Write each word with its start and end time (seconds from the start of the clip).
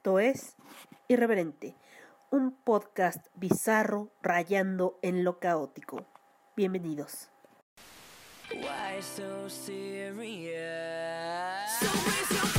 Esto 0.00 0.18
es 0.18 0.56
Irreverente, 1.08 1.76
un 2.30 2.52
podcast 2.52 3.26
bizarro 3.34 4.10
rayando 4.22 4.98
en 5.02 5.24
lo 5.24 5.38
caótico. 5.38 6.06
Bienvenidos. 6.56 7.28
Why 8.50 9.02
so 9.02 9.50
serious? 9.50 10.56
So 11.80 12.49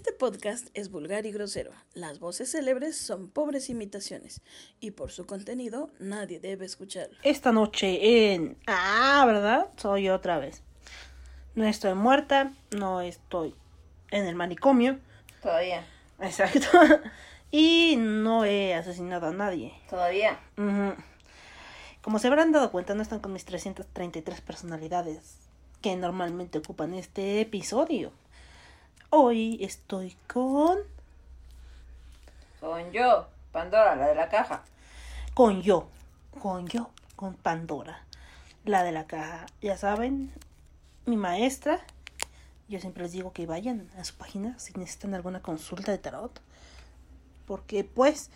Este 0.00 0.14
podcast 0.14 0.68
es 0.72 0.90
vulgar 0.90 1.26
y 1.26 1.30
grosero. 1.30 1.72
Las 1.92 2.20
voces 2.20 2.50
célebres 2.52 2.96
son 2.96 3.28
pobres 3.28 3.68
imitaciones 3.68 4.40
y 4.80 4.92
por 4.92 5.10
su 5.12 5.26
contenido 5.26 5.90
nadie 5.98 6.40
debe 6.40 6.64
escucharlo. 6.64 7.18
Esta 7.22 7.52
noche 7.52 8.32
en... 8.32 8.56
Ah, 8.66 9.22
¿verdad? 9.26 9.68
Soy 9.76 10.04
yo 10.04 10.14
otra 10.14 10.38
vez. 10.38 10.62
No 11.54 11.66
estoy 11.66 11.92
muerta, 11.92 12.54
no 12.70 13.02
estoy 13.02 13.54
en 14.10 14.24
el 14.26 14.36
manicomio. 14.36 14.98
Todavía, 15.42 15.86
Exacto. 16.18 16.66
Y 17.50 17.96
no 17.98 18.46
he 18.46 18.72
asesinado 18.72 19.26
a 19.26 19.32
nadie. 19.32 19.74
todavía. 19.90 20.40
Como 22.00 22.18
se 22.18 22.26
habrán 22.26 22.52
dado 22.52 22.72
cuenta, 22.72 22.94
no 22.94 23.02
están 23.02 23.20
con 23.20 23.34
mis 23.34 23.44
333 23.44 24.40
personalidades 24.40 25.36
que 25.82 25.94
normalmente 25.94 26.56
ocupan 26.56 26.94
este 26.94 27.42
episodio. 27.42 28.12
Hoy 29.12 29.58
estoy 29.60 30.16
con... 30.32 30.78
Con 32.60 32.92
yo, 32.92 33.26
Pandora, 33.50 33.96
la 33.96 34.06
de 34.06 34.14
la 34.14 34.28
caja. 34.28 34.62
con 35.34 35.62
yo, 35.62 35.88
con 36.40 36.68
yo, 36.68 36.90
con 37.16 37.34
Pandora, 37.34 38.04
la 38.64 38.84
de 38.84 38.92
la 38.92 39.08
caja. 39.08 39.46
Ya 39.60 39.76
saben, 39.76 40.32
mi 41.06 41.16
maestra, 41.16 41.80
yo 42.68 42.78
siempre 42.78 43.02
les 43.02 43.10
digo 43.10 43.32
que 43.32 43.46
vayan 43.46 43.90
a 43.98 44.04
su 44.04 44.14
página 44.14 44.56
si 44.60 44.74
necesitan 44.74 45.14
alguna 45.14 45.42
consulta 45.42 45.90
de 45.90 45.98
tarot, 45.98 46.40
porque 47.46 47.82
pues 47.82 48.30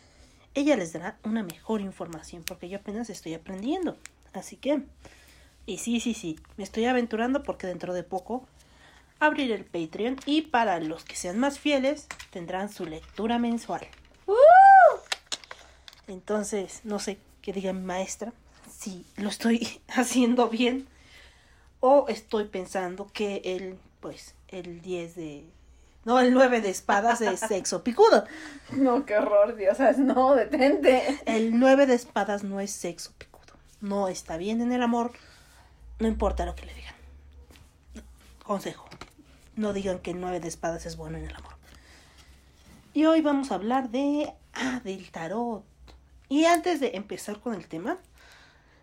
ella 0.55 0.75
les 0.75 0.92
dará 0.92 1.19
una 1.22 1.44
mejor 1.44 1.83
información, 1.83 2.42
porque 2.42 2.69
yo 2.69 2.78
apenas 2.78 3.11
estoy 3.11 3.34
aprendiendo. 3.34 3.97
Así 4.33 4.56
que, 4.56 4.82
y 5.66 5.78
sí, 5.78 6.00
sí, 6.00 6.15
sí, 6.15 6.37
me 6.56 6.65
estoy 6.65 6.87
aventurando 6.87 7.44
porque 7.44 7.69
dentro 7.69 7.94
de 7.94 8.03
poco 8.03 8.49
abriré 9.20 9.54
el 9.54 9.64
Patreon 9.64 10.16
y 10.26 10.42
para 10.42 10.80
los 10.80 11.04
que 11.04 11.16
sean 11.16 11.38
más 11.38 11.58
fieles 11.58 12.06
tendrán 12.30 12.69
su 12.69 12.84
lectura 12.84 13.38
mensual. 13.38 13.86
Entonces, 16.06 16.80
no 16.84 16.98
sé 16.98 17.19
qué 17.41 17.52
diga 17.52 17.72
mi 17.72 17.82
maestra, 17.82 18.32
si 18.70 19.06
lo 19.16 19.28
estoy 19.28 19.80
haciendo 19.88 20.48
bien 20.48 20.86
o 21.80 22.06
estoy 22.08 22.44
pensando 22.44 23.06
que 23.12 23.42
el, 23.44 23.78
pues, 24.00 24.34
el 24.48 24.80
10 24.80 25.16
de... 25.16 25.44
No, 26.04 26.20
el 26.20 26.34
9 26.34 26.60
de 26.60 26.69
espadas 26.69 27.22
es 27.22 27.41
sexo 27.48 27.82
picudo. 27.82 28.25
No, 28.72 29.06
qué 29.06 29.16
horror, 29.16 29.56
Dios, 29.56 29.78
no, 29.98 30.34
detente. 30.34 31.20
El 31.25 31.58
9 31.58 31.86
de 31.86 31.94
espadas 31.94 32.44
no 32.44 32.60
es 32.60 32.70
sexo 32.70 33.12
picudo. 33.16 33.54
No 33.81 34.08
está 34.08 34.36
bien 34.36 34.60
en 34.60 34.72
el 34.72 34.82
amor, 34.82 35.12
no 35.98 36.08
importa 36.08 36.46
lo 36.46 36.54
que 36.54 36.66
le 36.66 36.75
digan. 36.75 36.94
Consejo, 38.42 38.86
no 39.56 39.72
digan 39.72 39.98
que 39.98 40.15
9 40.15 40.41
de 40.41 40.48
espadas 40.48 40.87
es 40.87 40.97
bueno 40.97 41.19
en 41.19 41.25
el 41.25 41.34
amor. 41.34 41.54
Y 42.92 43.06
hoy 43.06 43.20
vamos 43.20 43.50
a 43.50 43.56
hablar 43.56 43.91
de... 43.91 44.32
Ah, 44.53 44.81
del 44.84 45.10
tarot. 45.10 45.65
Y 46.28 46.44
antes 46.44 46.81
de 46.81 46.92
empezar 46.94 47.41
con 47.41 47.54
el 47.54 47.66
tema, 47.66 47.98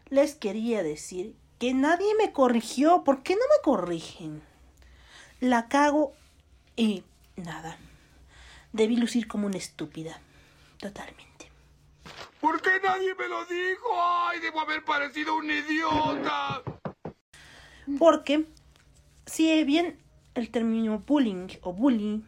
les 0.09 0.35
quería 0.35 0.83
decir 0.83 1.35
que 1.59 1.73
nadie 1.73 2.13
me 2.15 2.33
corrigió. 2.33 3.03
¿Por 3.03 3.23
qué 3.23 3.35
no 3.35 3.41
me 3.41 3.63
corrigen? 3.63 4.41
La 5.39 5.69
cago 5.69 6.13
y 6.75 7.03
nada. 7.37 7.77
Debí 8.73 8.97
lucir 8.97 9.27
como 9.27 9.47
una 9.47 9.57
estúpida. 9.57 10.19
Totalmente. 10.77 11.49
¿Por 12.41 12.61
qué 12.61 12.71
nadie 12.83 13.15
me 13.15 13.27
lo 13.27 13.45
dijo? 13.45 13.87
¡Ay, 13.93 14.39
debo 14.39 14.61
haber 14.61 14.83
parecido 14.83 15.35
un 15.35 15.49
idiota! 15.49 16.63
Porque 17.97 18.45
si 19.25 19.63
bien 19.63 20.00
el 20.35 20.49
término 20.49 20.99
bullying 20.99 21.47
o 21.61 21.73
bullying 21.73 22.21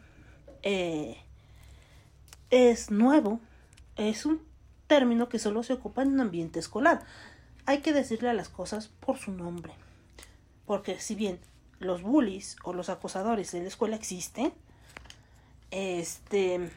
eh, 0.62 1.16
es 2.50 2.90
nuevo, 2.90 3.40
es 3.96 4.26
un 4.26 4.40
término 4.86 5.28
que 5.28 5.38
solo 5.38 5.62
se 5.62 5.72
ocupa 5.72 6.02
en 6.02 6.12
un 6.12 6.20
ambiente 6.20 6.58
escolar. 6.58 7.04
Hay 7.66 7.78
que 7.78 7.92
decirle 7.92 8.28
a 8.28 8.34
las 8.34 8.48
cosas 8.48 8.88
por 8.88 9.18
su 9.18 9.32
nombre. 9.32 9.72
Porque 10.66 11.00
si 11.00 11.14
bien 11.14 11.40
los 11.78 12.02
bullies 12.02 12.56
o 12.64 12.72
los 12.72 12.88
acosadores 12.88 13.54
en 13.54 13.62
la 13.62 13.68
escuela 13.68 13.96
existen, 13.96 14.52
este... 15.70 16.70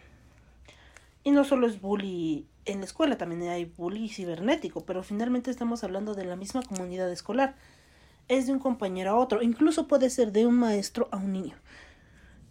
Y 1.23 1.31
no 1.31 1.43
solo 1.43 1.67
es 1.67 1.81
bully 1.81 2.47
en 2.63 2.79
la 2.79 2.85
escuela, 2.85 3.17
también 3.17 3.43
hay 3.49 3.65
bully 3.65 4.07
cibernético, 4.07 4.85
pero 4.85 5.03
finalmente 5.03 5.51
estamos 5.51 5.83
hablando 5.83 6.15
de 6.15 6.23
la 6.23 6.37
misma 6.37 6.61
comunidad 6.63 7.11
escolar 7.11 7.55
es 8.27 8.47
de 8.47 8.53
un 8.53 8.59
compañero 8.59 9.11
a 9.11 9.15
otro, 9.15 9.41
incluso 9.41 9.87
puede 9.87 10.09
ser 10.09 10.31
de 10.31 10.45
un 10.45 10.57
maestro 10.57 11.07
a 11.11 11.17
un 11.17 11.33
niño. 11.33 11.55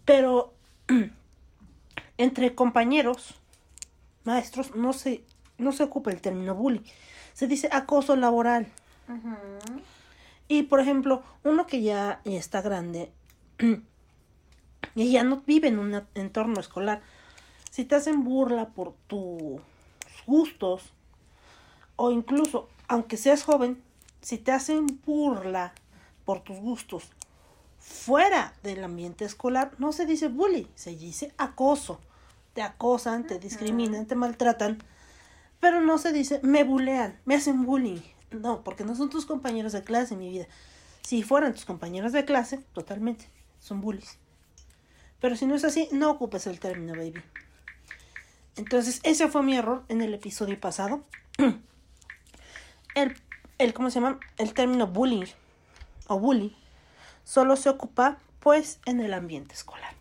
Pero 0.05 0.53
entre 2.17 2.55
compañeros, 2.55 3.35
maestros, 4.23 4.75
no 4.75 4.93
se, 4.93 5.23
no 5.57 5.71
se 5.71 5.83
ocupa 5.83 6.11
el 6.11 6.21
término 6.21 6.55
bullying. 6.55 6.81
Se 7.33 7.47
dice 7.47 7.69
acoso 7.71 8.15
laboral. 8.15 8.67
Y 10.47 10.63
por 10.63 10.79
ejemplo, 10.79 11.23
uno 11.43 11.67
que 11.67 11.81
ya 11.81 12.21
está 12.25 12.61
grande 12.61 13.11
y 14.95 15.11
ya 15.11 15.23
no 15.23 15.43
vive 15.45 15.67
en 15.67 15.79
un 15.79 16.03
entorno 16.15 16.59
escolar, 16.59 17.01
si 17.69 17.85
te 17.85 17.95
hacen 17.95 18.23
burla 18.23 18.69
por 18.69 18.93
tus 19.07 19.61
gustos, 20.25 20.93
o 21.95 22.11
incluso, 22.11 22.69
aunque 22.87 23.17
seas 23.17 23.43
joven, 23.43 23.81
si 24.27 24.37
te 24.37 24.51
hacen 24.51 24.99
burla 25.05 25.71
por 26.25 26.41
tus 26.41 26.57
gustos 26.57 27.05
fuera 27.79 28.53
del 28.61 28.83
ambiente 28.83 29.23
escolar, 29.23 29.71
no 29.77 29.93
se 29.93 30.05
dice 30.05 30.27
bully, 30.27 30.67
se 30.75 30.93
dice 30.97 31.33
acoso. 31.37 32.01
Te 32.53 32.61
acosan, 32.61 33.25
te 33.25 33.39
discriminan, 33.39 34.05
te 34.05 34.15
maltratan, 34.15 34.79
pero 35.61 35.79
no 35.79 35.97
se 35.97 36.11
dice 36.11 36.41
me 36.43 36.65
bulean, 36.65 37.17
me 37.23 37.35
hacen 37.35 37.65
bullying. 37.65 38.01
No, 38.31 38.65
porque 38.65 38.83
no 38.83 38.95
son 38.95 39.09
tus 39.09 39.25
compañeros 39.25 39.71
de 39.71 39.85
clase, 39.85 40.17
mi 40.17 40.27
vida. 40.29 40.47
Si 41.03 41.23
fueran 41.23 41.53
tus 41.53 41.63
compañeros 41.63 42.11
de 42.11 42.25
clase, 42.25 42.57
totalmente, 42.73 43.29
son 43.61 43.79
bullies. 43.79 44.17
Pero 45.21 45.37
si 45.37 45.45
no 45.45 45.55
es 45.55 45.63
así, 45.63 45.87
no 45.93 46.11
ocupes 46.11 46.47
el 46.47 46.59
término, 46.59 46.97
baby. 46.97 47.23
Entonces, 48.57 48.99
ese 49.03 49.29
fue 49.29 49.41
mi 49.41 49.55
error 49.55 49.85
en 49.87 50.01
el 50.01 50.13
episodio 50.13 50.59
pasado. 50.59 51.05
el, 52.93 53.15
el, 53.57 53.73
¿cómo 53.73 53.89
se 53.89 53.99
llama? 53.99 54.19
El 54.37 54.53
término 54.53 54.87
bullying 54.87 55.25
o 56.07 56.19
bully 56.19 56.55
solo 57.23 57.55
se 57.55 57.69
ocupa, 57.69 58.17
pues, 58.39 58.79
en 58.85 59.01
el 59.01 59.13
ambiente 59.13 59.53
escolar. 59.53 59.95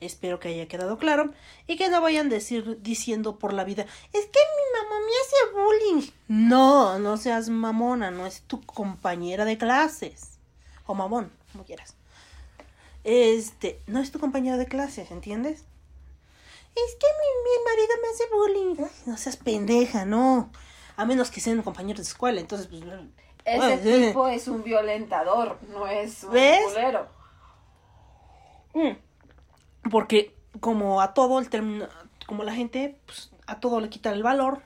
Espero 0.00 0.40
que 0.40 0.48
haya 0.48 0.66
quedado 0.66 0.98
claro 0.98 1.32
y 1.68 1.76
que 1.76 1.88
no 1.88 2.00
vayan 2.00 2.28
decir, 2.28 2.78
diciendo 2.82 3.38
por 3.38 3.52
la 3.52 3.62
vida, 3.62 3.86
es 4.12 4.26
que 4.26 4.40
mi 4.40 4.80
mamá 4.80 4.96
me 5.06 5.12
hace 5.20 5.54
bullying. 5.54 6.10
No, 6.26 6.98
no 6.98 7.16
seas 7.16 7.48
mamona, 7.50 8.10
no 8.10 8.26
es 8.26 8.42
tu 8.42 8.60
compañera 8.62 9.44
de 9.44 9.58
clases. 9.58 10.38
O 10.86 10.94
mamón, 10.94 11.30
como 11.52 11.64
quieras. 11.64 11.94
Este, 13.04 13.80
no 13.86 14.00
es 14.00 14.10
tu 14.10 14.18
compañera 14.18 14.56
de 14.56 14.66
clases, 14.66 15.10
¿entiendes? 15.10 15.64
Es 16.74 16.96
que 16.98 17.06
mi, 17.20 17.28
mi 17.44 17.64
marido 17.64 17.94
me 18.02 18.08
hace 18.08 18.24
bullying. 18.34 18.90
No 19.06 19.16
seas 19.16 19.36
pendeja, 19.36 20.04
no. 20.04 20.50
A 20.96 21.04
menos 21.04 21.30
que 21.30 21.40
sean 21.40 21.62
compañeros 21.62 22.04
de 22.04 22.08
escuela, 22.10 22.40
entonces, 22.40 22.66
pues. 22.68 22.82
Ese 23.44 23.64
ay, 23.64 24.08
tipo 24.08 24.28
es 24.28 24.46
un 24.46 24.62
violentador, 24.62 25.58
no 25.72 25.86
es 25.88 26.22
un 26.24 26.32
¿Ves? 26.32 26.64
culero. 26.64 27.08
Mm. 28.74 29.90
Porque 29.90 30.34
como 30.60 31.00
a 31.00 31.12
todo 31.12 31.38
el 31.38 31.48
término, 31.48 31.88
como 32.26 32.44
la 32.44 32.54
gente, 32.54 32.96
pues 33.06 33.30
a 33.46 33.58
todo 33.58 33.80
le 33.80 33.88
quita 33.88 34.12
el 34.12 34.22
valor, 34.22 34.62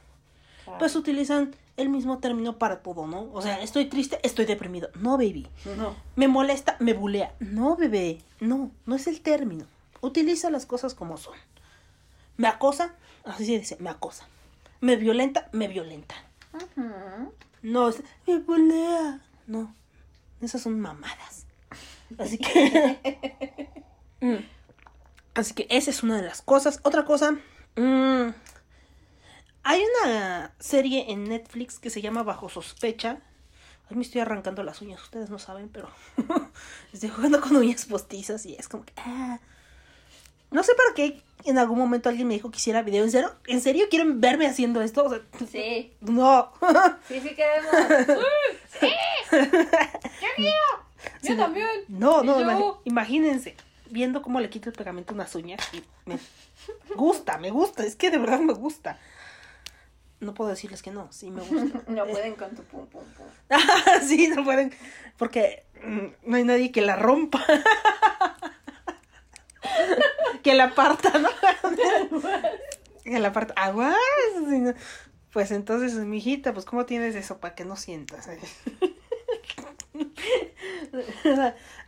pues 0.78 0.94
utilizan 0.94 1.54
el 1.76 1.88
mismo 1.88 2.18
término 2.18 2.58
para 2.58 2.82
todo, 2.82 3.06
¿no? 3.06 3.30
O 3.32 3.42
sea, 3.42 3.62
estoy 3.62 3.86
triste, 3.86 4.18
estoy 4.22 4.44
deprimido. 4.46 4.88
No, 4.94 5.12
baby. 5.12 5.46
No. 5.76 5.94
Me 6.16 6.28
molesta, 6.28 6.76
me 6.78 6.94
bulea. 6.94 7.34
No, 7.38 7.76
bebé. 7.76 8.18
No, 8.40 8.70
no 8.86 8.94
es 8.94 9.06
el 9.06 9.20
término. 9.20 9.66
Utiliza 10.00 10.50
las 10.50 10.66
cosas 10.66 10.94
como 10.94 11.16
son. 11.16 11.34
Me 12.36 12.48
acosa, 12.48 12.94
así 13.24 13.46
se 13.46 13.58
dice, 13.58 13.76
me 13.80 13.90
acosa. 13.90 14.26
Me 14.80 14.96
violenta, 14.96 15.48
me 15.52 15.68
violenta. 15.68 16.14
No, 17.62 17.88
es, 17.88 18.02
me 18.26 18.38
bulea. 18.38 19.20
No, 19.46 19.74
esas 20.40 20.62
son 20.62 20.80
mamadas. 20.80 21.46
Así 22.18 22.38
que... 22.38 23.24
Mm. 24.18 24.36
Así 25.34 25.52
que 25.52 25.66
esa 25.68 25.90
es 25.90 26.02
una 26.02 26.16
de 26.16 26.22
las 26.22 26.40
cosas. 26.40 26.80
Otra 26.84 27.04
cosa... 27.04 27.32
mm, 27.76 28.30
hay 29.62 29.82
una 30.02 30.54
serie 30.58 31.12
en 31.12 31.24
Netflix 31.24 31.78
que 31.78 31.90
se 31.90 32.00
llama 32.00 32.22
Bajo 32.22 32.48
Sospecha. 32.48 33.18
Ay, 33.90 33.96
me 33.96 34.02
estoy 34.02 34.22
arrancando 34.22 34.62
las 34.62 34.80
uñas, 34.80 35.02
ustedes 35.02 35.28
no 35.28 35.38
saben, 35.38 35.68
pero 35.68 35.90
estoy 36.94 37.10
jugando 37.10 37.42
con 37.42 37.56
uñas 37.56 37.84
postizas 37.84 38.46
y 38.46 38.54
es 38.54 38.68
como 38.68 38.86
que... 38.86 38.94
ah. 38.96 39.38
No 40.50 40.62
sé 40.62 40.72
para 40.74 40.94
qué 40.94 41.22
en 41.44 41.58
algún 41.58 41.78
momento 41.78 42.08
alguien 42.08 42.26
me 42.28 42.34
dijo 42.34 42.50
que 42.50 42.56
hiciera 42.58 42.82
video. 42.82 43.04
¿En 43.04 43.10
serio? 43.10 43.32
¿En 43.46 43.60
serio 43.60 43.86
quieren 43.88 44.20
verme 44.20 44.46
haciendo 44.46 44.82
esto? 44.82 45.04
O 45.04 45.10
sea, 45.10 45.20
Sí, 45.50 45.92
no. 46.00 46.52
sí, 47.08 47.20
sí 47.20 47.34
queremos. 47.34 47.70
¡Sí! 48.80 48.90
¡Yo 49.32 50.28
quiero! 50.36 50.86
Yo 51.22 51.36
también. 51.36 51.68
No, 51.88 52.22
no, 52.22 52.40
yo. 52.40 52.80
imagínense 52.84 53.56
viendo 53.90 54.20
cómo 54.22 54.40
le 54.40 54.50
quito 54.50 54.68
el 54.68 54.74
pegamento 54.74 55.12
a 55.12 55.14
unas 55.14 55.34
uñas 55.36 55.60
y 55.72 55.82
me 56.06 56.18
gusta, 56.96 57.38
me 57.38 57.50
gusta, 57.50 57.84
es 57.84 57.94
que 57.94 58.10
de 58.10 58.18
verdad 58.18 58.40
me 58.40 58.52
gusta. 58.52 58.98
No 60.18 60.34
puedo 60.34 60.50
decirles 60.50 60.82
que 60.82 60.90
no, 60.90 61.12
sí 61.12 61.30
me 61.30 61.42
gusta. 61.42 61.82
No 61.86 62.06
pueden 62.06 62.34
con 62.34 62.50
tu 62.56 62.62
pum 62.64 62.86
pum 62.86 63.04
pum. 63.16 63.26
sí, 64.06 64.28
no 64.28 64.42
pueden, 64.44 64.74
porque 65.18 65.64
mm, 65.84 66.06
no 66.30 66.36
hay 66.36 66.44
nadie 66.44 66.72
que 66.72 66.80
la 66.80 66.96
rompa. 66.96 67.44
que 70.42 70.54
la 70.54 70.74
parta, 70.74 71.18
¿no? 71.18 71.28
que 73.04 73.18
la 73.18 73.32
parta. 73.32 73.54
Aguas. 73.56 73.94
Pues 75.32 75.50
entonces, 75.50 75.94
mi 75.94 76.18
hijita, 76.18 76.54
pues 76.54 76.64
¿cómo 76.64 76.86
tienes 76.86 77.14
eso 77.14 77.38
para 77.38 77.54
que 77.54 77.64
no 77.64 77.76
sientas? 77.76 78.28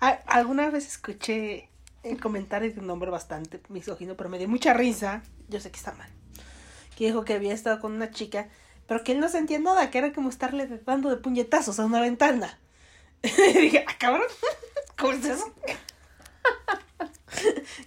A- 0.00 0.06
Alguna 0.26 0.70
vez 0.70 0.86
escuché 0.86 1.68
el 2.02 2.20
comentario 2.20 2.72
de 2.72 2.80
un 2.80 2.90
hombre 2.90 3.10
bastante 3.10 3.60
misógino, 3.68 4.16
pero 4.16 4.28
me 4.30 4.38
dio 4.38 4.48
mucha 4.48 4.74
risa. 4.74 5.22
Yo 5.48 5.60
sé 5.60 5.70
que 5.70 5.76
está 5.78 5.92
mal. 5.92 6.10
Que 6.96 7.06
dijo 7.06 7.24
que 7.24 7.34
había 7.34 7.54
estado 7.54 7.80
con 7.80 7.92
una 7.92 8.10
chica, 8.10 8.48
pero 8.86 9.02
que 9.04 9.12
él 9.12 9.20
no 9.20 9.28
sentía 9.28 9.58
nada, 9.58 9.90
que 9.90 9.98
era 9.98 10.12
como 10.12 10.28
estarle 10.28 10.66
dando 10.84 11.10
de 11.10 11.16
puñetazos 11.16 11.78
a 11.80 11.84
una 11.86 12.00
ventana. 12.00 12.58
y 13.22 13.58
dije, 13.58 13.84
ah, 13.88 13.94
cabrón, 13.98 14.26
¿cómo 14.96 15.12
es 15.12 15.24
eso? 15.24 15.54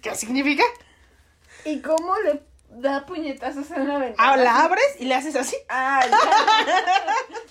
¿Qué 0.00 0.14
significa? 0.14 0.64
¿Y 1.64 1.80
cómo 1.80 2.14
le 2.20 2.42
da 2.70 3.04
puñetazos 3.06 3.70
en 3.70 3.82
una 3.82 3.98
ventana? 3.98 4.32
Ah, 4.32 4.36
la 4.36 4.64
abres 4.64 4.96
y 4.98 5.04
le 5.04 5.14
haces 5.14 5.36
así, 5.36 5.56
Ah, 5.68 6.04
ya. 6.10 6.18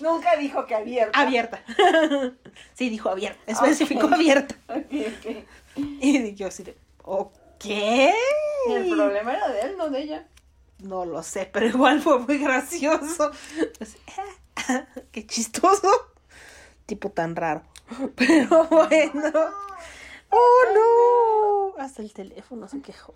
Nunca 0.00 0.36
dijo 0.36 0.66
que 0.66 0.74
abierta. 0.74 1.18
abierta. 1.20 1.62
sí, 2.74 2.90
dijo 2.90 3.08
abierta, 3.08 3.40
especificó 3.46 4.08
abierta. 4.12 4.54
Ok, 4.68 4.76
ok. 4.80 5.36
Y 5.76 6.34
yo 6.34 6.48
así 6.48 6.62
de, 6.64 6.76
ok. 7.02 7.64
Y 7.64 8.72
el 8.72 8.90
problema 8.90 9.32
era 9.34 9.48
de 9.48 9.60
él, 9.62 9.76
no 9.78 9.88
de 9.90 10.02
ella. 10.02 10.26
No 10.80 11.04
lo 11.06 11.22
sé, 11.22 11.48
pero 11.50 11.66
igual 11.66 12.02
fue 12.02 12.18
muy 12.18 12.38
gracioso. 12.38 13.30
Así, 13.80 13.96
ah, 14.68 14.84
Qué 15.12 15.24
chistoso. 15.26 15.88
Tipo 16.86 17.10
tan 17.10 17.36
raro. 17.36 17.62
Pero 18.16 18.64
bueno. 18.64 19.32
Oh 20.32 21.72
no. 21.76 21.82
Hasta 21.82 22.02
el 22.02 22.12
teléfono 22.12 22.68
se 22.68 22.80
quejó. 22.80 23.14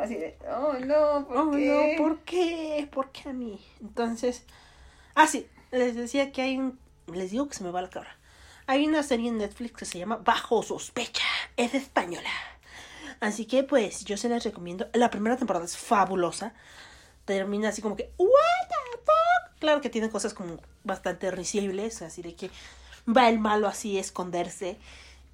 Así 0.00 0.14
de, 0.14 0.36
oh 0.50 0.74
no, 0.74 1.26
¿por 1.26 1.36
Oh 1.36 1.50
qué? 1.52 1.96
no, 1.96 2.02
¿por 2.02 2.18
qué? 2.20 2.88
¿Por 2.92 3.10
qué 3.10 3.28
a 3.28 3.32
mí? 3.32 3.64
Entonces. 3.80 4.44
Ah, 5.14 5.26
sí. 5.26 5.46
Les 5.70 5.94
decía 5.94 6.32
que 6.32 6.42
hay 6.42 6.58
un. 6.58 6.78
Les 7.06 7.30
digo 7.30 7.48
que 7.48 7.54
se 7.54 7.64
me 7.64 7.70
va 7.70 7.82
la 7.82 7.90
cabra. 7.90 8.16
Hay 8.66 8.86
una 8.86 9.02
serie 9.02 9.28
en 9.28 9.38
Netflix 9.38 9.72
que 9.76 9.84
se 9.84 9.98
llama 9.98 10.16
Bajo 10.16 10.62
Sospecha. 10.62 11.24
Es 11.56 11.74
española. 11.74 12.30
Así 13.20 13.46
que 13.46 13.62
pues 13.64 14.04
yo 14.04 14.16
se 14.16 14.28
las 14.28 14.44
recomiendo. 14.44 14.88
La 14.92 15.10
primera 15.10 15.36
temporada 15.36 15.64
es 15.64 15.76
fabulosa. 15.76 16.54
Termina 17.24 17.68
así 17.68 17.82
como 17.82 17.96
que, 17.96 18.12
¿What 18.18 18.68
the 18.68 18.98
fuck? 18.98 19.58
Claro 19.60 19.80
que 19.80 19.90
tiene 19.90 20.10
cosas 20.10 20.34
como 20.34 20.58
bastante 20.84 21.30
risibles. 21.30 22.02
Así 22.02 22.22
de 22.22 22.34
que 22.34 22.50
va 23.06 23.28
el 23.28 23.38
malo 23.38 23.66
así 23.68 23.96
a 23.96 24.00
esconderse. 24.00 24.78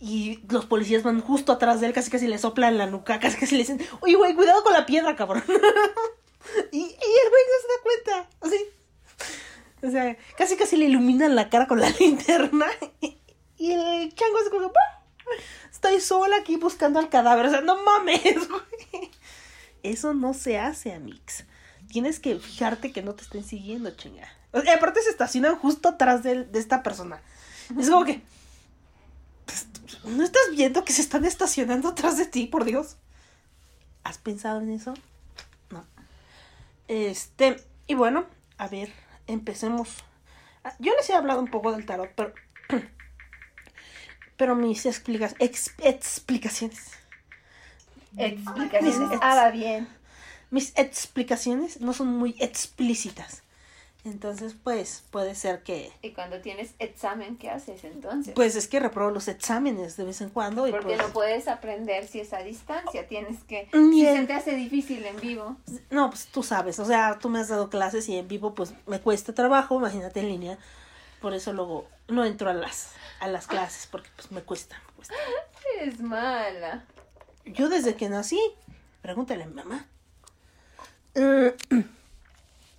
Y 0.01 0.41
los 0.49 0.67
policías 0.67 1.03
van 1.03 1.21
justo 1.21 1.53
atrás 1.53 1.81
de 1.81 1.89
él, 1.89 1.93
casi 1.93 2.11
casi 2.11 2.27
le 2.29 2.39
soplan 2.39 2.79
la 2.79 2.87
nuca, 2.87 3.19
casi 3.19 3.37
casi 3.37 3.55
le 3.57 3.63
dicen, 3.63 3.81
oye, 4.01 4.15
güey, 4.15 4.35
cuidado 4.35 4.63
con 4.63 4.73
la 4.73 4.87
piedra, 4.87 5.17
cabrón. 5.17 5.43
y, 6.73 6.79
y 6.79 6.83
el 6.85 7.31
güey 7.31 7.43
no 7.47 7.59
se 7.61 7.69
da 7.69 7.83
cuenta, 7.83 8.31
así. 8.41 8.79
O 9.83 9.91
sea, 9.91 10.17
casi 10.37 10.57
casi 10.57 10.77
le 10.77 10.87
iluminan 10.87 11.35
la 11.35 11.49
cara 11.49 11.67
con 11.67 11.81
la 11.81 11.91
linterna. 12.01 12.67
Y, 13.01 13.73
el 13.73 14.15
chango 14.15 14.39
es 14.41 14.51
como, 14.51 14.73
"¡Pah! 14.73 14.81
estoy 15.71 16.01
sola 16.01 16.37
aquí 16.37 16.57
buscando 16.57 16.99
al 16.99 17.09
cadáver. 17.09 17.47
O 17.47 17.51
sea, 17.51 17.61
no 17.61 17.83
mames, 17.83 18.49
güey. 18.49 19.11
Eso 19.83 20.15
no 20.15 20.35
se 20.35 20.59
hace, 20.59 20.93
Amix. 20.93 21.45
Tienes 21.91 22.21
que 22.21 22.39
fijarte 22.39 22.93
que 22.93 23.03
no 23.03 23.15
te 23.15 23.23
estén 23.23 23.45
siguiendo, 23.45 23.91
chinga. 23.93 24.29
Aparte 24.53 25.03
se 25.03 25.11
estacionan 25.11 25.57
justo 25.57 25.89
atrás 25.91 26.23
de, 26.23 26.45
de 26.45 26.59
esta 26.59 26.83
persona. 26.83 27.23
Es 27.79 27.89
como 27.91 28.05
que... 28.05 28.23
¿No 30.17 30.25
estás 30.25 30.43
viendo 30.53 30.85
que 30.85 30.93
se 30.93 31.03
están 31.03 31.25
estacionando 31.25 31.89
atrás 31.89 32.17
de 32.17 32.27
ti, 32.27 32.47
por 32.47 32.65
Dios? 32.65 32.97
¿Has 34.05 34.19
pensado 34.19 34.61
en 34.61 34.71
eso? 34.71 34.95
No. 35.71 35.85
Este, 36.89 37.63
y 37.87 37.95
bueno, 37.95 38.27
a 38.57 38.69
ver, 38.69 38.93
empecemos. 39.27 39.89
Ah, 40.65 40.75
Yo 40.79 40.95
les 40.97 41.09
he 41.11 41.15
hablado 41.15 41.41
un 41.41 41.51
poco 41.51 41.73
del 41.73 41.85
tarot, 41.87 42.11
pero. 42.15 42.33
Pero 44.37 44.55
mis 44.55 44.87
explicas, 44.87 45.35
ex- 45.41 45.75
explicaciones. 45.79 46.93
Explicaciones. 48.17 49.13
Ex- 49.13 49.21
Ah, 49.23 49.35
va 49.35 49.51
bien. 49.51 49.89
Mis 50.51 50.73
explicaciones 50.77 51.81
no 51.81 51.93
son 51.93 52.07
muy 52.17 52.37
explícitas. 52.39 53.43
Entonces, 54.09 54.55
pues, 54.63 55.05
puede 55.11 55.35
ser 55.35 55.63
que. 55.63 55.93
Y 56.03 56.13
cuando 56.13 56.41
tienes 56.41 56.75
examen, 56.79 57.37
¿qué 57.37 57.51
haces 57.51 57.85
entonces? 57.85 58.35
Pues 58.35 58.57
es 58.57 58.67
que 58.69 58.81
repruebo 58.81 59.11
los 59.11 59.29
exámenes 59.29 59.97
de 59.97 60.05
vez 60.05 60.21
en 60.21 60.31
cuando. 60.31 60.67
Y 60.67 60.71
Porque 60.71 60.87
pues, 60.87 60.99
no 60.99 61.09
puedes 61.13 61.47
aprender 61.49 62.07
si 62.07 62.21
es 62.21 62.33
a 62.33 62.39
distancia, 62.39 63.07
tienes 63.07 63.45
que... 63.45 63.69
Ni 63.75 64.01
Si 64.01 64.07
el- 64.07 64.17
se 64.17 64.27
te 64.27 64.33
hace 64.33 64.55
difícil 64.55 65.05
en 65.05 65.17
vivo. 65.21 65.57
No, 65.91 66.11
pues 66.11 66.27
tú 66.27 66.43
sabes, 66.43 66.79
o 66.79 66.85
sea, 66.85 67.19
tú 67.21 67.29
me 67.29 67.39
has 67.39 67.49
dado 67.49 67.69
clases 67.71 68.09
y 68.09 68.17
en 68.17 68.27
vivo 68.29 68.55
pues 68.55 68.73
me 68.87 69.01
cuesta 69.01 69.33
trabajo, 69.35 69.77
imagínate 69.77 70.21
en 70.21 70.29
línea. 70.29 70.59
Por 71.21 71.35
eso 71.35 71.53
luego 71.53 71.87
no 72.09 72.25
entro 72.25 72.49
a 72.51 72.55
las 72.55 72.93
a 73.21 73.27
las 73.29 73.47
clases 73.49 73.89
porque 73.91 74.09
pues 74.17 74.31
me 74.31 74.43
cuesta, 74.43 74.81
me 74.89 74.93
cuesta. 74.95 75.15
Es 75.81 76.01
mala. 76.01 76.85
Yo 77.45 77.69
desde 77.69 77.97
que 77.97 78.09
nací, 78.09 78.41
pregúntale 79.03 79.43
a 79.45 79.47
mi 79.47 79.55
mamá. 79.55 79.87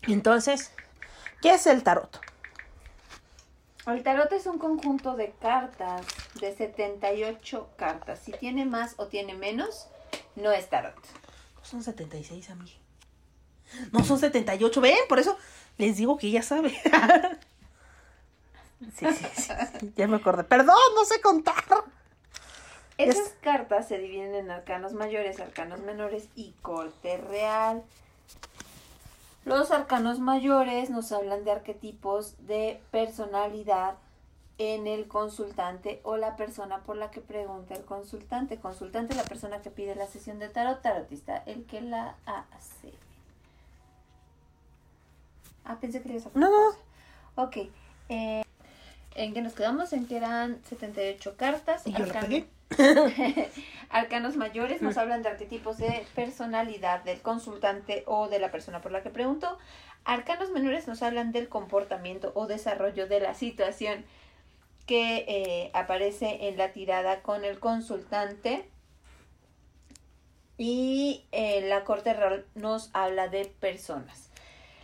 Entonces, 0.03 0.71
¿qué 1.41 1.51
es 1.53 1.67
el 1.67 1.83
tarot? 1.83 2.19
El 3.87 4.03
tarot 4.03 4.31
es 4.33 4.45
un 4.45 4.59
conjunto 4.59 5.15
de 5.15 5.31
cartas, 5.41 6.05
de 6.39 6.55
78 6.55 7.69
cartas. 7.77 8.19
Si 8.19 8.31
tiene 8.33 8.65
más 8.65 8.93
o 8.97 9.07
tiene 9.07 9.33
menos, 9.33 9.87
no 10.35 10.51
es 10.51 10.69
tarot. 10.69 10.95
Son 11.63 11.81
76 11.83 12.49
a 12.49 12.55
mí. 12.55 12.77
No, 13.91 14.03
son 14.03 14.19
78, 14.19 14.81
ven, 14.81 14.97
por 15.07 15.19
eso 15.19 15.37
les 15.77 15.97
digo 15.97 16.17
que 16.17 16.27
ella 16.27 16.41
sabe. 16.43 16.73
Sí, 18.97 19.05
sí, 19.13 19.25
sí, 19.35 19.51
sí, 19.81 19.93
ya 19.97 20.07
me 20.07 20.15
acordé. 20.15 20.45
Perdón, 20.45 20.77
no 20.95 21.03
sé 21.03 21.19
contar. 21.19 21.65
Esas 22.97 23.17
Es- 23.27 23.35
cartas 23.41 23.89
se 23.89 23.97
dividen 23.97 24.33
en 24.35 24.51
arcanos 24.51 24.93
mayores, 24.93 25.37
arcanos 25.41 25.81
menores 25.81 26.29
y 26.33 26.53
corte 26.61 27.17
real. 27.17 27.83
Los 29.45 29.71
arcanos 29.71 30.19
mayores 30.19 30.89
nos 30.89 31.11
hablan 31.11 31.43
de 31.43 31.51
arquetipos 31.51 32.35
de 32.45 32.81
personalidad 32.91 33.95
en 34.57 34.87
el 34.87 35.07
consultante 35.07 36.01
o 36.03 36.17
la 36.17 36.35
persona 36.35 36.79
por 36.83 36.97
la 36.97 37.09
que 37.11 37.21
pregunta 37.21 37.73
el 37.73 37.85
consultante. 37.85 38.57
Consultante 38.59 39.15
la 39.15 39.23
persona 39.23 39.61
que 39.61 39.69
pide 39.71 39.95
la 39.95 40.07
sesión 40.07 40.37
de 40.39 40.49
tarot, 40.49 40.81
tarotista 40.81 41.37
el 41.45 41.63
que 41.65 41.81
la 41.81 42.15
hace. 42.25 42.93
Ah, 45.63 45.77
pensé 45.79 46.01
que 46.01 46.09
le 46.09 46.15
ibas 46.15 46.35
No, 46.35 46.49
no. 46.49 47.43
Ok. 47.43 47.57
eh, 48.09 48.43
¿En 49.15 49.33
qué 49.33 49.41
nos 49.41 49.53
quedamos? 49.53 49.93
En 49.93 50.05
que 50.07 50.17
eran 50.17 50.61
78 50.69 51.35
cartas. 51.37 51.85
Y 51.87 51.93
yo 51.93 52.05
la 52.05 52.13
arcan- 52.13 52.21
pegué. 52.25 52.47
Arcanos 53.89 54.37
mayores 54.37 54.81
nos 54.81 54.97
hablan 54.97 55.23
de 55.23 55.29
arquetipos 55.29 55.77
de 55.77 56.05
personalidad 56.13 57.03
del 57.03 57.21
consultante 57.21 58.03
o 58.05 58.27
de 58.27 58.39
la 58.39 58.51
persona 58.51 58.81
por 58.81 58.91
la 58.91 59.01
que 59.01 59.09
preguntó. 59.09 59.57
Arcanos 60.05 60.51
menores 60.51 60.87
nos 60.87 61.01
hablan 61.01 61.31
del 61.31 61.49
comportamiento 61.49 62.31
o 62.35 62.47
desarrollo 62.47 63.07
de 63.07 63.19
la 63.19 63.33
situación 63.33 64.05
que 64.85 65.25
eh, 65.27 65.71
aparece 65.73 66.47
en 66.47 66.57
la 66.57 66.71
tirada 66.73 67.21
con 67.21 67.43
el 67.43 67.59
consultante. 67.59 68.69
Y 70.57 71.25
eh, 71.31 71.61
la 71.67 71.83
corte 71.83 72.13
real 72.13 72.45
nos 72.53 72.89
habla 72.93 73.27
de 73.27 73.45
personas. 73.45 74.29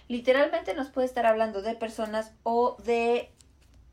Literalmente 0.08 0.74
nos 0.74 0.89
puede 0.89 1.08
estar 1.08 1.25
hablando 1.25 1.62
de 1.62 1.75
personas 1.75 2.32
o 2.44 2.77
de 2.86 3.30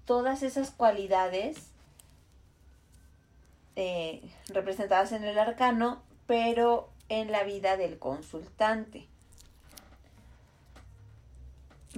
todas 0.05 0.43
esas 0.43 0.71
cualidades 0.71 1.72
eh, 3.77 4.23
representadas 4.49 5.13
en 5.13 5.25
el 5.25 5.39
arcano, 5.39 6.03
pero 6.27 6.91
en 7.09 7.33
la 7.33 7.45
vida 7.45 7.77
del 7.77 7.99
consultante. 7.99 9.07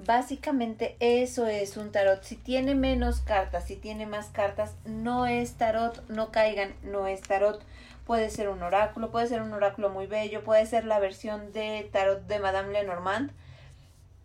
Básicamente 0.04 0.96
eso 0.98 1.46
es 1.46 1.76
un 1.76 1.92
tarot. 1.92 2.22
Si 2.24 2.36
tiene 2.36 2.74
menos 2.74 3.20
cartas, 3.20 3.66
si 3.66 3.76
tiene 3.76 4.06
más 4.06 4.26
cartas, 4.26 4.74
no 4.84 5.26
es 5.26 5.54
tarot, 5.54 6.08
no 6.08 6.32
caigan, 6.32 6.74
no 6.82 7.06
es 7.06 7.20
tarot. 7.20 7.62
Puede 8.04 8.28
ser 8.30 8.48
un 8.48 8.62
oráculo, 8.62 9.12
puede 9.12 9.28
ser 9.28 9.40
un 9.40 9.52
oráculo 9.52 9.90
muy 9.90 10.06
bello, 10.06 10.42
puede 10.42 10.66
ser 10.66 10.84
la 10.84 10.98
versión 10.98 11.52
de 11.52 11.88
tarot 11.92 12.26
de 12.26 12.40
Madame 12.40 12.72
Lenormand, 12.72 13.30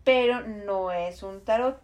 pero 0.02 0.40
no 0.40 0.90
es 0.90 1.22
un 1.22 1.40
tarot. 1.40 1.80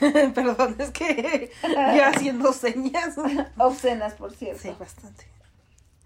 Perdón, 0.34 0.76
es 0.78 0.90
que 0.90 1.52
yo 1.62 2.04
haciendo 2.04 2.52
señas. 2.52 3.16
Obscenas, 3.58 4.14
por 4.14 4.32
cierto. 4.32 4.62
Sí, 4.62 4.74
bastante. 4.78 5.26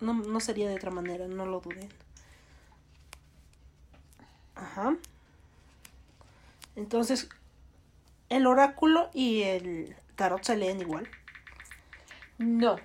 No, 0.00 0.14
no 0.14 0.40
sería 0.40 0.68
de 0.68 0.74
otra 0.74 0.90
manera, 0.90 1.28
no 1.28 1.46
lo 1.46 1.60
duden. 1.60 1.88
Ajá. 4.54 4.96
Entonces, 6.76 7.28
el 8.28 8.46
oráculo 8.46 9.10
y 9.12 9.42
el 9.42 9.96
tarot 10.16 10.42
se 10.42 10.56
leen 10.56 10.80
igual. 10.80 11.08
No. 12.38 12.76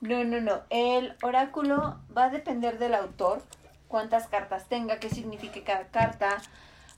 No, 0.00 0.22
no, 0.22 0.40
no. 0.40 0.62
El 0.68 1.16
oráculo 1.22 1.98
va 2.14 2.24
a 2.24 2.30
depender 2.30 2.78
del 2.78 2.94
autor, 2.94 3.42
cuántas 3.88 4.28
cartas 4.28 4.68
tenga, 4.68 5.00
qué 5.00 5.08
signifique 5.08 5.62
cada 5.62 5.86
carta. 5.88 6.42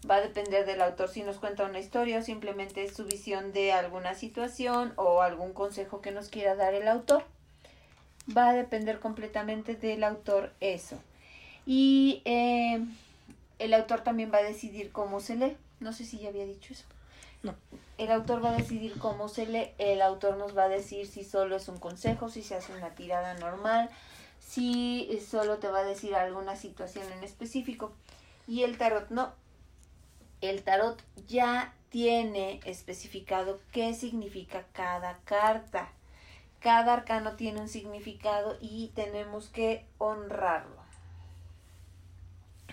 Va 0.09 0.17
a 0.17 0.21
depender 0.21 0.67
del 0.67 0.83
autor 0.83 1.09
si 1.09 1.23
nos 1.23 1.39
cuenta 1.39 1.65
una 1.65 1.79
historia 1.79 2.19
o 2.19 2.23
simplemente 2.23 2.85
es 2.85 2.95
su 2.95 3.05
visión 3.05 3.53
de 3.53 3.73
alguna 3.73 4.15
situación 4.15 4.93
o 4.97 5.23
algún 5.23 5.53
consejo 5.53 6.01
que 6.01 6.13
nos 6.13 6.29
quiera 6.29 6.55
dar 6.55 6.75
el 6.75 6.87
autor. 6.87 7.25
Va 8.37 8.51
a 8.51 8.55
depender 8.55 9.01
completamente 9.01 9.75
del 9.75 10.05
autor 10.05 10.53
eso. 10.61 10.99
Y 11.65 12.23
eh, 12.25 12.85
el 13.59 13.75
autor 13.75 14.03
también 14.03 14.31
va 14.33 14.39
a 14.39 14.43
decidir 14.43 14.93
cómo 14.93 15.21
se 15.21 15.37
lee. 15.37 15.57
No 15.81 15.93
sé 15.93 16.05
si 16.05 16.19
ya 16.19 16.29
había 16.29 16.45
dicho 16.45 16.73
eso. 16.73 16.85
No. 17.43 17.55
El 17.99 18.13
autor 18.13 18.45
va 18.45 18.51
a 18.51 18.57
decidir 18.57 18.99
cómo 18.99 19.29
se 19.29 19.47
lee. 19.47 19.71
El 19.79 20.03
autor 20.03 20.37
nos 20.37 20.57
va 20.57 20.65
a 20.65 20.69
decir 20.69 21.07
si 21.07 21.25
solo 21.25 21.57
es 21.57 21.69
un 21.69 21.79
consejo, 21.79 22.29
si 22.29 22.43
se 22.43 22.55
hace 22.55 22.73
una 22.75 22.91
tirada 22.91 23.35
normal, 23.35 23.91
si 24.41 25.21
solo 25.27 25.59
te 25.59 25.69
va 25.69 25.81
a 25.81 25.85
decir 25.85 26.15
alguna 26.15 26.57
situación 26.57 27.11
en 27.13 27.25
específico. 27.25 27.93
Y 28.47 28.63
el 28.63 28.79
tarot 28.79 29.11
no. 29.11 29.33
El 30.41 30.63
tarot 30.63 31.03
ya 31.27 31.75
tiene 31.91 32.61
especificado 32.65 33.61
qué 33.73 33.95
significa 33.95 34.67
cada 34.73 35.19
carta. 35.25 35.91
Cada 36.61 36.95
arcano 36.95 37.37
tiene 37.37 37.61
un 37.61 37.69
significado 37.69 38.59
y 38.61 38.89
tenemos 38.95 39.49
que 39.49 39.87
honrarlo. 39.99 40.83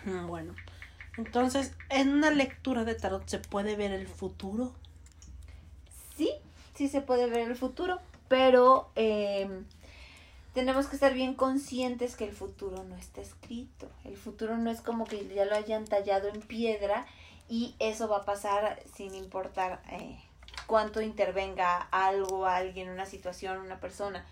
Mm, 0.06 0.28
Bueno, 0.28 0.56
entonces, 1.18 1.74
en 1.90 2.10
una 2.10 2.32
lectura 2.32 2.84
de 2.86 2.96
tarot 2.96 3.28
se 3.28 3.40
puede 3.40 3.76
ver 3.76 3.92
el 3.92 4.08
futuro. 4.08 4.74
sí, 6.16 6.32
sí 6.76 6.88
se 6.90 7.02
puede 7.02 7.28
ver 7.30 7.50
el 7.50 7.56
futuro, 7.56 8.00
pero 8.28 8.90
eh, 8.96 9.64
tenemos 10.54 10.88
que 10.88 10.96
estar 10.96 11.14
bien 11.14 11.34
conscientes 11.36 12.16
que 12.16 12.26
el 12.26 12.34
futuro 12.34 12.84
no 12.84 12.96
está 12.98 13.22
escrito. 13.22 13.90
El 14.04 14.18
futuro 14.18 14.58
no 14.58 14.70
es 14.72 14.82
como 14.82 15.06
que 15.06 15.28
ya 15.34 15.46
lo 15.46 15.56
hayan 15.56 15.86
tallado 15.86 16.30
en 16.30 16.42
piedra 16.42 17.06
y 17.54 17.76
eso 17.78 18.08
va 18.08 18.18
a 18.18 18.26
pasar 18.26 18.82
sin 18.96 19.14
importar 19.14 19.84
eh, 19.92 20.18
cuánto 20.66 21.02
intervenga 21.02 21.88
algo, 21.92 22.48
alguien, 22.48 22.90
una 22.90 23.06
situación, 23.06 23.60
una 23.60 23.80
persona. 23.80 24.26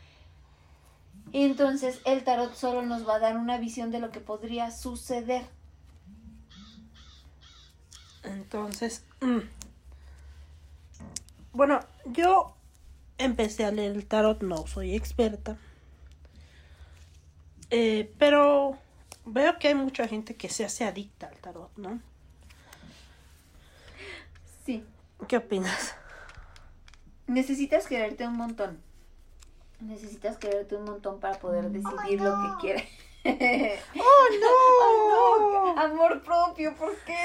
Entonces 1.32 2.02
el 2.06 2.24
tarot 2.24 2.56
solo 2.56 2.82
nos 2.82 3.08
va 3.08 3.18
a 3.18 3.20
dar 3.20 3.38
una 3.38 3.60
visión 3.60 3.92
de 3.92 4.00
lo 4.00 4.10
que 4.10 4.22
podría 4.22 4.72
suceder. 4.72 5.46
Entonces, 8.24 9.06
mm. 9.20 9.42
bueno, 11.54 11.80
yo 12.06 12.56
empecé 13.20 13.66
a 13.66 13.72
leer 13.72 13.92
el 13.92 14.08
tarot, 14.08 14.42
no 14.42 14.66
soy 14.66 14.96
experta. 14.96 15.60
Eh, 17.70 18.12
pero 18.18 18.80
veo 19.26 19.60
que 19.60 19.68
hay 19.68 19.76
mucha 19.76 20.08
gente 20.08 20.36
que 20.36 20.50
se 20.50 20.66
hace 20.66 20.86
adicta 20.86 21.28
al 21.28 21.36
tarot, 21.36 21.70
¿no? 21.78 22.02
Sí. 24.64 24.84
¿Qué 25.28 25.38
opinas? 25.38 25.96
Necesitas 27.28 27.88
quererte 27.88 28.28
un 28.28 28.36
montón. 28.36 28.82
Necesitas 29.80 30.38
quererte 30.38 30.76
un 30.76 30.84
montón 30.84 31.20
para 31.20 31.40
poder 31.40 31.70
decidir 31.70 32.22
lo 32.22 32.32
que 32.32 32.62
quieres. 32.62 32.90
¡Oh, 34.00 35.74
no! 35.76 35.80
Amor 35.80 36.22
propio, 36.22 36.76
¿por 36.76 36.96
qué? 37.00 37.16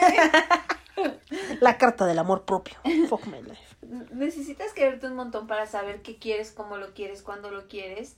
La 1.60 1.76
carta 1.76 2.06
del 2.06 2.18
amor 2.18 2.44
propio. 2.44 2.76
Fuck 3.08 3.26
my 3.26 3.42
life. 3.42 3.76
Necesitas 4.12 4.72
quererte 4.72 5.06
un 5.06 5.16
montón 5.16 5.46
para 5.46 5.66
saber 5.66 6.02
qué 6.02 6.16
quieres, 6.16 6.50
cómo 6.50 6.76
lo 6.76 6.94
quieres, 6.94 7.22
cuándo 7.22 7.50
lo 7.50 7.68
quieres 7.68 8.16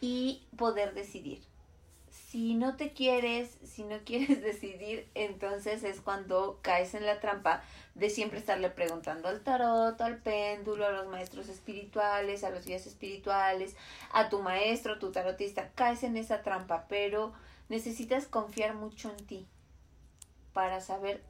y 0.00 0.42
poder 0.56 0.94
decidir. 0.94 1.42
Si 2.10 2.54
no 2.54 2.76
te 2.76 2.92
quieres, 2.92 3.56
si 3.64 3.84
no 3.84 3.98
quieres 4.04 4.42
decidir, 4.42 5.08
entonces 5.14 5.84
es 5.84 6.00
cuando 6.00 6.58
caes 6.62 6.94
en 6.94 7.06
la 7.06 7.20
trampa 7.20 7.62
de 8.00 8.08
siempre 8.08 8.38
estarle 8.38 8.70
preguntando 8.70 9.28
al 9.28 9.42
tarot, 9.42 10.00
al 10.00 10.16
péndulo, 10.16 10.86
a 10.86 10.90
los 10.90 11.06
maestros 11.08 11.48
espirituales, 11.48 12.42
a 12.42 12.50
los 12.50 12.64
guías 12.64 12.86
espirituales, 12.86 13.76
a 14.12 14.30
tu 14.30 14.40
maestro, 14.40 14.98
tu 14.98 15.12
tarotista. 15.12 15.68
Caes 15.74 16.02
en 16.02 16.16
esa 16.16 16.42
trampa, 16.42 16.86
pero 16.88 17.32
necesitas 17.68 18.26
confiar 18.26 18.74
mucho 18.74 19.10
en 19.10 19.26
ti 19.26 19.46
para 20.54 20.80
saber 20.80 21.22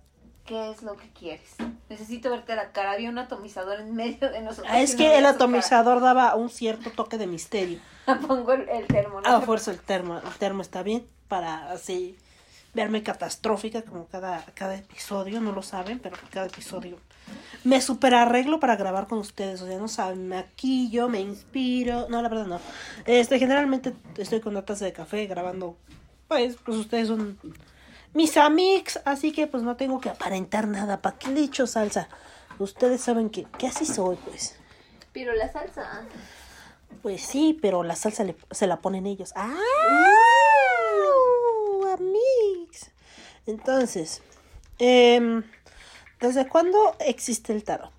qué 0.46 0.70
es 0.70 0.82
lo 0.82 0.96
que 0.96 1.10
quieres. 1.10 1.56
Necesito 1.88 2.30
verte 2.30 2.54
la 2.54 2.70
cara. 2.70 2.92
Había 2.92 3.10
un 3.10 3.18
atomizador 3.18 3.80
en 3.80 3.96
medio 3.96 4.30
de 4.30 4.40
nosotros. 4.40 4.68
Ah, 4.70 4.80
es 4.80 4.94
que 4.94 5.16
el 5.16 5.24
cara. 5.24 5.30
atomizador 5.30 6.00
daba 6.00 6.36
un 6.36 6.50
cierto 6.50 6.90
toque 6.92 7.18
de 7.18 7.26
misterio. 7.26 7.80
Pongo 8.28 8.52
el, 8.52 8.68
el 8.68 8.86
termo. 8.86 9.20
¿no? 9.20 9.28
A 9.28 9.40
fuerza 9.40 9.72
el 9.72 9.80
termo, 9.80 10.18
el 10.18 10.38
termo 10.38 10.62
está 10.62 10.84
bien 10.84 11.04
para 11.26 11.72
así 11.72 12.16
verme 12.74 13.02
catastrófica 13.02 13.82
como 13.82 14.06
cada, 14.06 14.44
cada 14.54 14.76
episodio, 14.76 15.40
no 15.40 15.52
lo 15.52 15.62
saben, 15.62 15.98
pero 15.98 16.16
cada 16.30 16.46
episodio 16.46 16.98
me 17.64 17.80
super 17.80 18.14
arreglo 18.14 18.60
para 18.60 18.76
grabar 18.76 19.06
con 19.06 19.18
ustedes, 19.18 19.60
o 19.62 19.66
sea, 19.66 19.78
no 19.78 19.88
saben, 19.88 20.28
me 20.28 20.36
maquillo, 20.36 21.08
me 21.08 21.20
inspiro, 21.20 22.08
no, 22.08 22.22
la 22.22 22.28
verdad 22.28 22.46
no. 22.46 22.60
Este, 23.06 23.38
generalmente 23.38 23.92
estoy 24.16 24.40
con 24.40 24.52
una 24.54 24.64
taza 24.64 24.84
de 24.84 24.92
café 24.92 25.26
grabando, 25.26 25.76
pues, 26.28 26.56
pues 26.64 26.76
ustedes 26.78 27.08
son 27.08 27.38
mis 28.14 28.36
amics, 28.36 29.00
así 29.04 29.32
que 29.32 29.46
pues 29.46 29.62
no 29.62 29.76
tengo 29.76 30.00
que 30.00 30.08
aparentar 30.08 30.66
nada, 30.68 31.00
¿para 31.02 31.18
qué 31.18 31.28
le 31.28 31.40
echo 31.42 31.66
salsa? 31.66 32.08
Ustedes 32.58 33.00
saben 33.00 33.30
que, 33.30 33.44
que 33.58 33.66
así 33.66 33.84
soy, 33.86 34.16
pues. 34.24 34.56
Pero 35.12 35.32
la 35.34 35.50
salsa. 35.50 36.02
Pues 37.02 37.22
sí, 37.22 37.58
pero 37.60 37.82
la 37.82 37.96
salsa 37.96 38.24
le- 38.24 38.36
se 38.50 38.66
la 38.66 38.80
ponen 38.80 39.06
ellos. 39.06 39.32
¡Ah! 39.36 39.56
Amigos. 41.92 42.90
Entonces, 43.46 44.22
em, 44.78 45.42
¿desde 46.20 46.48
cuándo 46.48 46.94
existe 47.00 47.52
el 47.52 47.64
tarot? 47.64 47.90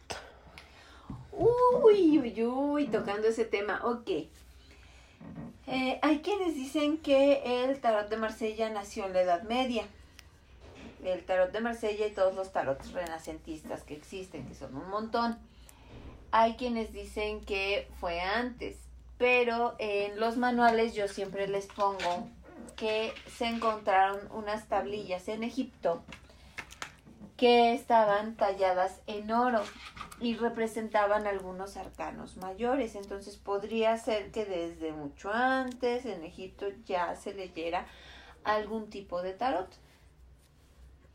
Uy, 1.32 2.20
uy, 2.20 2.44
uy, 2.44 2.88
tocando 2.88 3.28
ese 3.28 3.44
tema. 3.44 3.82
Ok. 3.84 4.10
Eh, 5.68 6.00
hay 6.02 6.20
quienes 6.20 6.56
dicen 6.56 7.00
que 7.00 7.64
el 7.64 7.82
tarot 7.82 8.10
de 8.10 8.18
Marsella 8.18 8.70
nació 8.70 9.06
en 9.06 9.14
la 9.14 9.22
Edad 9.22 9.44
Media. 9.44 9.84
El 11.04 11.24
tarot 11.26 11.52
de 11.52 11.60
Marsella 11.62 12.08
y 12.08 12.12
todos 12.12 12.36
los 12.36 12.52
tarots 12.52 12.94
renacentistas 12.94 13.84
que 13.84 13.96
existen, 13.96 14.48
que 14.48 14.56
son 14.56 14.76
un 14.76 14.90
montón. 14.90 15.38
Hay 16.32 16.56
quienes 16.56 16.94
dicen 16.94 17.42
que 17.42 17.90
fue 18.00 18.22
antes, 18.22 18.78
pero 19.18 19.76
en 19.80 20.20
los 20.20 20.38
manuales 20.38 20.94
yo 20.94 21.08
siempre 21.08 21.48
les 21.48 21.66
pongo 21.66 22.30
que 22.82 23.14
se 23.38 23.46
encontraron 23.46 24.20
unas 24.32 24.68
tablillas 24.68 25.28
en 25.28 25.44
Egipto 25.44 26.02
que 27.38 27.76
estaban 27.76 28.36
talladas 28.36 29.02
en 29.06 29.32
oro 29.32 29.62
y 30.20 30.34
representaban 30.34 31.28
algunos 31.28 31.78
arcanos 31.78 32.38
mayores. 32.38 32.96
Entonces 32.96 33.38
podría 33.38 33.96
ser 33.98 34.32
que 34.32 34.46
desde 34.46 34.94
mucho 34.94 35.32
antes 35.32 36.08
en 36.08 36.24
Egipto 36.24 36.66
ya 36.88 37.16
se 37.16 37.36
leyera 37.36 37.86
algún 38.44 38.90
tipo 38.90 39.22
de 39.22 39.34
tarot. 39.34 39.70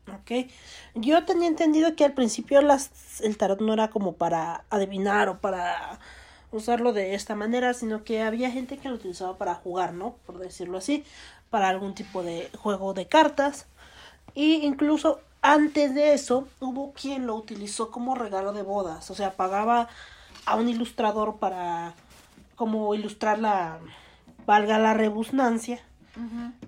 Ok. 0.07 0.49
Yo 0.95 1.25
tenía 1.25 1.49
entendido 1.49 1.97
que 1.97 2.05
al 2.05 2.13
principio 2.13 2.61
el 2.61 3.37
tarot 3.37 3.59
no 3.59 3.73
era 3.73 3.89
como 3.89 4.13
para 4.13 4.63
adivinar 4.69 5.27
o 5.27 5.41
para 5.41 5.99
usarlo 6.49 6.93
de 6.93 7.13
esta 7.13 7.35
manera, 7.35 7.73
sino 7.73 8.05
que 8.05 8.21
había 8.21 8.49
gente 8.49 8.77
que 8.77 8.87
lo 8.87 8.95
utilizaba 8.95 9.37
para 9.37 9.55
jugar, 9.55 9.93
¿no? 9.93 10.15
Por 10.25 10.39
decirlo 10.39 10.77
así, 10.77 11.03
para 11.49 11.69
algún 11.69 11.93
tipo 11.93 12.23
de 12.23 12.49
juego 12.57 12.93
de 12.93 13.07
cartas. 13.07 13.67
Y 14.33 14.65
incluso 14.65 15.19
antes 15.41 15.95
de 15.95 16.13
eso 16.13 16.47
hubo 16.59 16.93
quien 16.93 17.27
lo 17.27 17.35
utilizó 17.35 17.91
como 17.91 18.15
regalo 18.15 18.53
de 18.53 18.63
bodas, 18.63 19.09
o 19.11 19.15
sea, 19.15 19.33
pagaba 19.33 19.87
a 20.45 20.55
un 20.55 20.69
ilustrador 20.69 21.37
para 21.37 21.93
como 22.55 22.93
ilustrar 22.95 23.39
la 23.39 23.79
valga 24.45 24.79
la 24.79 24.93
rebusnancia 24.93 25.79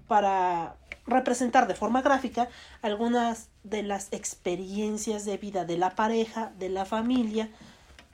para 0.07 0.75
representar 1.07 1.67
de 1.67 1.73
forma 1.73 2.01
gráfica 2.03 2.49
algunas 2.81 3.49
de 3.63 3.81
las 3.81 4.09
experiencias 4.11 5.25
de 5.25 5.37
vida 5.37 5.65
de 5.65 5.77
la 5.77 5.95
pareja, 5.95 6.51
de 6.59 6.69
la 6.69 6.85
familia 6.85 7.49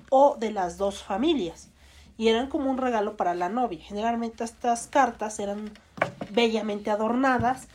o 0.09 0.37
de 0.39 0.51
las 0.51 0.77
dos 0.77 1.03
familias. 1.03 1.69
Y 2.17 2.29
eran 2.29 2.47
como 2.47 2.69
un 2.69 2.77
regalo 2.77 3.17
para 3.17 3.35
la 3.35 3.49
novia. 3.49 3.83
Generalmente 3.83 4.43
estas 4.43 4.87
cartas 4.87 5.39
eran 5.39 5.71
bellamente 6.31 6.89
adornadas 6.89 7.67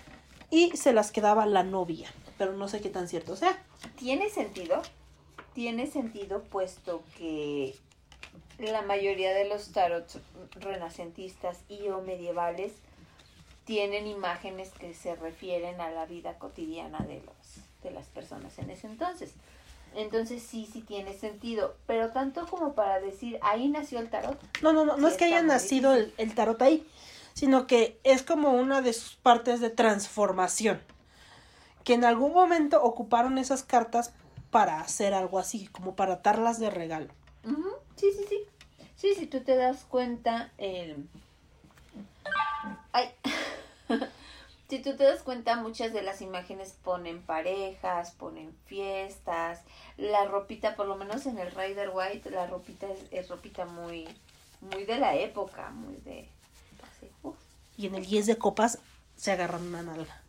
y 0.51 0.77
se 0.77 0.93
las 0.93 1.13
quedaba 1.13 1.47
la 1.47 1.63
novia. 1.63 2.09
Pero 2.39 2.53
no 2.53 2.69
sé 2.69 2.81
qué 2.81 2.89
tan 2.89 3.09
cierto 3.09 3.37
sea. 3.37 3.59
Tiene 3.97 4.31
sentido, 4.31 4.81
tiene 5.55 5.87
sentido 5.87 6.43
puesto 6.43 7.03
que 7.19 7.75
la 8.59 8.83
mayoría 8.83 9.33
de 9.35 9.49
los 9.49 9.73
tarots 9.73 10.19
renacentistas 10.55 11.59
y 11.69 11.89
o 11.89 12.01
medievales 12.01 12.73
tienen 13.65 14.07
imágenes 14.07 14.71
que 14.71 14.95
se 14.95 15.15
refieren 15.17 15.81
a 15.81 15.91
la 15.91 16.07
vida 16.07 16.39
cotidiana 16.39 16.99
de 17.01 17.23
los 17.23 17.71
de 17.83 17.91
las 17.91 18.07
personas 18.07 18.59
en 18.59 18.71
ese 18.71 18.87
entonces. 18.87 19.35
Entonces 19.95 20.43
sí, 20.43 20.69
sí 20.73 20.83
tiene 20.83 21.15
sentido, 21.19 21.75
pero 21.87 22.11
tanto 22.11 22.47
como 22.47 22.75
para 22.75 23.01
decir 23.01 23.39
ahí 23.43 23.69
nació 23.69 23.99
el 23.99 24.09
tarot. 24.09 24.39
No, 24.63 24.73
no, 24.73 24.85
no, 24.85 24.97
no 24.97 25.09
es 25.09 25.17
que 25.17 25.25
haya 25.25 25.43
nacido 25.43 25.95
el, 25.95 26.15
el 26.17 26.35
tarot 26.35 26.61
ahí, 26.63 26.87
sino 27.35 27.67
que 27.67 27.99
es 28.05 28.23
como 28.23 28.53
una 28.53 28.83
de 28.83 28.93
sus 28.93 29.17
partes 29.17 29.61
de 29.61 29.71
transformación. 29.71 30.81
Que 31.85 31.95
en 31.95 32.05
algún 32.05 32.33
momento 32.33 32.83
ocuparon 32.83 33.39
esas 33.39 33.63
cartas 33.63 34.13
para 34.51 34.81
hacer 34.81 35.15
algo 35.15 35.39
así, 35.39 35.67
como 35.69 35.97
para 35.97 36.17
darlas 36.17 36.59
de 36.61 36.71
regalo. 36.71 37.13
Ujú, 37.45 37.71
Sí, 37.97 38.13
sí, 38.17 38.25
sí. 38.29 38.45
Sí, 38.97 39.15
si 39.15 39.27
tú 39.27 39.41
te 39.41 39.57
das 39.57 39.85
cuenta, 39.85 40.53
el... 40.59 41.09
Ay. 42.93 43.11
si 44.71 44.79
tú 44.79 44.97
te 44.97 45.03
das 45.03 45.25
cuenta, 45.25 45.57
muchas 45.57 45.93
de 45.93 46.01
las 46.01 46.23
imágenes 46.23 46.77
ponen 46.85 47.23
parejas, 47.23 48.13
ponen 48.13 48.55
fiestas, 48.67 49.63
la 49.97 50.27
ropita, 50.27 50.77
por 50.77 50.87
lo 50.87 50.95
menos 50.95 51.27
en 51.27 51.39
el 51.39 51.51
Rider 51.51 51.91
White, 51.93 52.31
la 52.31 52.47
ropita 52.47 52.87
es, 52.89 53.01
es 53.11 53.29
ropita 53.29 53.65
muy, 53.65 54.09
muy 54.61 54.85
de 54.85 54.99
la 54.99 55.17
época, 55.17 55.71
muy 55.71 55.97
de... 55.97 56.29
así, 56.89 57.11
uf. 57.25 57.37
Y 57.77 57.89
en 57.89 57.97
el 57.97 58.07
10 58.07 58.27
de 58.27 58.39
copas 58.39 58.79
se 59.17 59.33
agarran 59.33 59.67
una 59.67 59.83
nalga. 59.83 60.23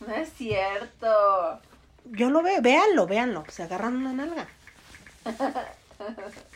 No 0.00 0.12
es 0.12 0.32
cierto. 0.32 1.60
Yo 2.04 2.30
lo 2.30 2.42
veo, 2.42 2.60
véanlo, 2.60 3.06
véanlo, 3.06 3.44
se 3.48 3.62
agarran 3.62 3.96
una 3.96 4.12
nalga. 4.12 4.48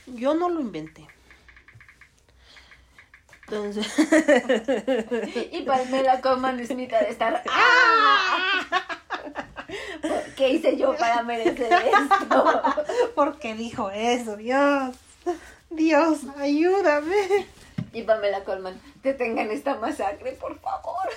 Yo 0.06 0.34
no 0.34 0.48
lo 0.48 0.60
inventé. 0.60 1.06
Entonces, 3.50 3.86
Y 5.52 5.62
Palmela 5.62 6.20
Coman 6.20 6.64
Smith 6.66 6.92
ha 6.92 7.00
de 7.00 7.10
estar... 7.10 7.42
¡Ah! 7.50 8.98
¿Qué 10.36 10.50
hice 10.50 10.76
yo 10.76 10.96
para 10.96 11.22
merecer 11.22 11.72
esto? 11.72 12.62
porque 13.14 13.54
dijo 13.54 13.90
eso, 13.90 14.36
Dios. 14.36 14.96
Dios, 15.70 16.20
ayúdame. 16.38 17.46
Y 17.92 18.02
Pamela 18.02 18.44
Colman, 18.44 18.80
que 19.02 19.14
tengan 19.14 19.50
esta 19.50 19.76
masacre, 19.76 20.32
por 20.32 20.58
favor. 20.60 21.08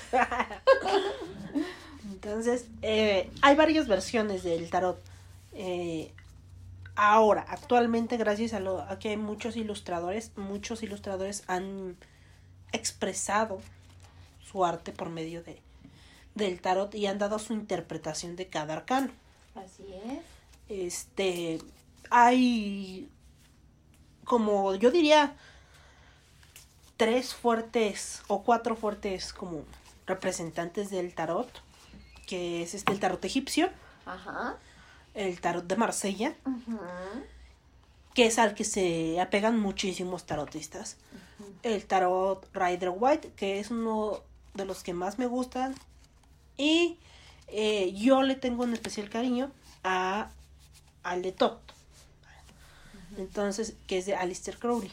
Entonces, 2.09 2.65
eh, 2.81 3.29
hay 3.41 3.55
varias 3.55 3.87
versiones 3.87 4.43
del 4.43 4.69
tarot. 4.69 4.99
Eh, 5.53 6.11
ahora, 6.95 7.45
actualmente, 7.47 8.17
gracias 8.17 8.53
a, 8.53 8.59
lo, 8.59 8.79
a 8.81 8.99
que 8.99 9.09
hay 9.09 9.17
muchos 9.17 9.55
ilustradores, 9.55 10.31
muchos 10.37 10.81
ilustradores 10.81 11.43
han 11.47 11.97
expresado 12.71 13.61
su 14.51 14.65
arte 14.65 14.91
por 14.91 15.09
medio 15.09 15.43
de, 15.43 15.61
del 16.35 16.61
tarot 16.61 16.93
y 16.95 17.07
han 17.07 17.19
dado 17.19 17.39
su 17.39 17.53
interpretación 17.53 18.35
de 18.35 18.47
cada 18.47 18.73
arcano. 18.73 19.11
Así 19.55 19.85
es. 20.05 20.23
Este, 20.69 21.59
hay 22.09 23.09
como 24.23 24.75
yo 24.75 24.91
diría 24.91 25.35
tres 26.97 27.33
fuertes 27.33 28.21
o 28.27 28.43
cuatro 28.43 28.75
fuertes 28.75 29.33
como 29.33 29.63
representantes 30.05 30.89
del 30.89 31.13
tarot, 31.13 31.49
que 32.27 32.61
es 32.63 32.73
este 32.73 32.91
el 32.91 32.99
tarot 32.99 33.23
egipcio, 33.25 33.69
Ajá. 34.05 34.57
el 35.15 35.41
tarot 35.41 35.65
de 35.65 35.75
Marsella, 35.75 36.35
que 38.13 38.27
es 38.27 38.39
al 38.39 38.53
que 38.53 38.63
se 38.63 39.19
apegan 39.19 39.59
muchísimos 39.59 40.25
tarotistas. 40.25 40.97
El 41.63 41.85
tarot 41.85 42.47
Rider 42.53 42.91
White, 42.95 43.31
que 43.35 43.59
es 43.59 43.71
uno 43.71 44.19
de 44.53 44.65
los 44.65 44.83
que 44.83 44.93
más 44.93 45.19
me 45.19 45.27
gustan. 45.27 45.75
Y 46.57 46.97
eh, 47.47 47.93
yo 47.93 48.21
le 48.23 48.35
tengo 48.35 48.63
un 48.63 48.73
especial 48.73 49.09
cariño 49.09 49.51
a 49.83 50.29
al 51.03 51.21
de 51.21 51.31
Tot. 51.31 51.59
Entonces, 53.17 53.75
que 53.87 53.97
es 53.97 54.05
de 54.05 54.15
Alistair 54.15 54.57
Crowley. 54.57 54.91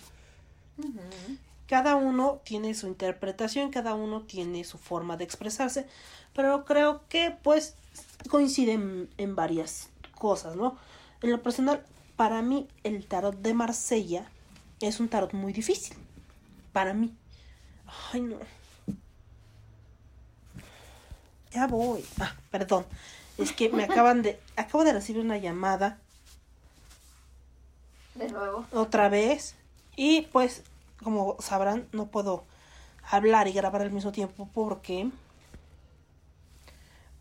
Cada 1.66 1.96
uno 1.96 2.40
tiene 2.44 2.74
su 2.74 2.86
interpretación, 2.86 3.70
cada 3.70 3.94
uno 3.94 4.22
tiene 4.22 4.64
su 4.64 4.78
forma 4.78 5.16
de 5.16 5.24
expresarse, 5.24 5.86
pero 6.32 6.64
creo 6.64 7.02
que 7.08 7.36
pues 7.42 7.74
coinciden 8.30 9.10
en 9.18 9.36
varias 9.36 9.90
cosas, 10.14 10.56
¿no? 10.56 10.78
En 11.20 11.30
lo 11.30 11.42
personal, 11.42 11.84
para 12.16 12.42
mí 12.42 12.68
el 12.84 13.04
tarot 13.06 13.36
de 13.36 13.54
Marsella 13.54 14.30
es 14.80 14.98
un 14.98 15.08
tarot 15.08 15.32
muy 15.34 15.52
difícil. 15.52 15.96
Para 16.72 16.94
mí. 16.94 17.14
Ay, 18.12 18.20
no. 18.20 18.36
Ya 21.52 21.66
voy. 21.66 22.04
Ah, 22.20 22.34
perdón. 22.50 22.84
Es 23.38 23.52
que 23.52 23.68
me 23.70 23.84
acaban 23.84 24.22
de... 24.22 24.38
Acabo 24.56 24.84
de 24.84 24.92
recibir 24.92 25.22
una 25.22 25.38
llamada 25.38 25.98
De 28.14 28.28
nuevo. 28.28 28.66
otra 28.72 29.08
vez. 29.08 29.54
Y 29.96 30.22
pues, 30.32 30.62
como 31.02 31.36
sabrán, 31.40 31.88
no 31.92 32.06
puedo 32.06 32.44
hablar 33.10 33.48
y 33.48 33.52
grabar 33.52 33.82
al 33.82 33.90
mismo 33.90 34.12
tiempo 34.12 34.48
porque 34.52 35.10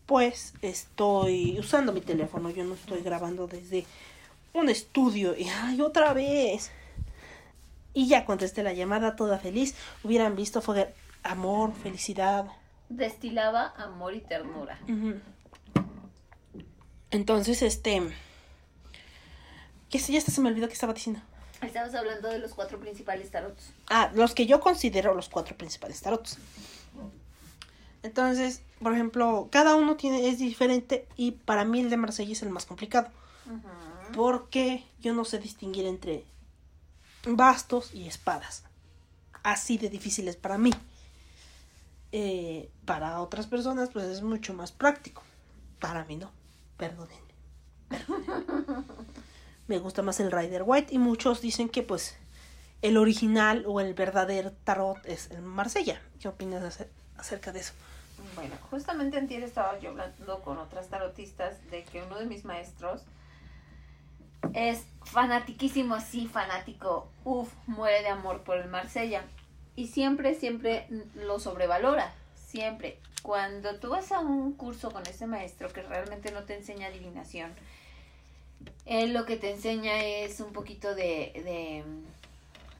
pues 0.06 0.54
estoy 0.62 1.58
usando 1.58 1.92
mi 1.92 2.00
teléfono. 2.00 2.50
Yo 2.50 2.64
no 2.64 2.74
estoy 2.74 3.02
grabando 3.02 3.46
desde 3.46 3.84
un 4.54 4.68
estudio. 4.70 5.36
Y 5.36 5.48
ay, 5.48 5.80
otra 5.80 6.12
vez. 6.14 6.70
Y 7.98 8.06
ya 8.06 8.24
contesté 8.24 8.62
la 8.62 8.72
llamada 8.72 9.16
toda 9.16 9.40
feliz. 9.40 9.74
Hubieran 10.04 10.36
visto 10.36 10.62
fue 10.62 10.94
amor, 11.24 11.74
felicidad. 11.74 12.46
Destilaba 12.88 13.74
amor 13.76 14.14
y 14.14 14.20
ternura. 14.20 14.78
Entonces, 17.10 17.60
este... 17.62 18.00
Que 19.90 19.98
sí, 19.98 20.12
ya 20.12 20.20
hasta 20.20 20.30
se 20.30 20.40
me 20.40 20.48
olvidó 20.48 20.68
que 20.68 20.74
estaba 20.74 20.92
diciendo. 20.92 21.20
Estamos 21.60 21.92
hablando 21.96 22.28
de 22.28 22.38
los 22.38 22.54
cuatro 22.54 22.78
principales 22.78 23.32
tarots. 23.32 23.72
Ah, 23.90 24.12
los 24.14 24.32
que 24.32 24.46
yo 24.46 24.60
considero 24.60 25.12
los 25.12 25.28
cuatro 25.28 25.56
principales 25.56 26.00
tarots. 26.00 26.38
Entonces, 28.04 28.62
por 28.80 28.94
ejemplo, 28.94 29.48
cada 29.50 29.74
uno 29.74 29.96
tiene, 29.96 30.28
es 30.28 30.38
diferente 30.38 31.08
y 31.16 31.32
para 31.32 31.64
mí 31.64 31.80
el 31.80 31.90
de 31.90 31.96
Marsella 31.96 32.30
es 32.30 32.42
el 32.42 32.50
más 32.50 32.64
complicado. 32.64 33.08
Porque 34.14 34.84
yo 35.00 35.14
no 35.14 35.24
sé 35.24 35.40
distinguir 35.40 35.84
entre 35.84 36.24
bastos 37.26 37.94
y 37.94 38.06
espadas. 38.06 38.64
Así 39.42 39.78
de 39.78 39.88
difíciles 39.88 40.36
para 40.36 40.58
mí. 40.58 40.72
Eh, 42.12 42.70
para 42.84 43.20
otras 43.20 43.46
personas, 43.46 43.90
pues 43.92 44.06
es 44.06 44.22
mucho 44.22 44.54
más 44.54 44.72
práctico. 44.72 45.22
Para 45.80 46.04
mí 46.04 46.16
no. 46.16 46.30
Perdónenme. 46.76 47.22
Me 49.66 49.78
gusta 49.78 50.02
más 50.02 50.18
el 50.20 50.32
Rider 50.32 50.62
White 50.64 50.94
y 50.94 50.98
muchos 50.98 51.40
dicen 51.42 51.68
que 51.68 51.82
pues 51.82 52.16
el 52.80 52.96
original 52.96 53.64
o 53.66 53.80
el 53.80 53.92
verdadero 53.94 54.52
tarot 54.64 55.04
es 55.04 55.30
el 55.30 55.42
Marsella. 55.42 56.00
¿Qué 56.20 56.28
opinas 56.28 56.62
acer- 56.62 56.88
acerca 57.18 57.52
de 57.52 57.60
eso? 57.60 57.72
Bueno, 58.34 58.54
justamente 58.70 59.18
antier 59.18 59.42
estaba 59.42 59.78
yo 59.78 59.90
hablando 59.90 60.40
con 60.42 60.58
otras 60.58 60.88
tarotistas 60.88 61.54
de 61.70 61.84
que 61.84 62.02
uno 62.02 62.18
de 62.18 62.26
mis 62.26 62.44
maestros 62.44 63.02
es 64.54 64.84
fanatiquísimo, 65.04 65.94
así 65.94 66.26
fanático, 66.26 67.08
uff, 67.24 67.52
muere 67.66 68.02
de 68.02 68.08
amor 68.08 68.42
por 68.42 68.58
el 68.58 68.68
Marsella. 68.68 69.24
Y 69.76 69.86
siempre, 69.88 70.34
siempre 70.34 70.86
lo 71.14 71.38
sobrevalora, 71.38 72.12
siempre. 72.34 72.98
Cuando 73.22 73.78
tú 73.78 73.90
vas 73.90 74.10
a 74.12 74.20
un 74.20 74.52
curso 74.52 74.90
con 74.90 75.06
ese 75.06 75.26
maestro 75.26 75.68
que 75.72 75.82
realmente 75.82 76.32
no 76.32 76.44
te 76.44 76.56
enseña 76.56 76.88
adivinación, 76.88 77.52
él 78.86 79.12
lo 79.12 79.24
que 79.24 79.36
te 79.36 79.52
enseña 79.52 80.02
es 80.02 80.40
un 80.40 80.52
poquito 80.52 80.94
de, 80.94 81.32
de 81.44 81.84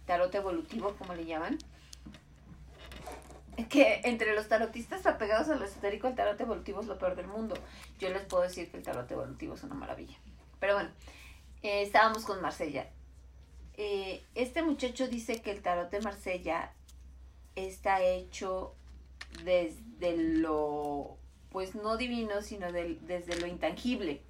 tarot 0.07 0.35
evolutivo, 0.35 0.95
como 0.99 1.15
le 1.15 1.27
llaman. 1.27 1.59
Que 3.69 4.01
entre 4.05 4.35
los 4.35 4.49
tarotistas 4.49 5.07
apegados 5.07 5.49
a 5.49 5.65
esotérico, 5.65 6.07
el 6.09 6.15
tarot 6.15 6.41
evolutivo 6.41 6.81
es 6.81 6.87
lo 6.87 6.99
peor 6.99 7.17
del 7.17 7.27
mundo. 7.27 7.57
Yo 7.99 8.09
les 8.09 8.23
puedo 8.23 8.45
decir 8.45 8.71
que 8.71 8.77
el 8.79 8.83
tarot 8.83 9.11
evolutivo 9.11 9.55
es 9.55 9.63
una 9.65 9.75
maravilla. 9.75 10.17
Pero 10.61 10.75
bueno, 10.75 10.91
eh, 11.63 11.83
estábamos 11.83 12.25
con 12.25 12.41
Marsella. 12.41 12.89
Eh, 13.77 14.23
este 14.35 14.63
muchacho 14.63 15.09
dice 15.09 15.41
que 15.41 15.51
el 15.53 15.63
tarot 15.63 15.91
de 15.91 16.01
Marsella 16.01 16.73
está 17.57 18.03
hecho 18.03 18.75
desde 19.45 20.17
lo, 20.17 21.17
pues 21.51 21.75
no 21.75 21.97
divino, 21.97 22.43
sino 22.43 22.73
del- 22.73 23.05
desde 23.07 23.37
lo 23.41 23.47
intangible. 23.47 24.21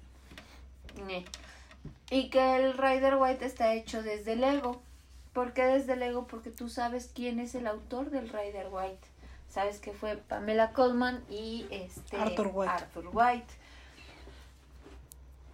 Y 2.11 2.29
que 2.29 2.55
el 2.57 2.77
Rider 2.77 3.15
White 3.15 3.45
está 3.45 3.73
hecho 3.73 4.03
desde 4.03 4.33
el 4.33 4.43
ego. 4.43 4.81
¿Por 5.33 5.53
qué 5.53 5.63
desde 5.65 5.93
el 5.93 6.03
ego? 6.03 6.27
Porque 6.27 6.49
tú 6.49 6.67
sabes 6.69 7.11
quién 7.13 7.39
es 7.39 7.55
el 7.55 7.67
autor 7.67 8.09
del 8.09 8.29
Rider 8.29 8.67
White. 8.71 9.07
Sabes 9.49 9.79
que 9.79 9.93
fue 9.93 10.17
Pamela 10.17 10.73
Coleman 10.73 11.23
y 11.29 11.65
este 11.71 12.17
Arthur 12.17 12.49
White. 12.53 12.71
Arthur 12.71 13.09
White. 13.13 13.53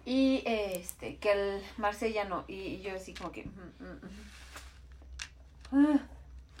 Y 0.06 0.42
este, 0.46 1.16
que 1.16 1.32
el 1.32 1.62
Marsella 1.78 2.24
no. 2.24 2.44
Y, 2.48 2.80
yo 2.80 2.94
así 2.94 3.12
como 3.12 3.32
que. 3.32 3.42
mm, 3.44 3.84
mm, 3.84 4.06
mm. 5.72 5.86
Ah, 5.96 6.00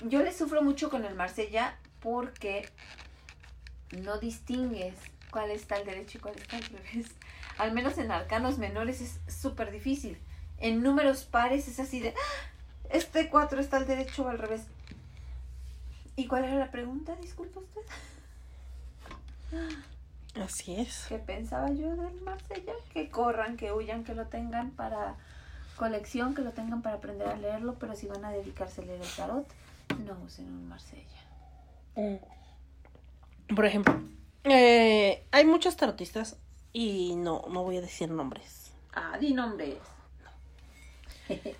Yo 0.04 0.22
le 0.22 0.32
sufro 0.32 0.62
mucho 0.62 0.90
con 0.90 1.04
el 1.04 1.14
Marsella 1.14 1.78
porque 2.00 2.68
no 3.92 4.18
distingues 4.18 4.94
cuál 5.30 5.50
está 5.52 5.76
al 5.76 5.84
derecho 5.86 6.18
y 6.18 6.20
cuál 6.20 6.34
está 6.36 6.56
al 6.56 6.64
revés. 6.64 7.06
Al 7.58 7.72
menos 7.72 7.96
en 7.98 8.10
arcanos 8.10 8.58
menores 8.58 9.00
es 9.00 9.20
súper 9.32 9.70
difícil. 9.70 10.18
En 10.58 10.82
números 10.82 11.24
pares 11.24 11.68
es 11.68 11.78
así 11.80 12.00
de. 12.00 12.10
"Ah, 12.10 12.50
Este 12.90 13.28
4 13.30 13.60
está 13.60 13.76
al 13.78 13.86
derecho 13.86 14.24
o 14.24 14.28
al 14.28 14.38
revés. 14.38 14.62
¿Y 16.16 16.26
cuál 16.26 16.44
era 16.44 16.54
la 16.56 16.70
pregunta? 16.70 17.14
Disculpa 17.22 17.60
usted. 17.60 17.82
Así 20.42 20.74
es. 20.74 21.06
¿Qué 21.08 21.18
pensaba 21.18 21.70
yo 21.70 21.96
del 21.96 22.20
Marsella? 22.20 22.74
Que 22.92 23.08
corran, 23.08 23.56
que 23.56 23.72
huyan, 23.72 24.04
que 24.04 24.14
lo 24.14 24.26
tengan 24.26 24.70
para 24.70 25.16
colección, 25.76 26.34
que 26.34 26.42
lo 26.42 26.52
tengan 26.52 26.82
para 26.82 26.96
aprender 26.96 27.28
a 27.28 27.36
leerlo, 27.36 27.74
pero 27.78 27.94
si 27.94 28.06
van 28.06 28.24
a 28.24 28.30
dedicarse 28.30 28.82
a 28.82 28.84
leer 28.84 29.00
el 29.00 29.08
tarot, 29.08 29.46
no 30.04 30.18
usen 30.24 30.46
un 30.46 30.68
Marsella. 30.68 31.04
Por 33.54 33.64
ejemplo, 33.64 33.94
eh, 34.44 35.26
hay 35.30 35.44
muchos 35.44 35.76
tarotistas 35.76 36.36
y 36.72 37.14
no, 37.16 37.44
no 37.48 37.62
voy 37.62 37.78
a 37.78 37.80
decir 37.80 38.10
nombres. 38.10 38.72
Ah, 38.92 39.16
di 39.18 39.32
nombres. 39.32 39.78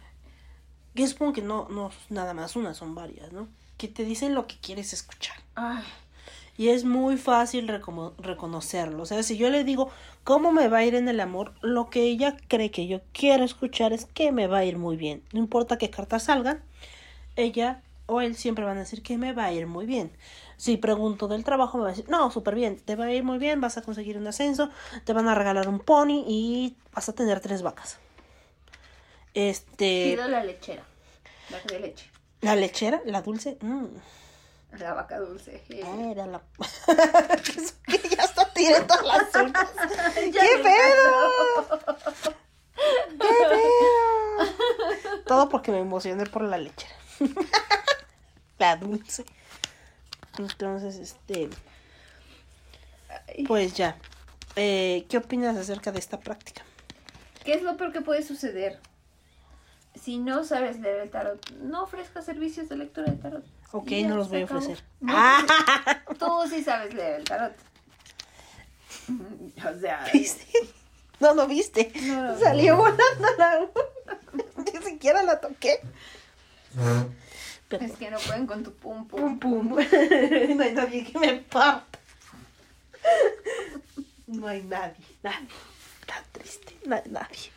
Yo 0.95 1.07
supongo 1.07 1.35
que 1.35 1.43
no, 1.43 1.69
no 1.69 1.91
nada 2.09 2.33
más 2.35 2.57
una, 2.57 2.75
son 2.75 2.95
varias, 2.95 3.33
¿no? 3.33 3.49
Que 3.77 3.89
te 3.89 4.05
dicen 4.05 4.35
lo 4.35 4.47
que 4.47 4.59
quieres 4.59 4.93
escuchar. 4.93 5.37
Ay, 5.55 5.85
Y 6.59 6.69
es 6.71 6.85
muy 6.85 7.17
fácil 7.19 7.69
recono- 7.69 8.15
reconocerlo. 8.19 9.03
O 9.03 9.07
sea, 9.07 9.23
si 9.23 9.37
yo 9.37 9.51
le 9.51 9.63
digo 9.65 9.91
cómo 10.25 10.53
me 10.53 10.69
va 10.69 10.79
a 10.79 10.85
ir 10.85 10.95
en 10.95 11.09
el 11.09 11.21
amor, 11.21 11.53
lo 11.61 11.91
que 11.91 12.03
ella 12.03 12.37
cree 12.49 12.71
que 12.71 12.87
yo 12.87 13.01
quiero 13.13 13.45
escuchar 13.45 13.93
es 13.93 14.07
que 14.07 14.33
me 14.33 14.47
va 14.47 14.59
a 14.59 14.65
ir 14.65 14.79
muy 14.79 14.97
bien. 14.97 15.23
No 15.33 15.39
importa 15.41 15.77
qué 15.79 15.91
cartas 15.91 16.25
salgan, 16.25 16.63
ella 17.37 17.83
o 18.07 18.21
él 18.21 18.37
siempre 18.37 18.65
van 18.65 18.77
a 18.77 18.81
decir 18.81 19.03
que 19.03 19.19
me 19.19 19.33
va 19.33 19.47
a 19.47 19.53
ir 19.53 19.67
muy 19.67 19.85
bien. 19.85 20.13
Si 20.57 20.77
pregunto 20.77 21.29
del 21.29 21.45
trabajo, 21.45 21.77
me 21.77 21.83
va 21.85 21.89
a 21.91 21.93
decir, 21.93 22.09
no, 22.09 22.31
súper 22.31 22.55
bien, 22.55 22.79
te 22.79 22.97
va 22.97 23.07
a 23.07 23.13
ir 23.13 23.25
muy 23.25 23.39
bien, 23.39 23.61
vas 23.61 23.77
a 23.77 23.83
conseguir 23.83 24.17
un 24.17 24.27
ascenso, 24.27 24.71
te 25.05 25.13
van 25.13 25.29
a 25.29 25.35
regalar 25.35 25.69
un 25.69 25.81
pony 25.81 26.25
y 26.27 26.77
vas 26.95 27.09
a 27.09 27.13
tener 27.13 27.41
tres 27.41 27.63
vacas. 27.63 27.99
Este, 29.35 30.13
pido 30.13 30.29
la 30.29 30.43
lechera. 30.43 30.85
La 31.51 31.61
de 31.61 31.81
leche. 31.81 32.07
la 32.41 32.57
lechera, 32.57 33.03
la 33.05 33.23
dulce, 33.23 33.59
mm. 33.61 33.85
La 34.79 34.95
vaca 34.95 35.19
dulce. 35.19 35.63
Ah, 35.85 36.11
era 36.11 36.27
la... 36.27 36.41
que 37.87 38.09
ya 38.09 38.23
hasta 38.23 38.53
tiré 38.53 38.81
todas 38.83 39.05
las 39.05 39.35
uñas. 39.35 39.71
¡Qué 40.15 40.63
pedo! 40.63 41.81
¡Qué 43.19 43.35
pedo! 43.49 45.25
Todo 45.27 45.49
porque 45.49 45.73
me 45.73 45.81
emocioné 45.81 46.27
por 46.27 46.43
la 46.43 46.59
lechera. 46.59 46.95
la 48.59 48.77
dulce. 48.77 49.25
Entonces, 50.39 50.97
este... 50.97 51.49
Pues 53.47 53.75
ya. 53.75 53.97
Eh, 54.57 55.07
¿Qué 55.09 55.19
opinas 55.19 55.57
acerca 55.57 55.91
de 55.91 55.99
esta 55.99 56.21
práctica? 56.21 56.63
¿Qué 57.45 57.55
es 57.55 57.63
lo 57.63 57.77
peor 57.77 57.93
que 57.93 58.03
puede 58.03 58.23
suceder? 58.23 58.79
Si 59.95 60.19
no 60.19 60.45
sabes 60.45 60.79
leer 60.81 61.01
el 61.01 61.11
tarot, 61.11 61.51
no 61.63 61.85
ofrezcas 61.85 62.27
servicios 62.27 62.69
de 62.69 62.77
lectura 62.77 63.11
de 63.11 63.17
tarot. 63.17 63.56
Ok, 63.73 63.89
ya, 63.89 64.09
no 64.09 64.17
los 64.17 64.29
voy 64.29 64.43
a 64.43 64.45
ofrecer. 64.45 64.83
No, 65.01 65.13
Ah, 65.17 65.45
Tú 66.19 66.27
sí 66.49 66.63
sabes 66.63 66.95
leer 66.95 67.21
el 67.21 67.25
tarot. 67.25 67.53
O 69.65 69.81
sea, 69.81 70.05
¿viste? 70.13 70.47
No, 71.21 71.35
no 71.35 71.47
viste. 71.47 71.93
No 72.03 72.23
lo 72.25 72.35
vi. 72.37 72.43
Salió 72.43 72.77
volando 72.77 73.29
la. 73.39 73.67
Ni 74.73 74.83
siquiera 74.85 75.23
la 75.23 75.41
toqué. 75.41 75.81
Pero- 77.69 77.85
es 77.85 77.93
que 77.93 78.11
no 78.11 78.19
pueden 78.19 78.47
con 78.47 78.63
tu 78.63 78.73
pum 78.73 79.07
Pum, 79.09 79.39
pum. 79.39 79.69
pum. 79.69 79.79
No 80.57 80.63
hay 80.63 80.73
nadie 80.73 81.05
que 81.05 81.19
me 81.19 81.35
parta. 81.35 81.99
No 84.27 84.47
hay 84.49 84.63
nadie, 84.63 84.97
nadie. 85.23 85.49
Tan 86.07 86.23
triste, 86.33 86.77
na- 86.87 87.03
nadie. 87.09 87.51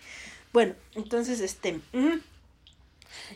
Bueno, 0.53 0.75
entonces, 0.95 1.39
este. 1.41 1.79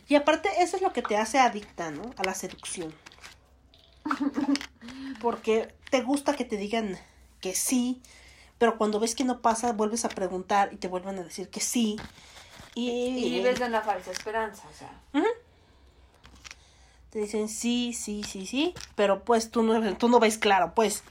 Y 0.08 0.14
aparte, 0.14 0.48
eso 0.58 0.76
es 0.76 0.82
lo 0.82 0.92
que 0.92 1.02
te 1.02 1.16
hace 1.16 1.38
adicta, 1.38 1.90
¿no? 1.90 2.10
A 2.16 2.24
la 2.24 2.34
seducción. 2.34 2.94
Porque 5.20 5.74
te 5.90 6.02
gusta 6.02 6.34
que 6.34 6.44
te 6.44 6.56
digan 6.56 6.98
que 7.40 7.54
sí, 7.54 8.02
pero 8.58 8.78
cuando 8.78 9.00
ves 9.00 9.14
que 9.14 9.24
no 9.24 9.40
pasa, 9.40 9.72
vuelves 9.72 10.04
a 10.04 10.08
preguntar 10.08 10.72
y 10.72 10.76
te 10.76 10.88
vuelven 10.88 11.18
a 11.18 11.22
decir 11.22 11.48
que 11.48 11.60
sí. 11.60 11.96
Y, 12.74 12.90
Y 12.90 13.30
vives 13.30 13.60
de 13.60 13.66
una 13.66 13.80
falsa 13.80 14.10
esperanza, 14.10 14.64
o 14.68 14.76
sea. 14.76 15.24
te 17.10 17.20
dicen 17.20 17.48
sí, 17.48 17.92
sí, 17.92 18.24
sí, 18.24 18.46
sí, 18.46 18.74
pero 18.96 19.24
pues 19.24 19.50
tú 19.50 19.62
no, 19.62 19.96
tú 19.96 20.08
no 20.08 20.18
ves 20.18 20.38
claro, 20.38 20.74
pues. 20.74 21.02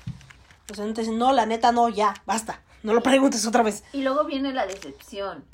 O 0.72 0.76
sea, 0.76 0.86
no 0.86 0.94
te 0.94 1.02
dicen, 1.02 1.18
no, 1.18 1.32
la 1.32 1.46
neta 1.46 1.72
no, 1.72 1.90
ya, 1.90 2.14
basta. 2.26 2.62
No 2.84 2.94
lo 2.94 3.02
preguntes 3.02 3.46
otra 3.48 3.64
vez. 3.64 3.84
Y 3.94 4.02
luego 4.02 4.26
viene 4.26 4.54
la 4.54 4.66
decepción. 4.66 5.46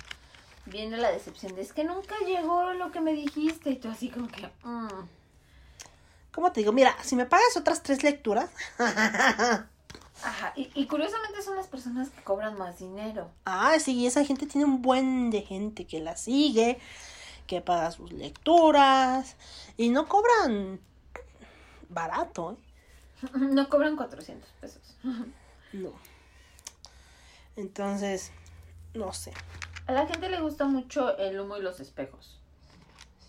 Viene 0.69 0.97
la 0.97 1.12
decepción 1.12 1.55
de 1.55 1.62
es 1.62 1.73
que 1.73 1.84
nunca 1.84 2.15
llegó 2.25 2.73
lo 2.73 2.91
que 2.91 3.01
me 3.01 3.13
dijiste. 3.13 3.71
Y 3.71 3.75
tú 3.77 3.89
así 3.89 4.10
como 4.10 4.27
que. 4.27 4.47
mm. 4.63 4.88
¿Cómo 6.32 6.51
te 6.51 6.60
digo? 6.62 6.71
Mira, 6.71 6.95
si 7.03 7.15
me 7.15 7.25
pagas 7.25 7.58
otras 7.58 7.82
tres 7.84 8.03
lecturas. 8.03 8.49
Ajá. 8.77 10.53
Y, 10.55 10.69
y 10.75 10.86
curiosamente 10.88 11.41
son 11.41 11.55
las 11.55 11.67
personas 11.67 12.10
que 12.10 12.21
cobran 12.23 12.58
más 12.58 12.79
dinero. 12.79 13.32
ah, 13.45 13.77
sí, 13.79 14.05
esa 14.05 14.23
gente 14.25 14.45
tiene 14.45 14.65
un 14.65 14.82
buen 14.82 15.32
de 15.32 15.41
gente 15.41 15.86
que 15.86 15.99
la 16.01 16.17
sigue, 16.17 16.77
que 17.47 17.62
paga 17.62 17.91
sus 17.91 18.12
lecturas 18.12 19.36
y 19.77 19.89
no 19.89 20.08
cobran 20.08 20.79
barato, 21.89 22.51
¿eh? 22.53 23.29
No 23.34 23.67
cobran 23.69 23.95
400 23.95 24.49
pesos. 24.62 24.97
No. 25.73 25.91
Entonces, 27.55 28.32
no 28.95 29.13
sé. 29.13 29.34
A 29.89 29.91
la 29.91 30.06
gente 30.06 30.30
le 30.30 30.39
gusta 30.39 30.65
mucho 30.65 31.17
el 31.17 31.39
humo 31.39 31.58
y 31.58 31.63
los 31.63 31.80
espejos. 31.80 32.39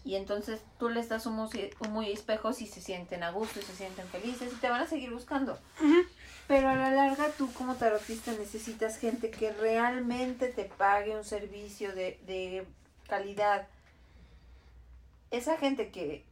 Y 0.04 0.16
entonces 0.16 0.60
tú 0.78 0.90
les 0.90 1.08
das 1.08 1.24
humo, 1.24 1.48
humo 1.80 2.02
y 2.02 2.12
espejos 2.12 2.60
y 2.60 2.66
se 2.66 2.82
sienten 2.82 3.22
a 3.22 3.30
gusto 3.30 3.60
y 3.60 3.62
se 3.62 3.72
sienten 3.74 4.06
felices 4.08 4.52
y 4.52 4.56
te 4.56 4.68
van 4.68 4.82
a 4.82 4.86
seguir 4.86 5.10
buscando. 5.10 5.58
Pero 6.48 6.68
a 6.68 6.76
la 6.76 6.90
larga 6.90 7.30
tú 7.30 7.50
como 7.54 7.76
tarotista 7.76 8.32
necesitas 8.32 8.98
gente 8.98 9.30
que 9.30 9.54
realmente 9.54 10.48
te 10.48 10.66
pague 10.66 11.16
un 11.16 11.24
servicio 11.24 11.94
de, 11.94 12.20
de 12.26 12.66
calidad. 13.08 13.66
Esa 15.30 15.56
gente 15.56 15.90
que 15.90 16.26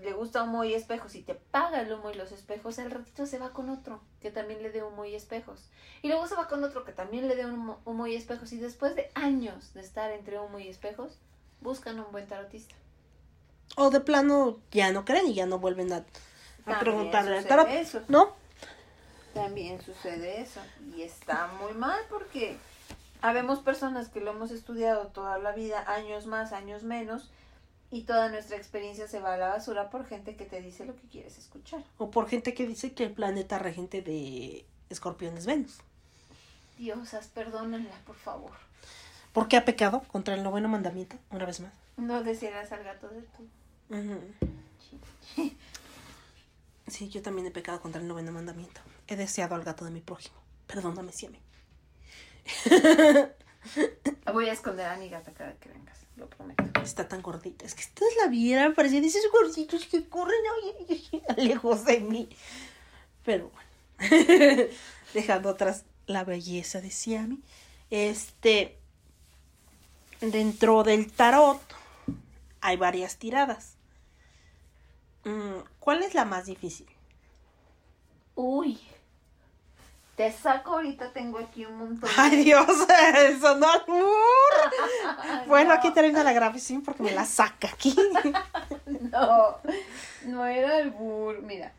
le 0.00 0.12
gusta 0.12 0.42
humo 0.42 0.64
y 0.64 0.74
espejos 0.74 1.14
y 1.14 1.22
te 1.22 1.34
paga 1.34 1.80
el 1.80 1.92
humo 1.92 2.10
y 2.10 2.14
los 2.14 2.32
espejos, 2.32 2.78
al 2.78 2.90
ratito 2.90 3.26
se 3.26 3.38
va 3.38 3.50
con 3.50 3.68
otro 3.68 4.00
que 4.20 4.30
también 4.30 4.62
le 4.62 4.70
dé 4.70 4.82
humo 4.82 5.04
y 5.04 5.14
espejos. 5.14 5.68
Y 6.02 6.08
luego 6.08 6.26
se 6.26 6.36
va 6.36 6.48
con 6.48 6.62
otro 6.62 6.84
que 6.84 6.92
también 6.92 7.28
le 7.28 7.34
dé 7.34 7.46
humo, 7.46 7.80
humo 7.84 8.06
y 8.06 8.14
espejos. 8.14 8.52
Y 8.52 8.58
después 8.58 8.94
de 8.94 9.10
años 9.14 9.74
de 9.74 9.80
estar 9.80 10.10
entre 10.12 10.38
humo 10.38 10.58
y 10.58 10.68
espejos, 10.68 11.18
buscan 11.60 11.98
un 11.98 12.12
buen 12.12 12.26
tarotista. 12.26 12.74
O 13.76 13.90
de 13.90 14.00
plano 14.00 14.58
ya 14.70 14.92
no 14.92 15.04
creen 15.04 15.26
y 15.28 15.34
ya 15.34 15.46
no 15.46 15.58
vuelven 15.58 15.92
a, 15.92 16.04
a 16.66 16.78
preguntarle 16.78 17.38
al 17.38 17.46
tarot. 17.46 17.68
eso. 17.68 18.02
¿No? 18.08 18.34
También 19.34 19.80
sucede 19.82 20.40
eso. 20.40 20.60
Y 20.96 21.02
está 21.02 21.48
muy 21.60 21.72
mal 21.72 22.00
porque 22.08 22.56
habemos 23.20 23.60
personas 23.60 24.08
que 24.08 24.20
lo 24.20 24.30
hemos 24.30 24.50
estudiado 24.50 25.08
toda 25.08 25.38
la 25.38 25.52
vida, 25.52 25.84
años 25.86 26.26
más, 26.26 26.52
años 26.52 26.82
menos, 26.82 27.30
y 27.90 28.02
toda 28.02 28.28
nuestra 28.28 28.56
experiencia 28.56 29.08
se 29.08 29.20
va 29.20 29.34
a 29.34 29.38
la 29.38 29.48
basura 29.48 29.90
por 29.90 30.06
gente 30.06 30.36
que 30.36 30.44
te 30.44 30.60
dice 30.60 30.84
lo 30.84 30.94
que 30.94 31.08
quieres 31.08 31.38
escuchar. 31.38 31.82
O 31.96 32.10
por 32.10 32.28
gente 32.28 32.54
que 32.54 32.66
dice 32.66 32.92
que 32.92 33.04
el 33.04 33.12
planeta 33.12 33.58
regente 33.58 34.02
de 34.02 34.66
Escorpión 34.90 35.36
es 35.38 35.46
Venus. 35.46 35.78
Diosas, 36.78 37.28
perdónenla, 37.28 37.94
por 38.06 38.16
favor. 38.16 38.52
¿Por 39.32 39.48
qué 39.48 39.56
ha 39.56 39.64
pecado 39.64 40.02
contra 40.08 40.34
el 40.34 40.42
noveno 40.42 40.68
mandamiento? 40.68 41.16
Una 41.30 41.44
vez 41.44 41.60
más. 41.60 41.72
No 41.96 42.22
desearás 42.22 42.72
al 42.72 42.84
gato 42.84 43.08
de 43.08 43.24
Ujú. 43.90 44.20
Sí, 46.86 47.08
yo 47.08 47.20
también 47.22 47.46
he 47.46 47.50
pecado 47.50 47.80
contra 47.80 48.00
el 48.00 48.08
noveno 48.08 48.32
mandamiento. 48.32 48.80
He 49.06 49.16
deseado 49.16 49.54
al 49.54 49.64
gato 49.64 49.84
de 49.84 49.90
mi 49.90 50.00
prójimo. 50.00 50.36
Perdóname, 50.66 51.12
Siame. 51.12 51.40
Voy 54.32 54.48
a 54.48 54.52
esconder 54.52 54.86
a 54.86 54.96
mi 54.96 55.08
gata 55.08 55.32
cada 55.32 55.52
que 55.54 55.68
vengas, 55.68 55.98
lo 56.18 56.28
prometo. 56.28 56.64
Está 56.82 57.08
tan 57.08 57.22
gordita. 57.22 57.64
Es 57.64 57.74
que 57.74 57.82
ustedes 57.82 58.16
la 58.20 58.28
vieran, 58.28 58.74
parecían 58.74 59.04
esos 59.04 59.30
gorditos 59.32 59.86
que 59.86 60.08
corren 60.08 60.36
lejos 61.36 61.84
de 61.84 62.00
mí. 62.00 62.28
Pero 63.24 63.50
bueno. 63.50 63.68
Dejando 65.14 65.48
atrás 65.48 65.84
la 66.06 66.24
belleza 66.24 66.80
de 66.80 66.90
Siami. 66.90 67.40
Este. 67.90 68.76
Dentro 70.20 70.82
del 70.82 71.10
tarot 71.12 71.60
hay 72.60 72.76
varias 72.76 73.16
tiradas. 73.16 73.76
Mm, 75.24 75.60
¿Cuál 75.78 76.02
es 76.02 76.14
la 76.14 76.24
más 76.24 76.46
difícil? 76.46 76.88
Uy. 78.34 78.78
Te 80.18 80.32
saco 80.32 80.72
ahorita, 80.74 81.12
tengo 81.12 81.38
aquí 81.38 81.64
un 81.64 81.76
montón. 81.78 82.10
Ay, 82.16 82.42
Dios, 82.44 82.66
eso 83.16 83.54
no 83.56 83.70
albur. 83.70 84.04
Bueno, 85.46 85.72
aquí 85.72 85.90
termina 85.92 86.24
la 86.24 86.32
grabación 86.32 86.82
porque 86.82 87.04
me 87.04 87.12
la 87.12 87.24
saca 87.24 87.68
aquí. 87.68 87.96
No, 89.10 89.56
no 90.24 90.44
era 90.44 90.78
el 90.80 90.90
bur. 90.90 91.40
Mira. 91.42 91.72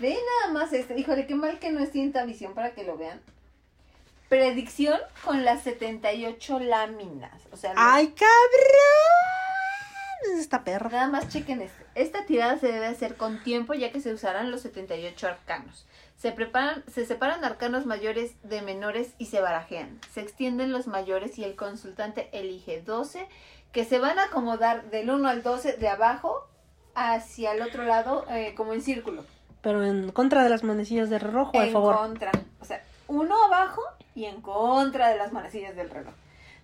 Ve 0.00 0.18
nada 0.42 0.52
más 0.52 0.72
este. 0.72 0.98
Híjole, 0.98 1.26
qué 1.26 1.34
mal 1.36 1.58
que 1.60 1.70
no 1.70 1.80
es 1.80 1.92
tinta 1.92 2.24
visión 2.24 2.54
para 2.54 2.74
que 2.74 2.82
lo 2.84 2.98
vean. 2.98 3.20
Predicción 4.28 4.98
con 5.24 5.44
las 5.44 5.62
78 5.62 6.58
láminas. 6.58 7.40
O 7.52 7.56
sea, 7.56 7.72
los- 7.72 7.82
¡Ay, 7.82 8.08
cabrón! 8.08 10.40
Esta 10.40 10.64
perra. 10.64 10.90
nada 10.90 11.08
más 11.08 11.28
chequen 11.28 11.62
este. 11.62 11.86
Esta 11.94 12.26
tirada 12.26 12.58
se 12.58 12.66
debe 12.72 12.86
hacer 12.86 13.16
con 13.16 13.42
tiempo 13.44 13.74
ya 13.74 13.92
que 13.92 14.00
se 14.00 14.12
usarán 14.12 14.50
los 14.50 14.62
78 14.62 15.28
arcanos. 15.28 15.86
Se 16.16 16.32
preparan, 16.32 16.84
se 16.88 17.04
separan 17.04 17.44
arcanos 17.44 17.86
mayores 17.86 18.36
de 18.42 18.62
menores 18.62 19.14
y 19.18 19.26
se 19.26 19.40
barajean. 19.40 20.00
Se 20.12 20.20
extienden 20.20 20.72
los 20.72 20.86
mayores 20.86 21.38
y 21.38 21.44
el 21.44 21.56
consultante 21.56 22.30
elige 22.32 22.80
12 22.80 23.28
que 23.72 23.84
se 23.84 23.98
van 23.98 24.18
a 24.18 24.24
acomodar 24.24 24.90
del 24.90 25.10
1 25.10 25.28
al 25.28 25.42
12 25.42 25.76
de 25.76 25.88
abajo 25.88 26.48
hacia 26.94 27.52
el 27.52 27.62
otro 27.62 27.82
lado 27.84 28.24
eh, 28.30 28.54
como 28.56 28.72
en 28.72 28.80
círculo. 28.80 29.24
Pero 29.60 29.84
en 29.84 30.12
contra 30.12 30.44
de 30.44 30.50
las 30.50 30.62
manecillas 30.62 31.10
de 31.10 31.18
rojo, 31.18 31.58
a 31.58 31.66
en 31.66 31.72
favor. 31.72 31.96
contra. 31.96 32.30
O 32.60 32.64
sea, 32.64 32.82
uno 33.08 33.34
abajo 33.44 33.82
y 34.14 34.26
en 34.26 34.40
contra 34.40 35.08
de 35.08 35.16
las 35.16 35.32
manecillas 35.32 35.74
del 35.74 35.90
reloj. 35.90 36.14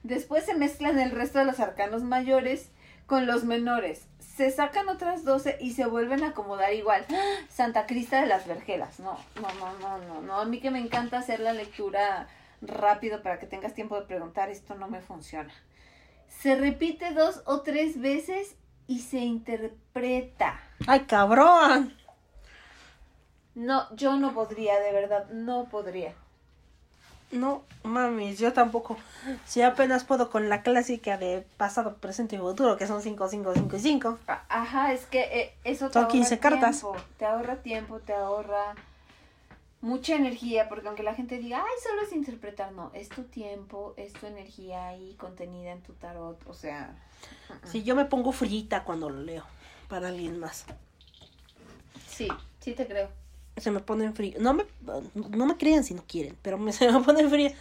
Después 0.03 0.45
se 0.45 0.55
mezclan 0.55 0.99
el 0.99 1.11
resto 1.11 1.39
de 1.39 1.45
los 1.45 1.61
arcanos 1.61 2.03
mayores 2.03 2.71
con 3.07 3.27
los 3.27 3.45
menores. 3.45 4.07
Se 4.37 4.51
sacan 4.51 4.89
otras 4.89 5.25
12 5.25 5.59
y 5.61 5.73
se 5.73 5.87
vuelven 5.87 6.25
a 6.25 6.29
acomodar 6.29 6.73
igual. 6.73 7.05
Santa 7.49 7.87
Crista 7.87 8.21
de 8.21 8.27
las 8.27 8.47
Vergelas. 8.47 9.01
No, 9.01 9.19
no, 9.37 9.49
no, 9.55 9.79
no, 9.79 9.99
no, 9.99 10.21
no. 10.23 10.41
A 10.41 10.45
mí 10.45 10.61
que 10.61 10.71
me 10.71 10.79
encanta 10.79 11.19
hacer 11.19 11.41
la 11.41 11.53
lectura 11.53 12.29
rápido 12.63 13.23
para 13.23 13.39
que 13.39 13.47
tengas 13.47 13.75
tiempo 13.75 13.99
de 13.99 14.07
preguntar, 14.07 14.51
esto 14.51 14.75
no 14.75 14.89
me 14.89 15.01
funciona. 15.01 15.53
Se 16.29 16.55
repite 16.55 17.13
dos 17.13 17.43
o 17.47 17.63
tres 17.63 18.01
veces 18.01 18.57
y 18.87 19.01
se 19.01 19.19
interpreta. 19.19 20.61
¡Ay, 20.87 21.01
cabrón! 21.01 21.95
No, 23.55 23.95
yo 23.95 24.17
no 24.17 24.33
podría, 24.33 24.79
de 24.81 24.93
verdad, 24.93 25.29
no 25.31 25.69
podría. 25.69 26.15
No, 27.33 27.63
mames, 27.85 28.39
yo 28.39 28.53
tampoco. 28.53 28.97
Si 29.47 29.63
apenas 29.63 30.05
puedo 30.05 30.31
con 30.31 30.49
la 30.49 30.63
clásica 30.63 31.17
de 31.17 31.47
pasado, 31.57 31.95
presente 31.97 32.37
y 32.37 32.39
futuro, 32.39 32.77
que 32.77 32.87
son 32.87 33.03
5, 33.03 33.29
5, 33.29 33.53
5 33.55 33.77
y 33.77 33.81
5. 33.81 34.19
A- 34.27 34.45
Ajá, 34.49 34.93
es 34.93 35.07
que 35.07 35.21
eh, 35.21 35.55
eso 35.65 35.89
te 35.89 35.95
Son 35.95 36.03
ahorra 36.05 36.13
15 36.13 36.39
cartas. 36.39 36.77
tiempo, 36.81 36.97
te 37.19 37.25
ahorra 37.27 37.57
tiempo, 37.63 37.99
te 38.01 38.13
ahorra 38.15 38.75
mucha 39.81 40.15
energía, 40.15 40.69
porque 40.69 40.89
aunque 40.89 41.03
la 41.03 41.15
gente 41.15 41.39
diga, 41.39 41.59
ay, 41.59 41.83
solo 41.83 42.03
es 42.03 42.13
interpretar, 42.13 42.73
no, 42.73 42.91
es 42.95 43.09
tu 43.09 43.25
tiempo, 43.25 43.95
es 43.97 44.13
tu 44.13 44.27
energía 44.27 44.89
ahí 44.89 45.15
contenida 45.19 45.73
en 45.73 45.83
tu 45.83 45.93
tarot, 45.95 46.39
o 46.47 46.55
sea, 46.55 46.95
Si 47.65 47.83
yo 47.83 47.95
me 47.95 48.05
pongo 48.07 48.33
frita 48.33 48.85
cuando 48.85 49.09
lo 49.11 49.23
leo 49.23 49.45
para 49.89 50.09
alguien 50.09 50.39
más. 50.39 50.65
sí, 52.07 52.29
sí 52.61 52.75
te 52.75 52.87
creo. 52.87 53.09
Se 53.61 53.71
me 53.71 53.81
ponen 53.81 54.15
frío. 54.15 54.39
No 54.41 54.55
me, 54.55 54.65
no 55.15 55.47
me 55.47 55.57
crean 55.57 55.85
si 55.85 55.95
no 55.95 56.05
quieren, 56.07 56.37
pero 56.43 56.59
me, 56.59 56.73
se 56.75 56.91
me 56.91 57.01
ponen 57.01 57.31
fría, 57.31 57.55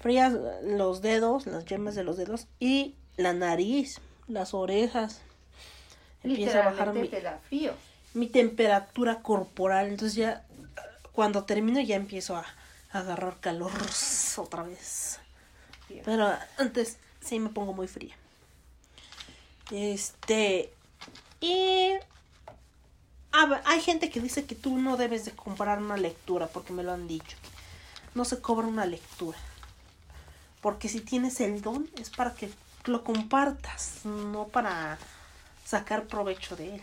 frías 0.00 0.34
los 0.62 1.02
dedos, 1.02 1.46
las 1.46 1.64
yemas 1.64 1.94
de 1.94 2.04
los 2.04 2.16
dedos 2.16 2.46
y 2.58 2.94
la 3.16 3.32
nariz, 3.32 4.00
las 4.26 4.54
orejas. 4.54 5.20
Empieza 6.22 6.62
a 6.62 6.70
bajar 6.70 6.92
mi, 6.94 7.08
te 7.08 7.20
da 7.20 7.38
frío. 7.48 7.72
mi 8.14 8.26
temperatura 8.26 9.22
corporal. 9.22 9.88
Entonces 9.88 10.16
ya 10.16 10.44
cuando 11.12 11.44
termino 11.44 11.80
ya 11.80 11.96
empiezo 11.96 12.36
a, 12.36 12.44
a 12.90 12.98
agarrar 13.00 13.38
calor 13.40 13.72
otra 14.36 14.62
vez. 14.62 15.20
Pero 16.04 16.32
antes 16.58 16.98
sí 17.20 17.38
me 17.38 17.48
pongo 17.48 17.72
muy 17.72 17.88
fría. 17.88 18.14
Este. 19.70 20.72
Y. 21.40 21.92
hay 23.64 23.80
gente 23.80 24.10
que 24.10 24.20
dice 24.20 24.44
que 24.44 24.54
tú 24.54 24.78
no 24.78 24.96
debes 24.96 25.24
de 25.24 25.32
comprar 25.32 25.78
una 25.78 25.96
lectura, 25.96 26.46
porque 26.46 26.72
me 26.72 26.82
lo 26.82 26.92
han 26.92 27.06
dicho. 27.06 27.36
No 28.14 28.24
se 28.24 28.40
cobra 28.40 28.66
una 28.66 28.86
lectura. 28.86 29.38
Porque 30.60 30.88
si 30.88 31.00
tienes 31.00 31.40
el 31.40 31.62
don 31.62 31.88
es 32.00 32.10
para 32.10 32.34
que 32.34 32.50
lo 32.84 33.04
compartas, 33.04 34.00
no 34.04 34.48
para 34.48 34.98
sacar 35.64 36.04
provecho 36.04 36.56
de 36.56 36.76
él. 36.76 36.82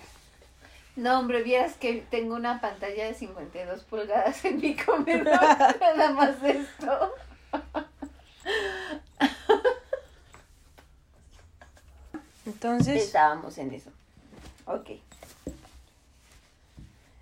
No, 0.95 1.19
hombre, 1.19 1.43
vieras 1.43 1.73
que 1.73 2.05
tengo 2.09 2.35
una 2.35 2.61
pantalla 2.61 3.05
de 3.05 3.13
52 3.13 3.83
pulgadas 3.83 4.45
en 4.45 4.61
mi 4.61 4.75
comedor, 4.77 5.25
nada 5.81 6.11
más 6.11 6.41
esto. 6.41 7.11
Entonces, 12.45 13.03
Estábamos 13.03 13.57
en 13.57 13.73
eso. 13.73 13.89
Ok. 14.65 14.91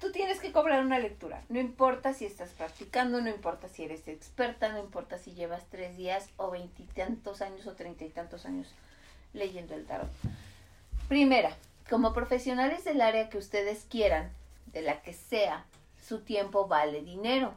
Tú 0.04 0.12
tienes 0.12 0.42
que 0.42 0.52
cobrar 0.52 0.84
una 0.84 1.00
lectura. 1.00 1.46
No 1.48 1.62
importa 1.62 2.14
si 2.14 2.26
estás 2.26 2.50
practicando, 2.50 3.22
no 3.22 3.30
importa 3.30 3.70
si 3.70 3.86
eres 3.86 4.06
experta, 4.10 4.68
no 4.68 4.80
importa 4.80 5.18
si 5.18 5.32
llevas 5.32 5.64
tres 5.70 5.96
días 5.96 6.28
o 6.36 6.52
veintitantos 6.52 7.42
años 7.42 7.66
o 7.68 7.72
treinta 7.72 8.04
y 8.04 8.10
tantos 8.10 8.46
años 8.46 8.68
leyendo 9.32 9.76
el 9.76 9.86
tarot. 9.86 10.12
Primera, 11.08 11.56
como 11.90 12.12
profesionales 12.12 12.84
del 12.84 13.00
área 13.00 13.30
que 13.30 13.38
ustedes 13.38 13.86
quieran, 13.90 14.30
de 14.74 14.82
la 14.82 15.02
que 15.02 15.14
sea, 15.14 15.64
su 16.06 16.20
tiempo 16.20 16.68
vale 16.68 17.02
dinero. 17.02 17.54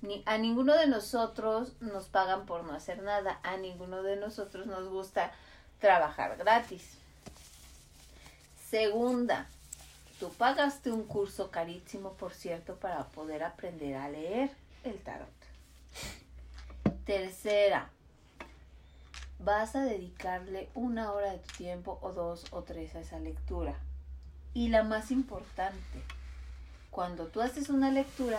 Ni, 0.00 0.22
a 0.24 0.38
ninguno 0.38 0.72
de 0.72 0.86
nosotros 0.86 1.74
nos 1.82 2.08
pagan 2.08 2.46
por 2.46 2.64
no 2.64 2.72
hacer 2.72 3.02
nada. 3.02 3.40
A 3.42 3.58
ninguno 3.58 4.02
de 4.02 4.16
nosotros 4.16 4.66
nos 4.66 4.88
gusta 4.88 5.32
trabajar 5.80 6.38
gratis. 6.38 6.96
Segunda, 8.70 9.50
tú 10.24 10.30
pagaste 10.30 10.90
un 10.90 11.04
curso 11.04 11.50
carísimo, 11.50 12.14
por 12.14 12.32
cierto, 12.32 12.76
para 12.76 13.08
poder 13.08 13.42
aprender 13.42 13.94
a 13.94 14.08
leer 14.08 14.50
el 14.82 14.98
tarot. 15.00 15.28
Tercera, 17.04 17.90
vas 19.38 19.76
a 19.76 19.84
dedicarle 19.84 20.70
una 20.74 21.12
hora 21.12 21.32
de 21.32 21.40
tu 21.40 21.52
tiempo 21.58 21.98
o 22.00 22.12
dos 22.12 22.46
o 22.52 22.62
tres 22.62 22.94
a 22.94 23.00
esa 23.00 23.18
lectura. 23.18 23.74
Y 24.54 24.68
la 24.68 24.82
más 24.82 25.10
importante, 25.10 26.02
cuando 26.90 27.26
tú 27.26 27.42
haces 27.42 27.68
una 27.68 27.90
lectura, 27.90 28.38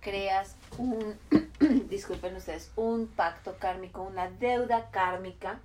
creas 0.00 0.56
un, 0.78 1.18
disculpen 1.90 2.34
ustedes, 2.36 2.70
un 2.76 3.08
pacto 3.08 3.58
kármico, 3.58 4.00
una 4.00 4.30
deuda 4.30 4.90
kármica 4.90 5.60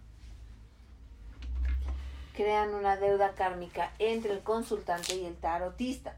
crean 2.39 2.73
una 2.73 2.95
deuda 2.95 3.34
kármica 3.34 3.91
entre 3.99 4.32
el 4.32 4.39
consultante 4.39 5.13
y 5.13 5.25
el 5.25 5.36
tarotista. 5.36 6.15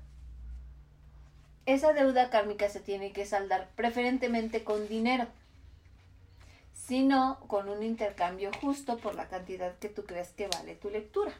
Esa 1.65 1.93
deuda 1.93 2.29
kármica 2.29 2.69
se 2.69 2.79
tiene 2.79 3.11
que 3.11 3.25
saldar 3.25 3.71
preferentemente 3.75 4.63
con 4.63 4.87
dinero, 4.87 5.25
sino 6.75 7.39
con 7.47 7.69
un 7.69 7.81
intercambio 7.81 8.51
justo 8.61 8.99
por 8.99 9.15
la 9.15 9.29
cantidad 9.29 9.75
que 9.79 9.89
tú 9.89 10.05
crees 10.05 10.29
que 10.29 10.47
vale 10.47 10.75
tu 10.75 10.91
lectura. 10.91 11.31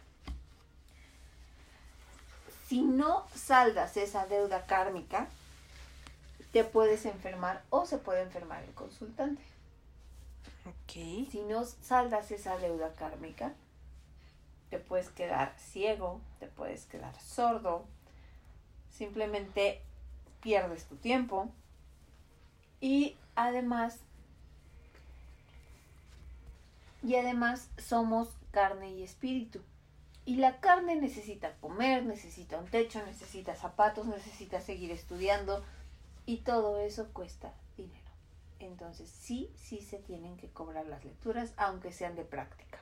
Si 2.68 2.82
no 2.82 3.28
saldas 3.36 3.96
esa 3.98 4.26
deuda 4.26 4.66
kármica, 4.66 5.28
te 6.54 6.64
puedes 6.64 7.06
enfermar 7.06 7.62
o 7.70 7.86
se 7.86 8.00
puede 8.00 8.24
enfermar 8.24 8.64
el 8.64 8.74
consultante. 8.74 9.44
ok. 10.66 11.30
Si 11.30 11.46
no 11.48 11.66
saldas 11.66 12.32
esa 12.32 12.58
deuda 12.58 12.92
kármica, 12.96 13.54
te 14.72 14.80
puedes 14.80 15.10
quedar 15.10 15.54
ciego, 15.60 16.22
te 16.40 16.48
puedes 16.48 16.86
quedar 16.86 17.20
sordo, 17.20 17.86
simplemente 18.90 19.82
pierdes 20.40 20.86
tu 20.86 20.96
tiempo 20.96 21.52
y 22.80 23.18
además 23.36 24.00
y 27.04 27.16
además 27.16 27.70
somos 27.78 28.30
carne 28.52 28.92
y 28.92 29.04
espíritu. 29.04 29.60
Y 30.24 30.38
la 30.38 30.62
carne 30.62 30.96
necesita 30.96 31.56
comer, 31.58 32.06
necesita 32.06 32.58
un 32.58 32.68
techo, 32.68 33.04
necesita 33.06 33.56
zapatos, 33.56 34.06
necesita 34.06 34.62
seguir 34.62 34.92
estudiando 34.92 35.64
y 36.26 36.38
todo 36.38 36.80
eso 36.80 37.12
cuesta 37.12 37.54
dinero. 37.76 38.00
Entonces 38.60 39.10
sí, 39.10 39.52
sí 39.58 39.82
se 39.82 39.98
tienen 39.98 40.38
que 40.38 40.48
cobrar 40.48 40.86
las 40.86 41.04
lecturas, 41.04 41.54
aunque 41.58 41.92
sean 41.92 42.16
de 42.16 42.24
práctica. 42.24 42.80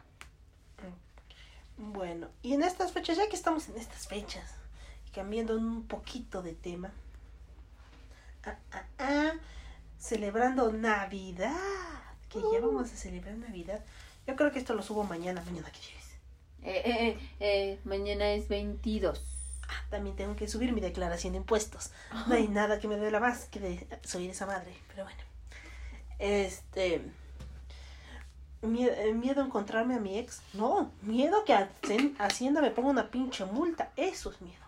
Bueno, 1.79 2.27
y 2.41 2.53
en 2.53 2.61
estas 2.61 2.91
fechas, 2.91 3.15
ya 3.15 3.29
que 3.29 3.37
estamos 3.37 3.69
en 3.69 3.77
estas 3.77 4.05
fechas, 4.05 4.53
cambiando 5.13 5.55
un 5.55 5.87
poquito 5.87 6.41
de 6.41 6.51
tema, 6.51 6.91
ah, 8.43 8.57
ah, 8.73 8.85
ah, 8.99 9.31
celebrando 9.97 10.73
Navidad, 10.73 11.55
que 12.27 12.39
ya 12.51 12.59
vamos 12.59 12.91
a 12.91 12.97
celebrar 12.97 13.37
Navidad. 13.37 13.81
Yo 14.27 14.35
creo 14.35 14.51
que 14.51 14.59
esto 14.59 14.73
lo 14.73 14.83
subo 14.83 15.05
mañana, 15.05 15.41
mañana 15.45 15.71
que 15.71 15.79
llegues. 15.79 15.99
Eh, 16.63 16.81
eh, 16.83 17.07
eh, 17.07 17.29
eh, 17.39 17.79
mañana 17.85 18.29
es 18.33 18.49
22. 18.49 19.23
Ah, 19.69 19.85
también 19.89 20.17
tengo 20.17 20.35
que 20.35 20.49
subir 20.49 20.73
mi 20.73 20.81
declaración 20.81 21.31
de 21.31 21.37
impuestos. 21.37 21.91
No 22.27 22.35
hay 22.35 22.47
nada 22.49 22.81
que 22.81 22.89
me 22.89 22.97
duela 22.97 23.21
más 23.21 23.45
que 23.45 23.61
de 23.61 23.87
soy 24.03 24.27
esa 24.27 24.45
madre, 24.45 24.75
pero 24.89 25.05
bueno. 25.05 25.21
Este. 26.19 27.01
Eh, 28.61 29.13
Miedo 29.13 29.41
a 29.41 29.45
encontrarme 29.45 29.95
a 29.95 29.99
mi 29.99 30.17
ex. 30.17 30.41
No, 30.53 30.91
miedo 31.01 31.43
que 31.45 31.53
Hacienda 32.19 32.61
me 32.61 32.71
ponga 32.71 32.89
una 32.89 33.09
pinche 33.09 33.45
multa. 33.45 33.91
Eso 33.95 34.31
es 34.31 34.41
miedo. 34.41 34.65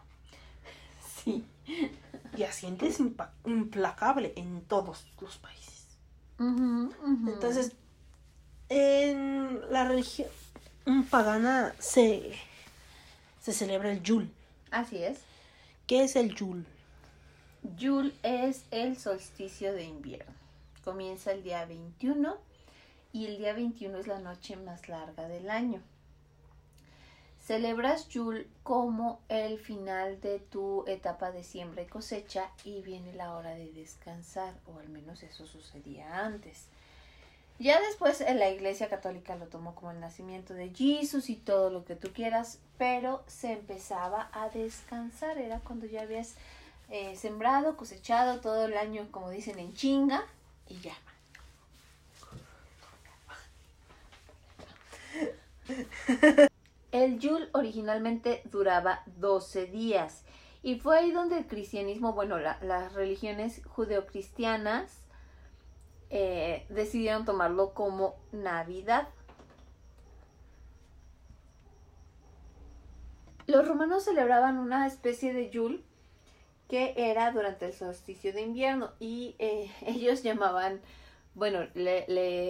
Sí. 1.23 1.45
Y 2.37 2.43
Hacienda 2.43 2.85
es 2.85 2.99
implacable 3.45 4.33
en 4.35 4.61
todos 4.61 5.05
los 5.19 5.37
países. 5.37 5.87
Entonces, 6.39 7.73
en 8.69 9.61
la 9.69 9.85
religión 9.85 10.29
pagana 11.09 11.75
se, 11.77 12.33
se 13.41 13.53
celebra 13.53 13.91
el 13.91 14.01
Yul. 14.01 14.31
Así 14.71 15.03
es. 15.03 15.19
¿Qué 15.85 16.03
es 16.03 16.15
el 16.15 16.33
Yul? 16.33 16.65
Yul 17.77 18.13
es 18.23 18.63
el 18.71 18.97
solsticio 18.97 19.73
de 19.73 19.83
invierno. 19.83 20.33
Comienza 20.83 21.31
el 21.31 21.43
día 21.43 21.65
21 21.65 22.37
y 23.13 23.25
el 23.25 23.37
día 23.37 23.53
21 23.53 23.97
es 23.97 24.07
la 24.07 24.19
noche 24.19 24.55
más 24.55 24.87
larga 24.87 25.27
del 25.27 25.49
año. 25.49 25.81
Celebras 27.45 28.07
Yul 28.09 28.47
como 28.63 29.19
el 29.27 29.59
final 29.59 30.21
de 30.21 30.39
tu 30.39 30.85
etapa 30.87 31.31
de 31.31 31.43
siembra 31.43 31.81
y 31.81 31.87
cosecha 31.87 32.51
y 32.63 32.81
viene 32.81 33.13
la 33.13 33.33
hora 33.33 33.55
de 33.55 33.71
descansar, 33.71 34.53
o 34.67 34.79
al 34.79 34.89
menos 34.89 35.23
eso 35.23 35.47
sucedía 35.47 36.23
antes. 36.23 36.67
Ya 37.59 37.79
después 37.81 38.21
eh, 38.21 38.33
la 38.35 38.49
Iglesia 38.49 38.89
Católica 38.89 39.35
lo 39.35 39.47
tomó 39.47 39.75
como 39.75 39.91
el 39.91 39.99
nacimiento 39.99 40.53
de 40.53 40.69
Jesús 40.69 41.29
y 41.29 41.35
todo 41.35 41.69
lo 41.69 41.83
que 41.83 41.95
tú 41.95 42.13
quieras, 42.13 42.59
pero 42.77 43.23
se 43.27 43.53
empezaba 43.53 44.29
a 44.33 44.49
descansar, 44.49 45.37
era 45.37 45.59
cuando 45.59 45.87
ya 45.87 46.01
habías 46.01 46.35
eh, 46.89 47.15
sembrado, 47.15 47.75
cosechado 47.75 48.39
todo 48.39 48.65
el 48.65 48.77
año, 48.77 49.07
como 49.11 49.29
dicen, 49.29 49.59
en 49.59 49.73
chinga 49.73 50.25
y 50.67 50.79
ya. 50.79 50.95
El 56.91 57.19
Yul 57.19 57.49
originalmente 57.53 58.41
duraba 58.45 59.01
12 59.17 59.65
días 59.65 60.23
y 60.63 60.79
fue 60.79 60.99
ahí 60.99 61.11
donde 61.11 61.37
el 61.39 61.47
cristianismo, 61.47 62.13
bueno, 62.13 62.37
la- 62.39 62.59
las 62.61 62.93
religiones 62.93 63.61
judeocristianas 63.65 64.99
eh, 66.09 66.65
decidieron 66.69 67.25
tomarlo 67.25 67.73
como 67.73 68.15
Navidad. 68.31 69.07
Los 73.47 73.67
romanos 73.67 74.03
celebraban 74.05 74.57
una 74.57 74.87
especie 74.87 75.33
de 75.33 75.49
Yul 75.51 75.83
que 76.69 76.93
era 76.97 77.31
durante 77.31 77.65
el 77.67 77.73
solsticio 77.73 78.33
de 78.33 78.41
invierno 78.41 78.91
y 78.99 79.35
eh, 79.39 79.71
ellos 79.87 80.23
llamaban, 80.23 80.81
bueno, 81.35 81.67
le 81.75 82.05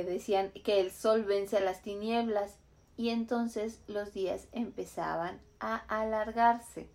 decían 0.06 0.52
que 0.52 0.80
el 0.82 0.92
sol 0.92 1.24
vence 1.26 1.58
a 1.58 1.62
las 1.62 1.82
tinieblas 1.84 2.58
y 2.98 3.10
entonces 3.10 3.82
los 3.88 4.14
días 4.14 4.48
empezaban 4.52 5.42
a 5.60 5.78
alargarse. 5.88 6.90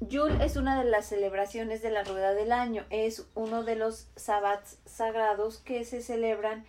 Yul 0.00 0.40
es 0.40 0.56
una 0.56 0.82
de 0.82 0.88
las 0.88 1.06
celebraciones 1.06 1.82
de 1.82 1.90
la 1.90 2.04
rueda 2.04 2.32
del 2.32 2.52
año, 2.52 2.84
es 2.90 3.26
uno 3.34 3.64
de 3.64 3.74
los 3.74 4.08
sabbats 4.14 4.78
sagrados 4.86 5.58
que 5.58 5.84
se 5.84 6.02
celebran 6.02 6.64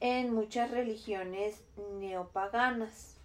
en 0.00 0.32
muchas 0.32 0.70
religiones 0.70 1.60
neopaganas. 1.98 3.17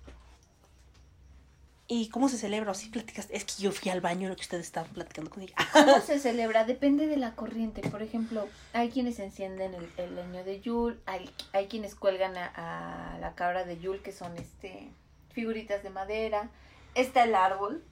¿Y 1.96 2.10
cómo 2.10 2.28
se 2.28 2.40
celebra? 2.40 2.72
¿O 2.72 2.74
sí 2.74 2.90
platicas? 2.90 3.28
Es 3.30 3.46
que 3.46 3.62
yo 3.62 3.72
fui 3.72 3.92
al 3.92 4.02
baño 4.02 4.28
lo 4.28 4.36
que 4.36 4.42
ustedes 4.42 4.66
estaban 4.66 4.90
platicando 4.94 5.30
con 5.30 5.44
ella. 5.44 5.54
¿Cómo 5.74 6.00
se 6.06 6.18
celebra? 6.18 6.66
Depende 6.66 7.06
de 7.06 7.18
la 7.18 7.36
corriente. 7.36 7.88
Por 7.88 8.02
ejemplo, 8.02 8.48
hay 8.74 8.90
quienes 8.90 9.20
encienden 9.20 9.76
el, 9.76 9.88
el 9.98 10.16
leño 10.16 10.44
de 10.44 10.60
Yul, 10.60 11.00
hay, 11.06 11.30
hay 11.52 11.68
quienes 11.68 11.94
cuelgan 11.94 12.36
a, 12.36 13.14
a 13.14 13.20
la 13.20 13.36
cabra 13.36 13.64
de 13.64 13.78
Yul, 13.78 14.02
que 14.02 14.12
son 14.12 14.36
este 14.38 14.90
figuritas 15.34 15.84
de 15.84 15.92
madera. 15.92 16.50
Está 16.96 17.26
el 17.26 17.36
árbol, 17.36 17.84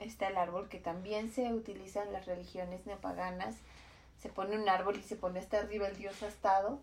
está 0.00 0.28
el 0.28 0.38
árbol 0.38 0.70
que 0.70 0.78
también 0.78 1.30
se 1.30 1.52
utiliza 1.52 2.02
en 2.02 2.14
las 2.14 2.24
religiones 2.24 2.86
neopaganas. 2.86 3.56
Se 4.22 4.30
pone 4.30 4.58
un 4.58 4.70
árbol 4.70 4.96
y 4.98 5.02
se 5.02 5.16
pone 5.16 5.38
hasta 5.38 5.58
arriba 5.58 5.86
el 5.86 5.98
dios 5.98 6.22
astado. 6.22 6.80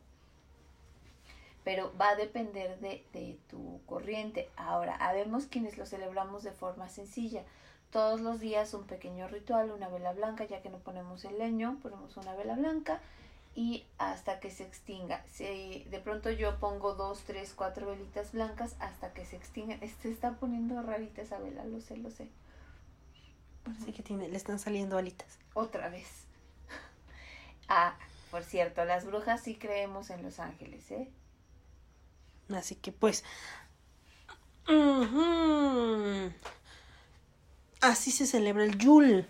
Pero 1.63 1.93
va 2.00 2.10
a 2.10 2.15
depender 2.15 2.80
de, 2.80 3.06
de 3.13 3.38
tu 3.50 3.82
corriente. 3.86 4.50
Ahora, 4.56 4.95
habemos 4.95 5.45
quienes 5.45 5.78
lo 5.78 5.86
celebramos 5.86 6.43
de 6.43 6.52
forma 6.52 6.89
sencilla 6.89 7.43
todos 7.91 8.21
los 8.21 8.39
días 8.39 8.74
un 8.74 8.86
pequeño 8.86 9.28
ritual, 9.28 9.71
una 9.71 9.89
vela 9.89 10.13
blanca, 10.13 10.45
ya 10.45 10.62
que 10.62 10.69
no 10.69 10.80
ponemos 10.80 11.26
el 11.26 11.38
leño, 11.38 11.78
ponemos 11.82 12.15
una 12.17 12.34
vela 12.36 12.56
blanca 12.56 13.02
y 13.54 13.86
hasta 13.97 14.39
que 14.39 14.50
se 14.50 14.63
extinga. 14.63 15.24
Si 15.30 15.86
de 15.89 16.00
pronto 16.00 16.32
yo 16.32 16.58
pongo 16.60 16.95
dos, 16.95 17.24
tres, 17.26 17.54
cuatro 17.54 17.88
velitas 17.88 18.32
blancas 18.32 18.76
hasta 18.80 19.13
que 19.13 19.26
se 19.26 19.36
extingan. 19.36 19.78
Este 19.82 20.10
está 20.12 20.32
poniendo 20.34 20.82
rarita 20.82 21.21
esa 21.21 21.38
vela, 21.39 21.65
lo 21.65 21.82
sé, 21.82 21.97
lo 21.97 22.10
sé. 22.10 22.30
Parece 23.63 23.93
que 23.93 24.02
tiene, 24.02 24.28
le 24.28 24.38
están 24.38 24.58
saliendo 24.58 24.97
alitas. 24.97 25.38
Otra 25.54 25.89
vez. 25.89 26.08
Ah, 27.74 27.95
por 28.32 28.43
cierto, 28.43 28.84
las 28.84 29.06
brujas 29.06 29.43
sí 29.43 29.56
creemos 29.56 30.10
en 30.10 30.24
los 30.24 30.39
ángeles, 30.39 30.91
¿eh? 30.91 31.10
Así 32.58 32.76
que 32.76 32.92
pues. 32.92 33.24
Así 37.82 38.12
se 38.12 38.26
celebra 38.28 38.64
el 38.64 38.78
Yul. 38.78 39.26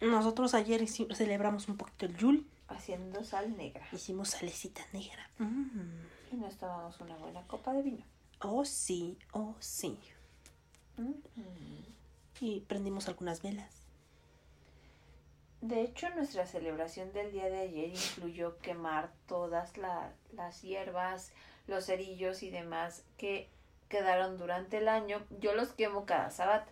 Nosotros 0.00 0.54
ayer 0.54 0.86
celebramos 0.88 1.68
un 1.68 1.76
poquito 1.76 2.06
el 2.06 2.16
Yul. 2.16 2.46
Haciendo 2.68 3.24
sal 3.24 3.56
negra. 3.56 3.86
Hicimos 3.92 4.30
salecita 4.30 4.82
negra. 4.92 5.28
Mm. 5.38 6.04
Y 6.32 6.36
nos 6.36 6.56
tomamos 6.56 7.00
una 7.00 7.16
buena 7.16 7.42
copa 7.46 7.72
de 7.72 7.82
vino. 7.82 8.04
Oh 8.40 8.64
sí, 8.64 9.18
oh 9.32 9.56
sí. 9.58 9.98
Mm. 10.96 11.12
Y 12.40 12.60
prendimos 12.60 13.08
algunas 13.08 13.42
velas. 13.42 13.74
De 15.60 15.82
hecho, 15.82 16.08
nuestra 16.10 16.46
celebración 16.46 17.12
del 17.12 17.32
día 17.32 17.50
de 17.50 17.60
ayer 17.60 17.90
incluyó 17.92 18.56
quemar 18.58 19.12
todas 19.26 19.76
la- 19.76 20.14
las 20.32 20.62
hierbas, 20.62 21.32
los 21.70 21.86
cerillos 21.86 22.42
y 22.42 22.50
demás 22.50 23.04
que 23.16 23.48
quedaron 23.88 24.36
durante 24.36 24.78
el 24.78 24.88
año. 24.88 25.22
Yo 25.40 25.54
los 25.54 25.68
quemo 25.68 26.04
cada 26.04 26.30
sábado, 26.30 26.64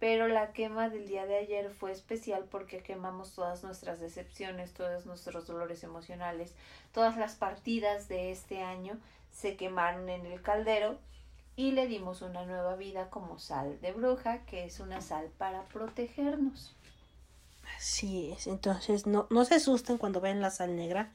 pero 0.00 0.26
la 0.26 0.52
quema 0.52 0.88
del 0.88 1.06
día 1.06 1.26
de 1.26 1.36
ayer 1.36 1.70
fue 1.70 1.92
especial 1.92 2.46
porque 2.50 2.82
quemamos 2.82 3.34
todas 3.34 3.62
nuestras 3.62 4.00
decepciones, 4.00 4.72
todos 4.72 5.06
nuestros 5.06 5.46
dolores 5.46 5.84
emocionales, 5.84 6.54
todas 6.92 7.16
las 7.16 7.36
partidas 7.36 8.08
de 8.08 8.32
este 8.32 8.62
año 8.62 8.98
se 9.30 9.56
quemaron 9.56 10.08
en 10.08 10.26
el 10.26 10.42
caldero 10.42 10.98
y 11.54 11.72
le 11.72 11.86
dimos 11.86 12.22
una 12.22 12.46
nueva 12.46 12.74
vida 12.76 13.10
como 13.10 13.38
sal 13.38 13.78
de 13.80 13.92
bruja, 13.92 14.44
que 14.46 14.64
es 14.64 14.80
una 14.80 15.02
sal 15.02 15.30
para 15.36 15.64
protegernos. 15.64 16.74
Así 17.76 18.32
es. 18.32 18.46
Entonces 18.46 19.06
no, 19.06 19.26
no 19.30 19.44
se 19.44 19.56
asusten 19.56 19.98
cuando 19.98 20.20
ven 20.20 20.40
la 20.40 20.50
sal 20.50 20.76
negra. 20.76 21.12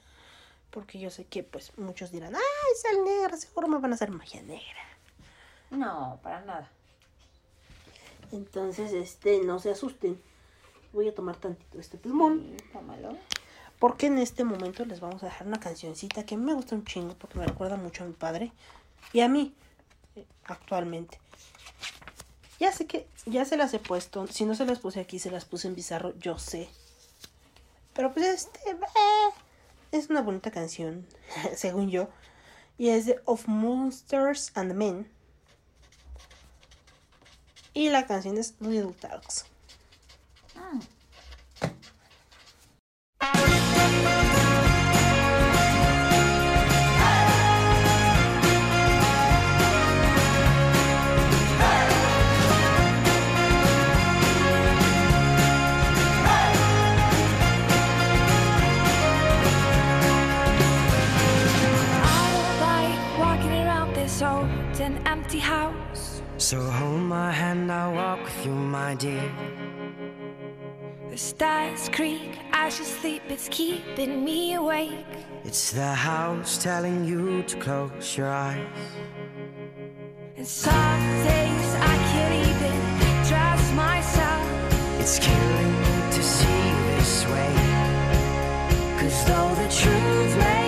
Porque 0.75 0.99
yo 0.99 1.09
sé 1.09 1.23
que 1.23 1.41
pues 1.41 1.71
muchos 1.77 2.11
dirán, 2.11 2.35
ay, 2.35 2.41
sal 2.81 3.05
negra, 3.05 3.37
seguro 3.37 3.69
me 3.69 3.79
van 3.79 3.93
a 3.93 3.95
hacer 3.95 4.11
magia 4.11 4.41
negra. 4.41 4.83
No, 5.71 6.19
para 6.21 6.41
nada. 6.41 6.69
Entonces, 8.33 8.91
este, 8.91 9.41
no 9.45 9.59
se 9.59 9.71
asusten. 9.71 10.21
Voy 10.91 11.07
a 11.07 11.15
tomar 11.15 11.37
tantito 11.37 11.79
este 11.79 11.97
pulmón. 11.97 12.57
Sí, 12.57 12.65
tómalo. 12.73 13.17
Porque 13.79 14.07
en 14.07 14.17
este 14.17 14.43
momento 14.43 14.83
les 14.83 14.99
vamos 14.99 15.23
a 15.23 15.27
dejar 15.27 15.47
una 15.47 15.61
cancioncita 15.61 16.25
que 16.25 16.35
me 16.35 16.53
gusta 16.53 16.75
un 16.75 16.83
chingo 16.83 17.13
porque 17.13 17.39
me 17.39 17.47
recuerda 17.47 17.77
mucho 17.77 18.03
a 18.03 18.07
mi 18.07 18.13
padre 18.13 18.51
y 19.13 19.21
a 19.21 19.29
mí 19.29 19.55
eh, 20.17 20.25
actualmente. 20.43 21.21
Ya 22.59 22.73
sé 22.73 22.85
que 22.85 23.07
ya 23.25 23.45
se 23.45 23.55
las 23.55 23.73
he 23.73 23.79
puesto. 23.79 24.27
Si 24.27 24.43
no 24.43 24.55
se 24.55 24.65
las 24.65 24.79
puse 24.79 24.99
aquí, 24.99 25.19
se 25.19 25.31
las 25.31 25.45
puse 25.45 25.69
en 25.69 25.75
bizarro, 25.75 26.13
yo 26.19 26.37
sé. 26.37 26.67
Pero 27.93 28.11
pues 28.11 28.25
este 28.25 28.71
eh, 28.71 28.75
es 29.97 30.09
una 30.09 30.21
bonita 30.21 30.51
canción, 30.51 31.05
según 31.55 31.89
yo. 31.89 32.09
Y 32.77 32.89
es 32.89 33.05
de 33.05 33.21
Of 33.25 33.47
Monsters 33.47 34.51
and 34.55 34.73
Men. 34.73 35.09
Y 37.73 37.89
la 37.89 38.05
canción 38.05 38.37
es 38.37 38.55
Little 38.59 38.93
Talks. 38.93 39.45
I 43.21 44.44
my 68.85 68.93
dear. 68.93 69.31
The 71.09 71.17
stars 71.17 71.89
creak, 71.89 72.37
I 72.53 72.69
should 72.69 72.85
sleep, 72.85 73.23
it's 73.29 73.49
keeping 73.49 74.23
me 74.23 74.53
awake. 74.53 75.13
It's 75.43 75.71
the 75.71 75.93
house 76.11 76.61
telling 76.61 77.03
you 77.03 77.41
to 77.49 77.55
close 77.57 78.15
your 78.15 78.29
eyes. 78.29 78.83
And 80.37 80.47
some 80.47 81.01
days 81.31 81.69
I 81.93 81.95
can't 82.11 82.35
even 82.51 82.77
trust 83.29 83.67
myself. 83.73 84.45
It's 85.01 85.17
killing 85.17 85.73
me 85.83 85.95
to 86.17 86.21
see 86.35 86.63
this 86.91 87.25
way. 87.33 87.53
Cause 88.99 89.17
though 89.29 89.51
the 89.61 89.69
truth 89.81 90.33
may 90.45 90.64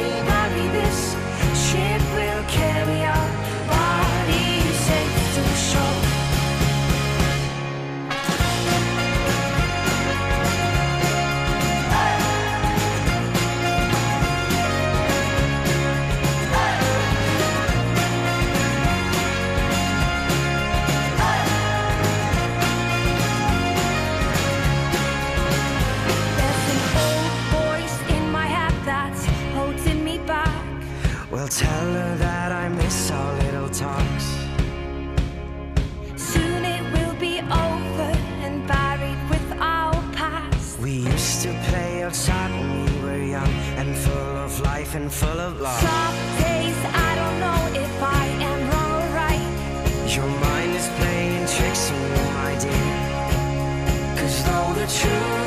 Well, 31.47 31.55
tell 31.55 31.93
her 31.93 32.15
that 32.17 32.51
I 32.51 32.67
miss 32.67 33.09
our 33.09 33.33
little 33.43 33.69
talks. 33.69 34.25
Soon 36.17 36.65
it 36.65 36.83
will 36.91 37.15
be 37.21 37.39
over 37.39 38.11
and 38.43 38.67
buried 38.67 39.21
with 39.29 39.47
our 39.57 39.93
past. 40.11 40.77
We 40.77 40.91
used 40.91 41.43
to 41.43 41.53
play 41.69 42.03
outside 42.03 42.51
when 42.51 42.69
we 42.83 43.01
were 43.01 43.23
young 43.23 43.53
and 43.79 43.95
full 43.95 44.35
of 44.45 44.59
life 44.59 44.93
and 44.95 45.09
full 45.09 45.39
of 45.39 45.61
love. 45.61 45.79
Some 45.79 46.19
days 46.43 46.79
I 47.07 47.15
don't 47.15 47.39
know 47.39 47.61
if 47.79 47.93
I 48.03 48.25
am 48.49 48.59
wrong 48.69 48.91
or 48.99 49.07
right. 49.15 49.47
Your 50.13 50.27
mind 50.27 50.75
is 50.75 50.89
playing 50.99 51.47
tricks 51.47 51.91
on 51.91 52.01
you, 52.11 52.25
my 52.41 52.53
dear. 52.59 52.97
Cause 54.19 54.37
though 54.43 54.73
the 54.81 54.87
truth 54.99 55.46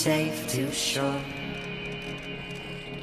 safe 0.00 0.48
to 0.48 0.72
shore. 0.72 1.20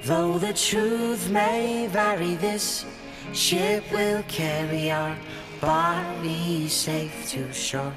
Though 0.05 0.39
the 0.39 0.51
truth 0.51 1.29
may 1.29 1.85
vary, 1.85 2.33
this 2.33 2.85
ship 3.33 3.83
will 3.91 4.23
carry 4.27 4.89
our 4.89 5.15
bodies 5.61 6.73
safe 6.73 7.29
to 7.29 7.53
shore. 7.53 7.93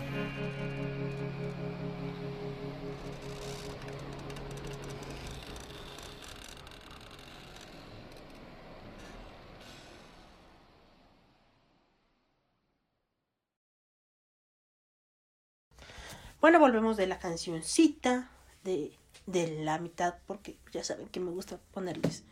Bueno, 16.42 16.58
volvemos 16.58 16.98
de 16.98 17.06
la 17.06 17.18
cancioncita 17.18 18.28
de, 18.64 18.92
de 19.26 19.62
la 19.62 19.78
mitad, 19.78 20.16
porque 20.26 20.56
ya 20.72 20.84
saben 20.84 21.08
que 21.08 21.20
me 21.20 21.30
gusta 21.30 21.58
ponerles 21.72 22.24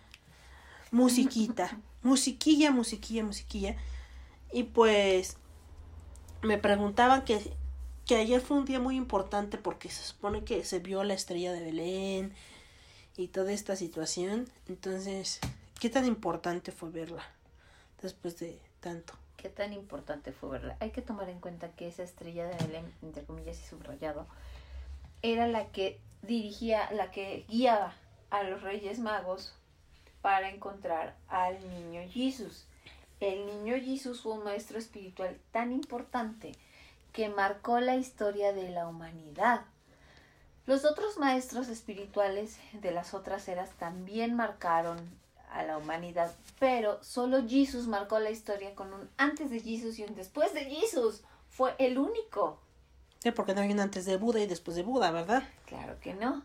musiquita, 0.90 1.78
musiquilla, 2.02 2.70
musiquilla, 2.70 3.24
musiquilla. 3.24 3.76
Y 4.52 4.64
pues 4.64 5.36
me 6.42 6.58
preguntaban 6.58 7.24
que, 7.24 7.40
que 8.06 8.16
ayer 8.16 8.40
fue 8.40 8.58
un 8.58 8.64
día 8.64 8.80
muy 8.80 8.96
importante 8.96 9.58
porque 9.58 9.90
se 9.90 10.02
supone 10.02 10.44
que 10.44 10.64
se 10.64 10.78
vio 10.78 11.04
la 11.04 11.14
estrella 11.14 11.52
de 11.52 11.60
Belén 11.60 12.32
y 13.16 13.28
toda 13.28 13.52
esta 13.52 13.76
situación. 13.76 14.48
Entonces, 14.68 15.40
¿qué 15.80 15.90
tan 15.90 16.06
importante 16.06 16.72
fue 16.72 16.90
verla 16.90 17.24
después 18.00 18.38
de 18.38 18.58
tanto? 18.80 19.14
qué 19.38 19.48
tan 19.48 19.72
importante 19.72 20.32
fue 20.32 20.50
verla. 20.50 20.76
Hay 20.80 20.90
que 20.90 21.00
tomar 21.00 21.30
en 21.30 21.40
cuenta 21.40 21.70
que 21.70 21.88
esa 21.88 22.02
estrella 22.02 22.46
de 22.46 22.66
Belén, 22.66 22.92
entre 23.02 23.24
comillas 23.24 23.58
y 23.58 23.64
subrayado, 23.64 24.26
era 25.22 25.46
la 25.46 25.68
que 25.68 25.98
dirigía, 26.22 26.90
la 26.92 27.10
que 27.10 27.44
guiaba 27.48 27.94
a 28.30 28.42
los 28.42 28.62
Reyes 28.62 28.98
Magos 28.98 29.54
para 30.20 30.50
encontrar 30.50 31.16
al 31.28 31.58
niño 31.68 32.02
Jesús. 32.10 32.66
El 33.20 33.46
niño 33.46 33.74
Jesús 33.82 34.20
fue 34.20 34.34
un 34.34 34.44
maestro 34.44 34.78
espiritual 34.78 35.36
tan 35.50 35.72
importante 35.72 36.52
que 37.12 37.28
marcó 37.28 37.80
la 37.80 37.96
historia 37.96 38.52
de 38.52 38.70
la 38.70 38.86
humanidad. 38.86 39.62
Los 40.66 40.84
otros 40.84 41.18
maestros 41.18 41.68
espirituales 41.68 42.58
de 42.74 42.90
las 42.90 43.14
otras 43.14 43.48
eras 43.48 43.70
también 43.78 44.34
marcaron 44.34 44.98
a 45.50 45.62
la 45.62 45.78
humanidad, 45.78 46.32
pero 46.58 47.02
solo 47.02 47.48
Jesús 47.48 47.86
marcó 47.86 48.18
la 48.18 48.30
historia 48.30 48.74
con 48.74 48.92
un 48.92 49.08
antes 49.16 49.50
de 49.50 49.60
Jesús 49.60 49.98
y 49.98 50.04
un 50.04 50.14
después 50.14 50.52
de 50.52 50.66
Jesús. 50.66 51.22
Fue 51.48 51.74
el 51.78 51.98
único. 51.98 52.60
Sí, 53.20 53.32
porque 53.32 53.52
no 53.54 53.60
hay 53.60 53.72
antes 53.72 54.04
de 54.04 54.16
Buda 54.16 54.40
y 54.40 54.46
después 54.46 54.76
de 54.76 54.84
Buda, 54.84 55.10
¿verdad? 55.10 55.42
Claro 55.66 55.98
que 56.00 56.14
no. 56.14 56.42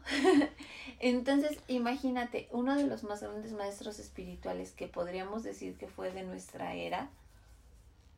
Entonces, 1.00 1.60
imagínate, 1.68 2.48
uno 2.52 2.76
de 2.76 2.88
los 2.88 3.04
más 3.04 3.22
grandes 3.22 3.54
maestros 3.54 4.00
espirituales 4.00 4.72
que 4.72 4.88
podríamos 4.88 5.44
decir 5.44 5.78
que 5.78 5.88
fue 5.88 6.12
de 6.12 6.24
nuestra 6.24 6.74
era, 6.74 7.10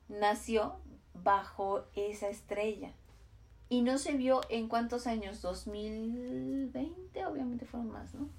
nació 0.07 0.77
bajo 1.13 1.83
esa 1.95 2.29
estrella. 2.29 2.91
Y 3.67 3.81
no 3.81 3.97
se 3.97 4.13
vio 4.13 4.41
en 4.49 4.69
cuántos 4.69 5.05
años, 5.05 5.41
2020, 5.41 7.25
obviamente 7.25 7.65
fueron 7.65 7.91
más, 7.91 8.13
¿no? 8.13 8.29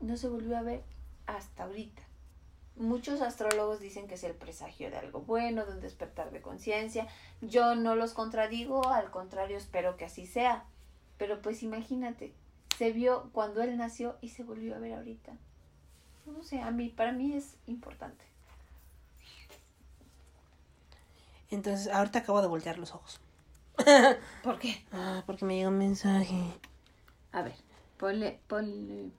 No 0.00 0.16
se 0.16 0.28
volvió 0.28 0.56
a 0.56 0.62
ver 0.62 0.82
hasta 1.26 1.64
ahorita. 1.64 2.02
Muchos 2.76 3.20
astrólogos 3.20 3.78
dicen 3.78 4.08
que 4.08 4.14
es 4.14 4.24
el 4.24 4.34
presagio 4.34 4.90
de 4.90 4.96
algo 4.96 5.20
bueno, 5.20 5.64
de 5.64 5.74
un 5.74 5.80
despertar 5.80 6.32
de 6.32 6.42
conciencia. 6.42 7.06
Yo 7.40 7.76
no 7.76 7.94
los 7.94 8.14
contradigo, 8.14 8.88
al 8.88 9.10
contrario, 9.10 9.56
espero 9.56 9.96
que 9.96 10.06
así 10.06 10.26
sea. 10.26 10.64
Pero 11.16 11.40
pues 11.40 11.62
imagínate, 11.62 12.34
se 12.76 12.90
vio 12.90 13.30
cuando 13.32 13.62
él 13.62 13.76
nació 13.76 14.16
y 14.20 14.30
se 14.30 14.42
volvió 14.42 14.74
a 14.74 14.80
ver 14.80 14.94
ahorita. 14.94 15.32
No 16.26 16.42
sé, 16.42 16.60
a 16.60 16.70
mí, 16.70 16.88
para 16.88 17.12
mí 17.12 17.34
es 17.34 17.56
importante. 17.66 18.24
Entonces, 21.50 21.92
ahorita 21.92 22.20
acabo 22.20 22.40
de 22.40 22.48
voltear 22.48 22.78
los 22.78 22.92
ojos. 22.92 23.20
¿Por 24.42 24.58
qué? 24.58 24.84
Ah, 24.92 25.22
porque 25.26 25.44
me 25.44 25.56
llegó 25.56 25.68
un 25.68 25.78
mensaje. 25.78 26.42
A 27.30 27.42
ver, 27.42 27.56
ponle, 27.98 28.40
ponle. 28.48 29.10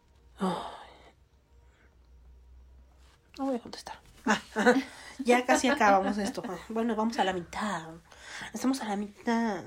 No 3.37 3.45
voy 3.45 3.55
a 3.55 3.59
contestar. 3.59 3.99
Ah, 4.25 4.41
ya 5.19 5.45
casi 5.45 5.67
acabamos 5.67 6.17
esto. 6.17 6.43
Bueno, 6.69 6.95
vamos 6.95 7.19
a 7.19 7.23
la 7.23 7.33
mitad. 7.33 7.89
Estamos 8.53 8.81
a 8.81 8.85
la 8.85 8.95
mitad. 8.95 9.63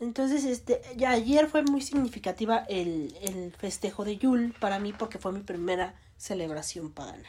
Entonces, 0.00 0.44
este, 0.44 0.82
ya 0.96 1.10
ayer 1.10 1.48
fue 1.48 1.62
muy 1.62 1.80
significativa 1.80 2.58
el, 2.68 3.16
el 3.22 3.52
festejo 3.52 4.04
de 4.04 4.16
Yul 4.16 4.54
para 4.58 4.78
mí 4.78 4.92
porque 4.92 5.18
fue 5.18 5.32
mi 5.32 5.40
primera 5.40 5.94
celebración 6.18 6.92
pagana. 6.92 7.28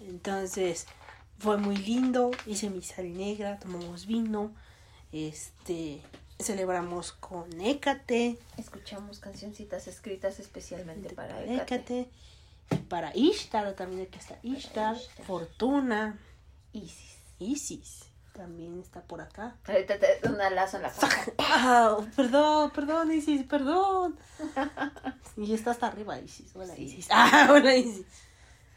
Entonces, 0.00 0.86
fue 1.38 1.56
muy 1.56 1.76
lindo, 1.76 2.30
hice 2.46 2.70
mi 2.70 2.82
sal 2.82 3.16
negra, 3.16 3.58
tomamos 3.58 4.06
vino, 4.06 4.52
este, 5.12 6.02
celebramos 6.38 7.12
con 7.12 7.60
Hécate, 7.60 8.38
Escuchamos 8.56 9.18
cancioncitas 9.18 9.86
escritas 9.86 10.40
especialmente 10.40 11.14
para 11.14 11.44
y 11.44 11.60
para 12.88 13.12
Ishtar, 13.16 13.72
también 13.74 14.02
aquí 14.08 14.18
está 14.18 14.38
Ishtar, 14.42 14.96
Ishtar. 14.96 15.24
Fortuna, 15.26 16.18
Isis. 16.72 17.16
Isis, 17.38 18.04
también 18.32 18.80
está 18.80 19.02
por 19.02 19.20
acá. 19.20 19.56
Ahorita 19.66 19.98
te 19.98 20.20
doy 20.22 20.32
una 20.34 20.48
lazo 20.50 20.76
en 20.78 20.84
la. 20.84 20.92
Ah, 21.38 21.98
perdón, 22.16 22.70
perdón, 22.70 23.12
Isis, 23.12 23.44
perdón. 23.44 24.18
Y 25.36 25.52
está 25.52 25.72
hasta 25.72 25.88
arriba, 25.88 26.18
Isis. 26.18 26.54
Hola, 26.54 26.74
Sí. 26.74 26.84
Isis. 26.84 27.08
Ah, 27.10 27.48
hola, 27.50 27.74
Isis. 27.76 28.06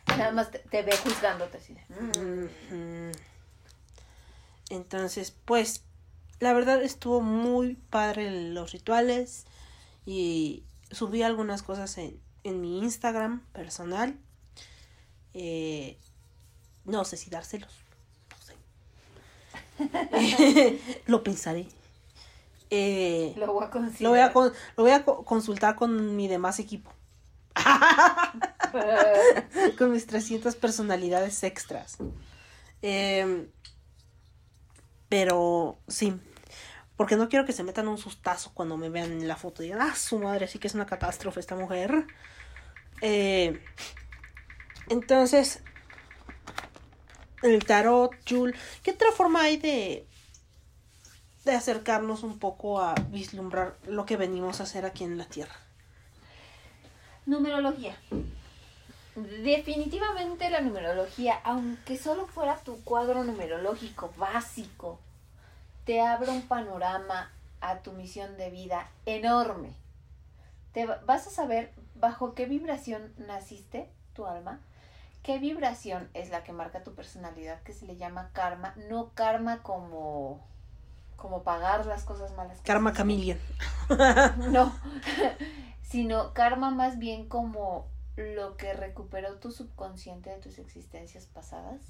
Nada 0.08 0.32
más 0.32 0.52
te, 0.52 0.60
te 0.60 0.82
ve 0.82 0.92
juzgándote 0.98 1.58
así 1.58 1.74
"Mm". 1.74 3.12
Entonces, 4.70 5.34
pues, 5.46 5.84
la 6.40 6.54
verdad 6.54 6.82
estuvo 6.84 7.22
muy 7.22 7.76
padre 7.76 8.50
los 8.52 8.72
rituales 8.72 9.46
y 10.06 10.64
subí 10.92 11.24
algunas 11.24 11.64
cosas 11.64 11.98
en, 11.98 12.20
en 12.44 12.62
mi 12.62 12.80
Instagram 12.80 13.42
personal. 13.54 14.18
Eh, 15.34 15.98
no 16.86 17.06
sé 17.06 17.18
si 17.18 17.30
dárselos. 17.30 17.72
No 18.32 19.88
sé. 19.88 20.80
lo 21.08 21.24
pensaré. 21.24 21.68
Eh, 22.72 23.34
Lo 23.38 23.54
voy 23.54 23.66
a 23.66 23.70
considerar. 23.72 24.02
lo 24.04 24.10
voy 24.12 24.20
a, 24.20 24.32
con- 24.34 24.54
lo 24.78 24.84
voy 24.84 24.92
a 24.92 25.04
co- 25.04 25.26
consultar 25.26 25.76
con 25.76 26.16
mi 26.16 26.28
demás 26.28 26.60
equipo. 26.60 26.92
con 29.78 29.92
mis 29.92 30.06
300 30.06 30.56
personalidades 30.56 31.44
extras. 31.44 31.98
Em, 32.82 33.48
pero 35.10 35.80
sí, 35.88 36.14
porque 37.00 37.16
no 37.16 37.30
quiero 37.30 37.46
que 37.46 37.54
se 37.54 37.64
metan 37.64 37.88
un 37.88 37.98
sustazo 37.98 38.52
cuando 38.54 38.76
me 38.76 38.90
vean 38.90 39.14
en 39.14 39.26
la 39.26 39.38
foto 39.38 39.64
y 39.64 39.68
digan, 39.68 39.80
ah, 39.80 39.96
su 39.96 40.20
madre, 40.20 40.50
sí 40.50 40.60
que 40.60 40.68
es 40.68 40.76
una 40.76 40.86
catástrofe 40.86 41.40
esta 41.40 41.56
mujer. 41.56 42.06
Eh, 43.00 43.64
entonces, 44.90 45.64
el 47.42 47.64
tarot, 47.64 48.12
Jul, 48.30 48.54
¿qué 48.84 48.92
otra 48.92 49.14
forma 49.14 49.44
hay 49.44 49.56
de, 49.56 50.06
de 51.46 51.52
acercarnos 51.54 52.24
un 52.24 52.38
poco 52.38 52.82
a 52.82 52.96
vislumbrar 53.08 53.78
lo 53.88 54.06
que 54.06 54.18
venimos 54.18 54.60
a 54.60 54.64
hacer 54.64 54.86
aquí 54.86 55.06
en 55.06 55.18
la 55.18 55.24
Tierra? 55.24 55.56
Numerología. 57.26 57.96
Definitivamente 59.16 60.50
la 60.50 60.60
numerología, 60.60 61.40
aunque 61.46 61.98
solo 61.98 62.28
fuera 62.28 62.58
tu 62.58 62.84
cuadro 62.84 63.24
numerológico 63.24 64.14
básico, 64.18 65.00
te 65.90 66.02
abre 66.02 66.30
un 66.30 66.44
panorama 66.44 67.32
a 67.62 67.80
tu 67.80 67.94
misión 67.94 68.38
de 68.38 68.52
vida 68.52 68.88
enorme. 69.08 69.74
Te 70.72 70.86
va- 70.86 71.00
vas 71.08 71.26
a 71.26 71.32
saber 71.32 71.74
bajo 71.96 72.36
qué 72.36 72.46
vibración 72.46 73.12
naciste, 73.18 73.90
tu 74.14 74.28
alma, 74.28 74.60
qué 75.24 75.40
vibración 75.40 76.08
es 76.14 76.30
la 76.30 76.44
que 76.44 76.54
marca 76.54 76.84
tu 76.84 76.94
personalidad, 76.94 77.60
que 77.64 77.74
se 77.74 77.88
le 77.88 77.96
llama 77.98 78.30
karma, 78.34 78.76
no 78.88 79.10
karma 79.16 79.64
como 79.64 80.48
como 81.16 81.42
pagar 81.42 81.88
las 81.88 82.04
cosas 82.04 82.34
malas. 82.34 82.60
que 82.60 82.66
Karma. 82.68 82.94
Chameleon. 82.94 83.40
No, 84.52 84.72
sino 85.82 86.36
karma 86.36 86.70
más 86.70 87.00
bien 87.00 87.28
como 87.28 87.88
lo 88.16 88.58
que 88.58 88.74
recuperó 88.74 89.40
tu 89.40 89.52
subconsciente 89.52 90.30
de 90.30 90.38
tus 90.38 90.60
existencias 90.60 91.26
pasadas. 91.26 91.82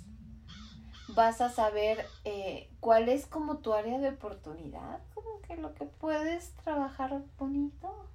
Vas 1.15 1.41
a 1.41 1.49
saber 1.49 2.05
eh, 2.23 2.69
cuál 2.79 3.09
es 3.09 3.25
como 3.25 3.57
tu 3.57 3.73
área 3.73 3.99
de 3.99 4.09
oportunidad, 4.09 5.01
como 5.13 5.41
que 5.41 5.57
lo 5.57 5.73
que 5.73 5.85
puedes 5.85 6.51
trabajar 6.63 7.21
bonito. 7.37 8.07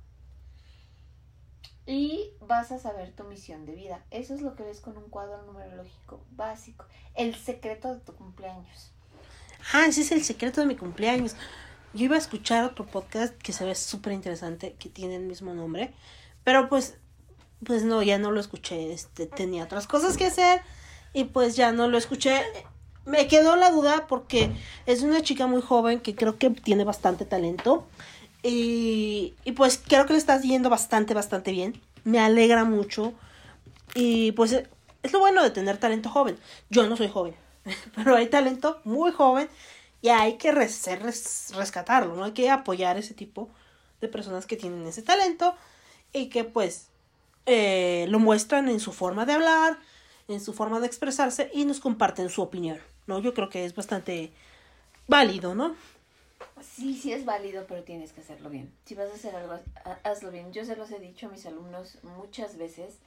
Y 1.87 2.31
vas 2.41 2.73
a 2.73 2.79
saber 2.79 3.13
tu 3.13 3.25
misión 3.25 3.67
de 3.67 3.75
vida. 3.75 4.03
Eso 4.11 4.35
es 4.35 4.41
lo 4.41 4.57
que 4.57 4.63
ves 4.63 4.81
con 4.81 4.97
un 4.97 5.11
cuadro 5.11 5.43
numerológico 5.43 6.25
básico. 6.31 6.87
El 7.15 7.35
secreto 7.35 7.93
de 7.93 8.01
tu 8.01 8.15
cumpleaños. 8.15 8.91
Ah, 9.73 9.87
ese 9.87 10.01
es 10.03 10.13
el 10.13 10.25
secreto 10.25 10.61
de 10.61 10.67
mi 10.67 10.77
cumpleaños. 10.77 11.37
Yo 11.95 12.07
iba 12.07 12.17
a 12.17 12.19
escuchar 12.19 12.65
otro 12.65 12.87
podcast 12.87 13.35
que 13.39 13.53
se 13.53 13.65
ve 13.65 13.75
súper 13.75 14.13
interesante, 14.13 14.75
que 14.79 14.89
tiene 14.89 15.17
el 15.17 15.23
mismo 15.23 15.55
nombre, 15.55 15.95
pero 16.43 16.69
pues, 16.69 16.97
pues 17.65 17.85
no, 17.85 18.03
ya 18.03 18.19
no 18.19 18.33
lo 18.33 18.41
escuché, 18.41 18.93
este, 18.93 19.27
tenía 19.27 19.63
otras 19.65 19.87
cosas 19.87 20.17
que 20.17 20.27
hacer 20.27 20.61
y 21.13 21.25
pues 21.25 21.55
ya 21.55 21.71
no 21.71 21.87
lo 21.89 21.97
escuché. 21.97 22.43
Me 23.07 23.27
quedó 23.29 23.57
la 23.57 23.71
duda 23.71 24.07
porque 24.07 24.51
es 24.87 25.03
una 25.03 25.23
chica 25.23 25.47
muy 25.47 25.61
joven 25.61 26.01
que 26.01 26.15
creo 26.15 26.39
que 26.39 26.51
tiene 26.51 26.85
bastante 26.85 27.25
talento 27.25 27.87
y, 28.43 29.35
y 29.45 29.53
pues 29.53 29.81
creo 29.87 30.07
que 30.07 30.15
le 30.15 30.19
estás 30.19 30.43
yendo 30.43 30.71
bastante, 30.71 31.13
bastante 31.15 31.53
bien. 31.53 31.81
Me 32.05 32.19
alegra 32.19 32.65
mucho 32.65 33.13
y 33.95 34.33
pues 34.33 34.53
es 35.03 35.13
lo 35.13 35.19
bueno 35.21 35.43
de 35.43 35.51
tener 35.51 35.79
talento 35.79 36.09
joven. 36.09 36.39
Yo 36.71 36.87
no 36.87 36.97
soy 36.97 37.09
joven, 37.09 37.35
pero 37.95 38.17
hay 38.17 38.29
talento 38.29 38.81
muy 38.85 39.13
joven 39.13 39.49
y 40.01 40.09
hay 40.09 40.35
que 40.35 40.53
res- 40.53 41.53
rescatarlo, 41.55 42.15
¿no? 42.17 42.25
Hay 42.25 42.33
que 42.33 42.51
apoyar 42.51 42.97
ese 42.99 43.15
tipo 43.15 43.49
de 44.01 44.09
personas 44.09 44.47
que 44.47 44.57
tienen 44.57 44.87
ese 44.87 45.03
talento 45.03 45.55
y 46.13 46.27
que 46.29 46.45
pues 46.45 46.89
eh, 47.47 48.07
lo 48.09 48.19
muestran 48.19 48.69
en 48.69 48.81
su 48.81 48.93
forma 48.93 49.27
de 49.27 49.33
hablar, 49.35 49.79
en 50.29 50.41
su 50.41 50.53
forma 50.55 50.81
de 50.81 50.87
expresarse 50.87 51.51
y 51.55 51.65
nos 51.65 51.81
comparten 51.81 52.29
su 52.31 52.43
opinión, 52.43 52.79
¿no? 53.07 53.19
Yo 53.21 53.35
creo 53.35 53.49
que 53.49 53.65
es 53.65 53.75
bastante 53.75 54.33
válido, 55.09 55.55
¿no? 55.55 55.75
Sí, 56.63 56.97
sí 56.97 57.13
es 57.13 57.25
válido, 57.25 57.65
pero 57.67 57.83
tienes 57.85 58.13
que 58.13 58.21
hacerlo 58.21 58.51
bien. 58.51 58.73
Si 58.85 58.95
vas 58.95 59.11
a 59.11 59.15
hacer 59.15 59.35
algo, 59.35 59.55
ha- 59.85 59.99
hazlo 60.09 60.31
bien. 60.31 60.53
Yo 60.53 60.65
se 60.65 60.77
los 60.77 60.91
he 60.91 60.99
dicho 60.99 61.27
a 61.27 61.31
mis 61.31 61.47
alumnos 61.47 61.99
muchas 62.03 62.57
veces. 62.57 62.99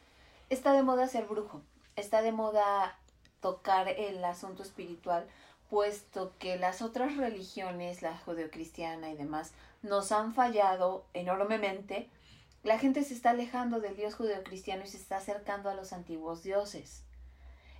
Está 0.50 0.74
de 0.74 0.84
moda 0.84 1.08
ser 1.08 1.26
brujo. 1.26 1.62
Está 1.96 2.22
de 2.22 2.32
moda 2.32 2.98
tocar 3.42 3.88
el 3.90 4.24
asunto 4.24 4.64
espiritual, 4.64 5.28
puesto 5.70 6.34
que 6.40 6.58
las 6.58 6.82
otras 6.82 7.18
religiones, 7.18 8.02
la 8.02 8.18
judeocristiana 8.18 9.10
y 9.12 9.16
demás, 9.18 9.52
nos 9.82 10.12
han 10.12 10.34
fallado 10.34 11.06
enormemente, 11.14 12.10
la 12.64 12.80
gente 12.80 13.04
se 13.04 13.14
está 13.14 13.32
alejando 13.32 13.80
del 13.80 13.96
Dios 13.96 14.16
judeocristiano 14.16 14.84
y 14.84 14.88
se 14.88 14.98
está 14.98 15.18
acercando 15.18 15.70
a 15.70 15.74
los 15.76 15.94
antiguos 15.94 16.44
dioses. 16.44 17.04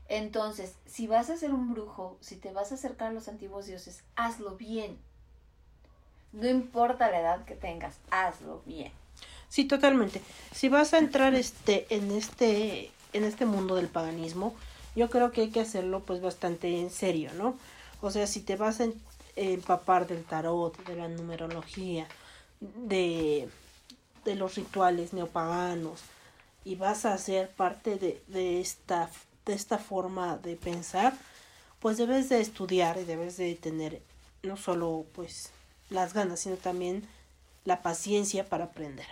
Entonces, 0.10 0.74
si 0.86 1.08
vas 1.08 1.30
a 1.30 1.38
ser 1.38 1.54
un 1.54 1.74
brujo, 1.74 2.18
si 2.22 2.36
te 2.36 2.52
vas 2.52 2.72
a 2.72 2.76
acercar 2.76 3.10
a 3.10 3.14
los 3.14 3.28
antiguos 3.28 3.66
dioses, 3.66 4.04
hazlo 4.16 4.56
bien. 4.56 4.98
No 6.32 6.48
importa 6.48 7.12
la 7.12 7.20
edad 7.20 7.46
que 7.46 7.56
tengas, 7.56 7.96
hazlo 8.10 8.62
bien. 8.66 8.92
Sí, 9.50 9.66
totalmente. 9.66 10.22
Si 10.54 10.70
vas 10.70 10.94
a 10.94 11.00
entrar 11.00 11.36
este 11.36 11.88
en 11.90 12.12
este 12.12 12.92
en 13.14 13.24
este 13.24 13.46
mundo 13.46 13.76
del 13.76 13.88
paganismo, 13.88 14.56
yo 14.96 15.10
creo 15.10 15.32
que 15.32 15.42
hay 15.42 15.50
que 15.50 15.62
hacerlo 15.62 16.02
pues 16.02 16.22
bastante 16.22 16.80
en 16.80 16.90
serio, 16.90 17.32
¿no? 17.34 17.58
O 18.02 18.12
sea, 18.12 18.28
si 18.28 18.42
te 18.42 18.56
vas 18.56 18.82
a 18.82 18.88
empapar 19.36 20.08
del 20.08 20.24
tarot, 20.24 20.78
de 20.86 20.96
la 20.96 21.08
numerología, 21.08 22.08
de 22.60 23.50
de 24.26 24.36
los 24.36 24.56
rituales 24.56 25.14
neopaganos 25.14 26.02
y 26.66 26.76
vas 26.76 27.06
a 27.06 27.18
ser 27.18 27.50
parte 27.50 27.96
de, 27.96 28.22
de 28.28 28.60
esta 28.60 29.10
de 29.48 29.54
esta 29.54 29.78
forma 29.78 30.38
de 30.38 30.56
pensar, 30.56 31.14
pues 31.80 31.98
debes 31.98 32.30
de 32.30 32.42
estudiar 32.42 32.98
y 32.98 33.06
debes 33.06 33.38
de 33.38 33.56
tener 33.56 34.02
no 34.44 34.58
solo 34.58 35.06
pues 35.14 35.52
las 35.90 36.14
ganas, 36.14 36.42
sino 36.42 36.58
también 36.58 37.08
la 37.66 37.82
paciencia 37.82 38.48
para 38.48 38.66
aprender. 38.66 39.08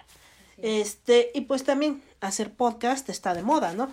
Este, 0.57 1.31
y 1.33 1.41
pues 1.41 1.63
también 1.63 2.03
hacer 2.21 2.53
podcast 2.53 3.09
está 3.09 3.33
de 3.33 3.43
moda, 3.43 3.73
¿no? 3.73 3.89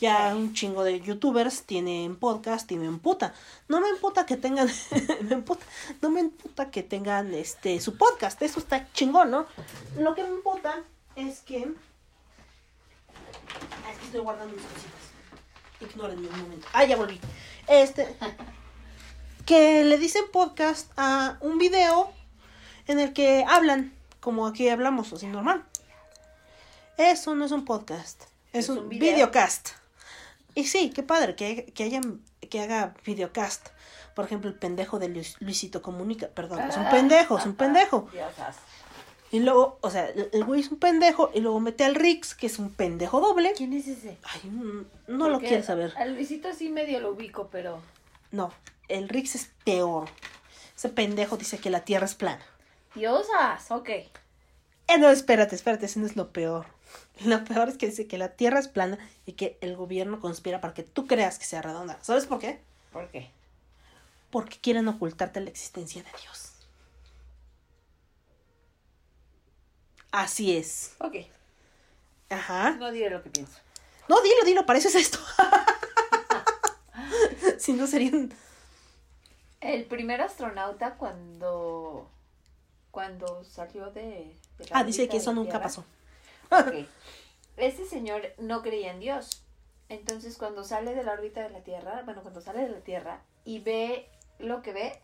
Ya 0.00 0.34
un 0.34 0.52
chingo 0.52 0.82
de 0.82 1.00
youtubers 1.00 1.62
tienen 1.62 2.16
podcast 2.16 2.70
y 2.72 2.76
me 2.76 2.86
emputa. 2.86 3.34
No 3.68 3.80
me 3.80 3.88
emputa 3.88 4.26
que 4.26 4.36
tengan, 4.36 4.68
me 5.22 5.34
emputa, 5.34 5.64
no 6.00 6.10
me 6.10 6.20
emputa 6.20 6.70
que 6.70 6.82
tengan 6.82 7.32
este 7.34 7.80
su 7.80 7.96
podcast, 7.96 8.40
eso 8.42 8.58
está 8.58 8.90
chingón, 8.92 9.30
¿no? 9.30 9.46
Lo 9.96 10.14
que 10.14 10.24
me 10.24 10.30
emputa 10.30 10.82
es 11.14 11.40
que 11.40 11.72
que 13.98 14.06
estoy 14.06 14.20
guardando 14.20 14.54
mis 14.54 14.64
cositas. 14.64 15.11
Ignórenme 15.82 16.28
un 16.28 16.38
momento. 16.42 16.66
Ah, 16.72 16.84
ya 16.84 16.96
volví. 16.96 17.20
Este 17.68 18.16
que 19.46 19.84
le 19.84 19.98
dicen 19.98 20.24
podcast 20.32 20.90
a 20.96 21.36
un 21.40 21.58
video 21.58 22.10
en 22.86 23.00
el 23.00 23.12
que 23.12 23.44
hablan 23.46 23.92
como 24.20 24.46
aquí 24.46 24.68
hablamos, 24.68 25.12
así 25.12 25.26
normal. 25.26 25.64
Eso 26.96 27.34
no 27.34 27.44
es 27.44 27.52
un 27.52 27.64
podcast, 27.64 28.22
es, 28.52 28.64
Es 28.64 28.68
un, 28.68 28.78
un 28.78 28.88
video. 28.88 29.12
videocast. 29.14 29.70
Y 30.54 30.64
sí, 30.66 30.90
qué 30.90 31.02
padre 31.02 31.34
que, 31.34 31.66
que, 31.74 31.84
hayan, 31.84 32.20
que 32.50 32.60
haga 32.60 32.94
videocast. 33.04 33.68
Por 34.14 34.26
ejemplo, 34.26 34.50
el 34.50 34.56
pendejo 34.56 34.98
de 34.98 35.08
Luis- 35.08 35.36
Luisito 35.40 35.80
Comunica. 35.80 36.28
Perdón, 36.28 36.60
es 36.68 36.76
un 36.76 36.88
pendejo, 36.90 37.38
es 37.38 37.46
un 37.46 37.54
pendejo. 37.54 38.08
Y 39.32 39.40
luego, 39.40 39.78
o 39.80 39.90
sea, 39.90 40.08
el 40.08 40.44
güey 40.44 40.60
es 40.60 40.70
un 40.70 40.78
pendejo 40.78 41.30
y 41.32 41.40
luego 41.40 41.58
mete 41.58 41.84
al 41.84 41.94
Rix, 41.94 42.34
que 42.34 42.46
es 42.46 42.58
un 42.58 42.70
pendejo 42.70 43.18
doble. 43.18 43.54
¿Quién 43.56 43.72
es 43.72 43.88
ese? 43.88 44.18
Ay, 44.24 44.50
no 45.08 45.30
lo 45.30 45.40
quieres 45.40 45.64
saber. 45.64 45.94
A 45.96 46.04
Luisito 46.04 46.52
sí 46.52 46.68
medio 46.68 47.00
lo 47.00 47.12
ubico, 47.12 47.48
pero. 47.50 47.80
No, 48.30 48.52
el 48.88 49.08
Rix 49.08 49.34
es 49.34 49.50
peor. 49.64 50.10
Ese 50.76 50.90
pendejo 50.90 51.38
dice 51.38 51.56
que 51.56 51.70
la 51.70 51.80
Tierra 51.80 52.04
es 52.04 52.14
plana. 52.14 52.44
Diosas, 52.94 53.70
ok. 53.70 53.88
Eh, 53.88 54.98
no, 54.98 55.08
espérate, 55.08 55.54
espérate, 55.54 55.86
ese 55.86 55.98
no 55.98 56.04
es 56.04 56.14
lo 56.14 56.30
peor. 56.30 56.66
Lo 57.24 57.42
peor 57.44 57.70
es 57.70 57.78
que 57.78 57.86
dice 57.86 58.06
que 58.06 58.18
la 58.18 58.32
Tierra 58.32 58.58
es 58.58 58.68
plana 58.68 58.98
y 59.24 59.32
que 59.32 59.56
el 59.62 59.76
gobierno 59.76 60.20
conspira 60.20 60.60
para 60.60 60.74
que 60.74 60.82
tú 60.82 61.06
creas 61.06 61.38
que 61.38 61.46
sea 61.46 61.62
redonda. 61.62 61.98
¿Sabes 62.02 62.26
por 62.26 62.38
qué? 62.38 62.60
¿Por 62.92 63.08
qué? 63.08 63.30
Porque 64.30 64.58
quieren 64.58 64.88
ocultarte 64.88 65.40
la 65.40 65.48
existencia 65.48 66.02
de 66.02 66.10
Dios. 66.20 66.51
Así 70.12 70.56
es. 70.56 70.94
Ok. 70.98 71.16
Ajá. 72.30 72.72
No 72.72 72.90
diré 72.92 73.10
lo 73.10 73.22
que 73.22 73.30
pienso. 73.30 73.58
No, 74.08 74.20
dilo, 74.22 74.44
dilo, 74.44 74.64
para 74.66 74.78
eso 74.78 74.88
es 74.88 74.94
esto. 74.94 75.18
si 77.58 77.72
no 77.72 77.86
sería 77.86 78.10
un... 78.12 78.32
El 79.60 79.84
primer 79.84 80.20
astronauta 80.20 80.96
cuando. 80.96 82.08
Cuando 82.90 83.44
salió 83.44 83.90
de. 83.90 84.36
de 84.58 84.64
la 84.68 84.78
Ah, 84.78 84.84
dice 84.84 85.08
que 85.08 85.18
eso 85.18 85.32
nunca 85.32 85.52
Tierra. 85.52 85.64
pasó. 85.64 85.84
Ok. 86.50 86.86
Ese 87.56 87.86
señor 87.86 88.22
no 88.38 88.62
creía 88.62 88.90
en 88.90 89.00
Dios. 89.00 89.42
Entonces, 89.88 90.36
cuando 90.36 90.64
sale 90.64 90.94
de 90.94 91.04
la 91.04 91.12
órbita 91.12 91.42
de 91.42 91.50
la 91.50 91.62
Tierra, 91.62 92.02
bueno, 92.04 92.22
cuando 92.22 92.40
sale 92.40 92.62
de 92.62 92.70
la 92.70 92.80
Tierra 92.80 93.22
y 93.44 93.60
ve 93.60 94.08
lo 94.38 94.62
que 94.62 94.72
ve, 94.72 94.98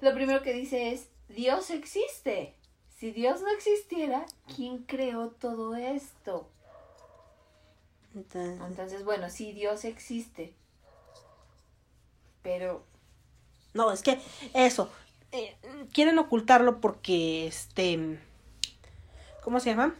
lo 0.00 0.14
primero 0.14 0.42
que 0.42 0.54
dice 0.54 0.92
es: 0.92 1.08
Dios 1.28 1.70
existe. 1.70 2.54
Si 2.98 3.12
Dios 3.12 3.40
no 3.42 3.48
existiera, 3.50 4.26
¿quién 4.56 4.78
creó 4.78 5.28
todo 5.28 5.76
esto? 5.76 6.48
Entonces, 8.14 8.60
Entonces, 8.66 9.04
bueno, 9.04 9.30
sí, 9.30 9.52
Dios 9.52 9.84
existe. 9.84 10.52
Pero 12.42 12.84
No, 13.74 13.92
es 13.92 14.02
que 14.02 14.20
eso. 14.54 14.90
eh, 15.32 15.56
quieren 15.92 16.18
ocultarlo 16.18 16.80
porque, 16.80 17.46
este... 17.46 18.18
¿Cómo 19.44 19.60
se 19.60 19.70
llama? 19.70 19.94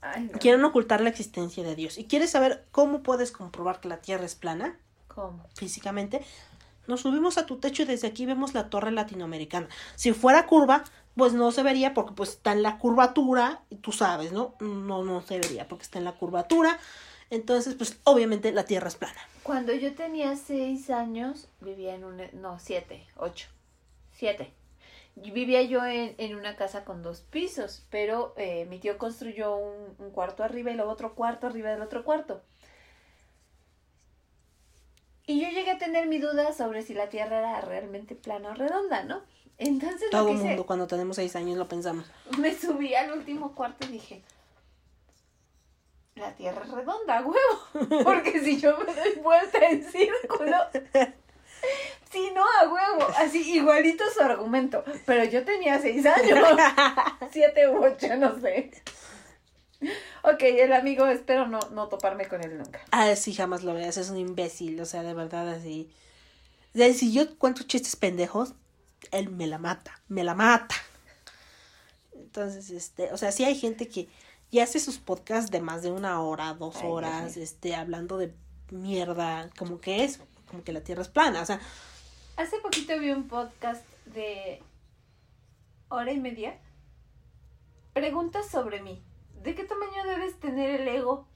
Ay, 0.00 0.28
no. 0.32 0.38
Quieren 0.38 0.64
ocultar 0.64 1.00
la 1.00 1.08
existencia 1.10 1.62
de 1.62 1.74
Dios. 1.76 1.98
¿Y 1.98 2.06
quieres 2.06 2.30
saber 2.30 2.66
cómo 2.72 3.02
puedes 3.02 3.30
comprobar 3.32 3.80
que 3.80 3.88
la 3.88 4.00
Tierra 4.00 4.24
es 4.24 4.34
plana 4.34 4.78
¿Cómo? 5.08 5.46
físicamente? 5.54 6.24
Nos 6.86 7.00
subimos 7.00 7.38
a 7.38 7.46
tu 7.46 7.58
techo 7.58 7.82
y 7.82 7.86
desde 7.86 8.08
aquí 8.08 8.26
vemos 8.26 8.54
la 8.54 8.68
torre 8.70 8.90
latinoamericana. 8.92 9.68
Si 9.96 10.12
fuera 10.12 10.46
curva, 10.46 10.84
pues 11.16 11.32
no 11.32 11.50
se 11.50 11.62
vería 11.62 11.94
porque 11.94 12.12
pues 12.12 12.30
está 12.30 12.52
en 12.52 12.62
la 12.62 12.78
curvatura, 12.78 13.62
y 13.70 13.76
tú 13.76 13.92
sabes, 13.92 14.32
¿no? 14.32 14.54
No, 14.60 15.02
no 15.02 15.22
se 15.22 15.38
vería 15.38 15.66
porque 15.66 15.84
está 15.84 15.98
en 15.98 16.04
la 16.04 16.12
curvatura. 16.12 16.78
Entonces, 17.30 17.74
pues 17.74 17.98
obviamente 18.04 18.52
la 18.52 18.64
Tierra 18.64 18.88
es 18.88 18.96
plana. 18.96 19.20
Cuando 19.42 19.72
yo 19.72 19.94
tenía 19.94 20.36
seis 20.36 20.90
años, 20.90 21.48
vivía 21.60 21.94
en 21.94 22.04
un... 22.04 22.22
No, 22.34 22.58
siete, 22.60 23.06
ocho. 23.16 23.48
Siete. 24.12 24.52
Vivía 25.16 25.62
yo 25.62 25.84
en, 25.84 26.14
en 26.18 26.36
una 26.36 26.56
casa 26.56 26.84
con 26.84 27.02
dos 27.02 27.20
pisos, 27.22 27.84
pero 27.90 28.34
eh, 28.36 28.66
mi 28.66 28.78
tío 28.78 28.98
construyó 28.98 29.56
un, 29.56 29.94
un 29.98 30.10
cuarto 30.10 30.44
arriba 30.44 30.70
y 30.70 30.74
luego 30.74 30.92
otro 30.92 31.14
cuarto 31.14 31.46
arriba 31.46 31.70
del 31.70 31.82
otro 31.82 32.04
cuarto. 32.04 32.42
Y 35.26 35.40
yo 35.40 35.48
llegué 35.48 35.72
a 35.72 35.78
tener 35.78 36.06
mi 36.06 36.18
duda 36.18 36.52
sobre 36.52 36.82
si 36.82 36.94
la 36.94 37.08
Tierra 37.08 37.38
era 37.38 37.60
realmente 37.62 38.14
plana 38.14 38.50
o 38.50 38.54
redonda, 38.54 39.02
¿no? 39.02 39.22
Entonces 39.58 40.10
Todo 40.10 40.30
el 40.30 40.36
mundo 40.36 40.66
cuando 40.66 40.86
tenemos 40.86 41.16
seis 41.16 41.34
años 41.36 41.56
lo 41.56 41.66
pensamos. 41.66 42.04
me 42.38 42.54
subí 42.54 42.94
al 42.94 43.12
último 43.12 43.54
cuarto 43.54 43.86
y 43.86 43.92
dije, 43.92 44.22
la 46.14 46.34
tierra 46.34 46.62
es 46.64 46.70
redonda, 46.70 47.22
huevo. 47.26 48.04
Porque 48.04 48.40
si 48.40 48.60
yo 48.60 48.76
me 48.78 48.92
doy 48.94 49.14
vuelta 49.22 49.58
en 49.66 49.82
círculo, 49.84 50.56
si 52.10 52.30
no 52.30 52.42
a 52.42 52.68
huevo, 52.68 53.10
así 53.18 53.52
igualito 53.54 54.04
su 54.14 54.20
argumento. 54.22 54.84
Pero 55.06 55.24
yo 55.24 55.44
tenía 55.44 55.80
seis 55.80 56.04
años, 56.04 56.38
siete 57.30 57.68
u 57.68 57.82
ocho, 57.84 58.16
no 58.16 58.38
sé. 58.40 58.70
Ok, 60.22 60.42
el 60.42 60.72
amigo, 60.72 61.06
espero 61.06 61.46
no, 61.46 61.60
no 61.72 61.88
toparme 61.88 62.26
con 62.28 62.42
él 62.42 62.58
nunca. 62.58 62.80
Ah, 62.90 63.14
sí, 63.14 63.34
jamás 63.34 63.62
lo 63.62 63.74
veas, 63.74 63.96
es 63.96 64.10
un 64.10 64.16
imbécil, 64.16 64.80
o 64.80 64.86
sea, 64.86 65.02
de 65.02 65.14
verdad 65.14 65.48
así. 65.50 65.90
Sea, 66.74 66.92
si 66.94 67.12
yo 67.12 67.38
cuento 67.38 67.62
chistes 67.62 67.94
pendejos, 67.96 68.54
él 69.12 69.30
me 69.30 69.46
la 69.46 69.58
mata, 69.58 70.00
me 70.08 70.24
la 70.24 70.34
mata. 70.34 70.74
Entonces, 72.12 72.70
este, 72.70 73.12
o 73.12 73.16
sea, 73.16 73.32
sí 73.32 73.44
hay 73.44 73.54
gente 73.54 73.88
que 73.88 74.08
ya 74.50 74.64
hace 74.64 74.80
sus 74.80 74.98
podcasts 74.98 75.50
de 75.50 75.60
más 75.60 75.82
de 75.82 75.90
una 75.90 76.20
hora, 76.20 76.54
dos 76.54 76.76
Ay, 76.76 76.88
horas, 76.88 77.36
este, 77.36 77.74
hablando 77.74 78.18
de 78.18 78.34
mierda, 78.70 79.50
como 79.58 79.80
que 79.80 80.04
es, 80.04 80.20
como 80.48 80.64
que 80.64 80.72
la 80.72 80.80
tierra 80.82 81.02
es 81.02 81.08
plana, 81.08 81.42
o 81.42 81.46
sea, 81.46 81.60
Hace 82.36 82.58
poquito 82.58 82.98
vi 83.00 83.10
un 83.12 83.28
podcast 83.28 83.82
de 84.04 84.62
hora 85.88 86.12
y 86.12 86.18
media. 86.18 86.58
Preguntas 87.94 88.50
sobre 88.50 88.82
mí. 88.82 89.02
¿De 89.42 89.54
qué 89.54 89.64
tamaño 89.64 90.04
debes 90.06 90.38
tener 90.38 90.82
el 90.82 90.88
ego? 90.88 91.26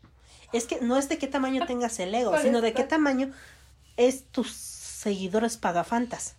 es 0.53 0.67
que 0.67 0.81
no 0.81 0.97
es 0.97 1.09
de 1.09 1.17
qué 1.17 1.27
tamaño 1.27 1.65
tengas 1.67 1.99
el 2.01 2.15
ego, 2.15 2.37
sino 2.43 2.61
de 2.61 2.73
qué 2.73 2.85
tamaño 2.85 3.33
es 3.97 4.27
tus 4.27 4.53
seguidores 4.53 5.57
pagafantas. 5.57 6.37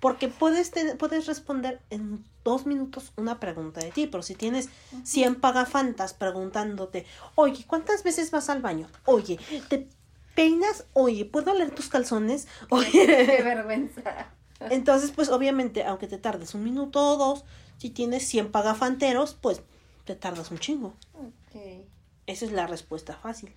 Porque 0.00 0.28
puedes, 0.28 0.70
ten- 0.70 0.96
puedes 0.96 1.26
responder 1.26 1.80
en 1.90 2.24
dos 2.42 2.64
minutos 2.66 3.12
una 3.16 3.38
pregunta 3.38 3.80
de 3.80 3.90
ti, 3.92 4.06
pero 4.06 4.22
si 4.22 4.34
tienes 4.34 4.70
100 5.04 5.34
pagafantas 5.36 6.14
preguntándote, 6.14 7.04
oye, 7.34 7.64
¿cuántas 7.66 8.02
veces 8.02 8.30
vas 8.30 8.48
al 8.48 8.62
baño? 8.62 8.88
Oye, 9.04 9.38
¿te 9.68 9.86
peinas? 10.34 10.86
Oye, 10.94 11.26
¿puedo 11.26 11.52
leer 11.54 11.74
tus 11.74 11.88
calzones? 11.88 12.48
Oye, 12.70 12.90
Qué 12.90 13.42
vergüenza. 13.44 14.28
entonces, 14.60 15.10
pues 15.10 15.28
obviamente, 15.28 15.84
aunque 15.84 16.06
te 16.06 16.16
tardes 16.18 16.54
un 16.54 16.64
minuto 16.64 16.98
o 17.12 17.16
dos, 17.16 17.44
si 17.76 17.90
tienes 17.90 18.26
100 18.26 18.50
pagafanteros, 18.50 19.34
pues 19.34 19.60
te 20.06 20.14
tardas 20.16 20.50
un 20.50 20.58
chingo. 20.58 20.94
Ok, 21.14 21.60
Esa 22.26 22.44
es 22.46 22.52
la 22.52 22.66
respuesta 22.66 23.16
fácil. 23.16 23.52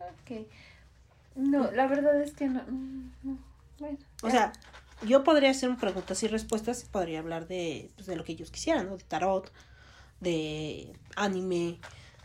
ok. 0.00 0.46
No, 1.36 1.70
la 1.72 1.86
verdad 1.86 2.20
es 2.22 2.32
que 2.32 2.48
no. 2.48 2.62
mm, 2.66 3.10
no. 3.24 3.38
Bueno. 3.78 3.98
O 4.22 4.30
sea, 4.30 4.52
yo 5.06 5.24
podría 5.24 5.50
hacer 5.50 5.76
preguntas 5.76 6.22
y 6.22 6.28
respuestas 6.28 6.82
y 6.82 6.86
podría 6.86 7.18
hablar 7.20 7.46
de, 7.46 7.90
pues, 7.94 8.06
de 8.06 8.16
lo 8.16 8.24
que 8.24 8.32
ellos 8.32 8.50
quisieran, 8.50 8.88
¿no? 8.88 8.96
De 8.96 9.04
tarot, 9.04 9.52
de 10.20 10.92
anime, 11.16 11.78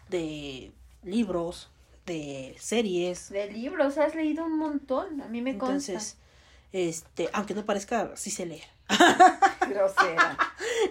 de 0.10 0.72
libros, 1.04 1.70
de 2.06 2.56
series. 2.60 3.30
De 3.30 3.52
libros, 3.52 3.98
has 3.98 4.16
leído 4.16 4.46
un 4.46 4.58
montón. 4.58 5.22
A 5.22 5.28
mí 5.28 5.42
me 5.42 5.58
consta. 5.58 5.92
Entonces, 5.92 6.18
este, 6.72 7.30
aunque 7.34 7.54
no 7.54 7.66
parezca, 7.66 8.12
sí 8.16 8.32
sé 8.32 8.46
leer. 8.46 8.68
Grosera. 9.70 10.38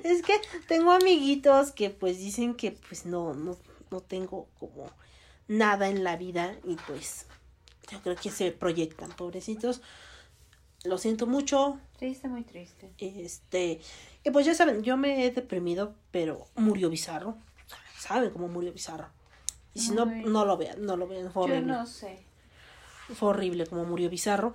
Es 0.02 0.22
que 0.22 0.40
tengo 0.66 0.92
amiguitos 0.92 1.72
que 1.72 1.90
pues 1.90 2.18
dicen 2.18 2.54
que 2.54 2.72
pues 2.72 3.06
no, 3.06 3.34
no, 3.34 3.56
no 3.90 4.00
tengo 4.00 4.48
como 4.58 4.90
nada 5.48 5.88
en 5.88 6.04
la 6.04 6.16
vida 6.16 6.54
y 6.64 6.76
pues 6.86 7.26
yo 7.90 8.00
creo 8.02 8.16
que 8.16 8.30
se 8.30 8.52
proyectan, 8.52 9.10
pobrecitos. 9.10 9.80
Lo 10.84 10.98
siento 10.98 11.26
mucho. 11.26 11.78
Triste, 11.98 12.28
muy 12.28 12.44
triste. 12.44 12.92
Este, 12.98 13.80
y 14.24 14.30
pues 14.30 14.46
ya 14.46 14.54
saben, 14.54 14.82
yo 14.82 14.96
me 14.96 15.24
he 15.26 15.30
deprimido, 15.30 15.94
pero 16.10 16.46
murió 16.54 16.88
Bizarro. 16.88 17.36
Saben 17.98 18.30
cómo 18.30 18.48
murió 18.48 18.72
Bizarro. 18.72 19.08
Y 19.74 19.80
si 19.80 19.90
no, 19.92 20.06
no 20.06 20.44
lo 20.44 20.56
vean, 20.56 20.84
no 20.84 20.96
lo 20.96 21.06
vean, 21.08 21.32
fue 21.32 21.48
Yo 21.48 21.54
horrible. 21.54 21.72
no 21.72 21.86
sé. 21.86 22.24
Fue 23.14 23.30
horrible 23.30 23.66
como 23.66 23.84
murió 23.84 24.08
Bizarro. 24.08 24.54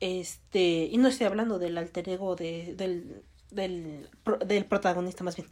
Este, 0.00 0.88
y 0.90 0.96
no 0.96 1.08
estoy 1.08 1.26
hablando 1.26 1.58
del 1.58 1.76
alter 1.78 2.08
ego 2.08 2.34
de, 2.34 2.74
del, 2.76 3.22
del, 3.50 4.08
del 4.46 4.64
protagonista 4.64 5.22
más 5.24 5.36
bien. 5.36 5.48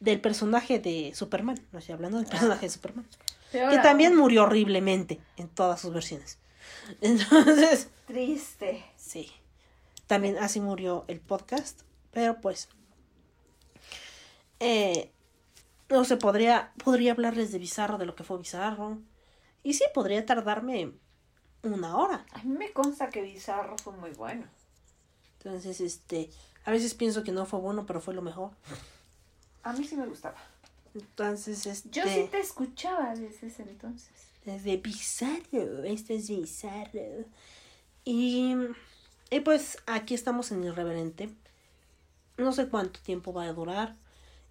Del 0.00 0.20
personaje 0.20 0.78
de 0.78 1.12
Superman. 1.14 1.58
No 1.72 1.78
estoy 1.80 1.94
hablando 1.94 2.18
del 2.18 2.26
personaje 2.26 2.66
de 2.66 2.70
Superman. 2.70 3.06
Peor 3.52 3.70
Que 3.70 3.78
también 3.78 4.16
murió 4.16 4.44
horriblemente 4.44 5.20
en 5.36 5.48
todas 5.48 5.80
sus 5.80 5.92
versiones. 5.92 6.38
Entonces, 7.00 7.88
Triste. 8.06 8.84
sí. 8.96 9.30
También 10.06 10.36
así 10.38 10.60
murió 10.60 11.04
el 11.08 11.20
podcast. 11.20 11.82
Pero 12.12 12.40
pues. 12.40 12.68
eh, 14.60 15.10
no 15.88 16.04
sé, 16.04 16.16
podría, 16.16 16.72
podría 16.82 17.12
hablarles 17.12 17.52
de 17.52 17.58
Bizarro, 17.58 17.98
de 17.98 18.06
lo 18.06 18.14
que 18.14 18.24
fue 18.24 18.38
Bizarro. 18.38 18.98
Y 19.62 19.74
sí, 19.74 19.84
podría 19.94 20.24
tardarme 20.26 20.92
una 21.62 21.96
hora. 21.96 22.24
A 22.32 22.42
mí 22.42 22.56
me 22.56 22.72
consta 22.72 23.08
que 23.08 23.22
Bizarro 23.22 23.76
fue 23.78 23.94
muy 23.94 24.10
bueno. 24.10 24.46
Entonces, 25.38 25.80
este, 25.80 26.30
a 26.64 26.70
veces 26.70 26.94
pienso 26.94 27.22
que 27.24 27.32
no 27.32 27.46
fue 27.46 27.60
bueno, 27.60 27.86
pero 27.86 28.00
fue 28.00 28.14
lo 28.14 28.22
mejor. 28.22 28.50
A 29.62 29.72
mí 29.72 29.84
sí 29.86 29.96
me 29.96 30.06
gustaba. 30.06 30.36
Entonces, 30.94 31.66
este, 31.66 31.90
Yo 31.90 32.04
sí 32.04 32.28
te 32.30 32.40
escuchaba 32.40 33.14
desde 33.14 33.46
ese 33.48 33.62
entonces. 33.62 34.12
Desde 34.44 34.76
Bizarro, 34.76 35.84
esto 35.84 36.12
es 36.12 36.28
Bizarro. 36.28 37.24
Y, 38.04 38.54
y 39.30 39.40
pues 39.40 39.78
aquí 39.86 40.14
estamos 40.14 40.52
en 40.52 40.64
Irreverente. 40.64 41.30
No 42.36 42.52
sé 42.52 42.68
cuánto 42.68 43.00
tiempo 43.00 43.32
va 43.32 43.44
a 43.44 43.52
durar. 43.52 43.96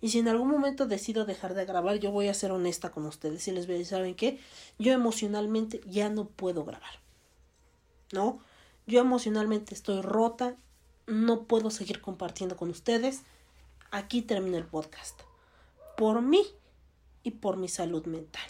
Y 0.01 0.09
si 0.09 0.19
en 0.19 0.27
algún 0.27 0.49
momento 0.49 0.85
decido 0.85 1.25
dejar 1.25 1.53
de 1.53 1.65
grabar, 1.65 1.97
yo 1.97 2.11
voy 2.11 2.27
a 2.27 2.33
ser 2.33 2.51
honesta 2.51 2.91
con 2.91 3.05
ustedes. 3.05 3.47
Y 3.47 3.51
les 3.51 3.67
voy 3.67 3.75
a 3.75 3.77
decir, 3.77 3.95
¿saben 3.95 4.15
qué? 4.15 4.39
Yo 4.79 4.91
emocionalmente 4.91 5.79
ya 5.85 6.09
no 6.09 6.25
puedo 6.25 6.65
grabar. 6.65 6.99
¿No? 8.11 8.39
Yo 8.85 8.99
emocionalmente 8.99 9.73
estoy 9.73 10.01
rota. 10.01 10.57
No 11.07 11.43
puedo 11.43 11.69
seguir 11.69 12.01
compartiendo 12.01 12.57
con 12.57 12.69
ustedes. 12.69 13.21
Aquí 13.91 14.21
termina 14.21 14.57
el 14.57 14.65
podcast. 14.65 15.21
Por 15.95 16.21
mí 16.21 16.43
y 17.23 17.31
por 17.31 17.57
mi 17.57 17.69
salud 17.69 18.05
mental. 18.05 18.43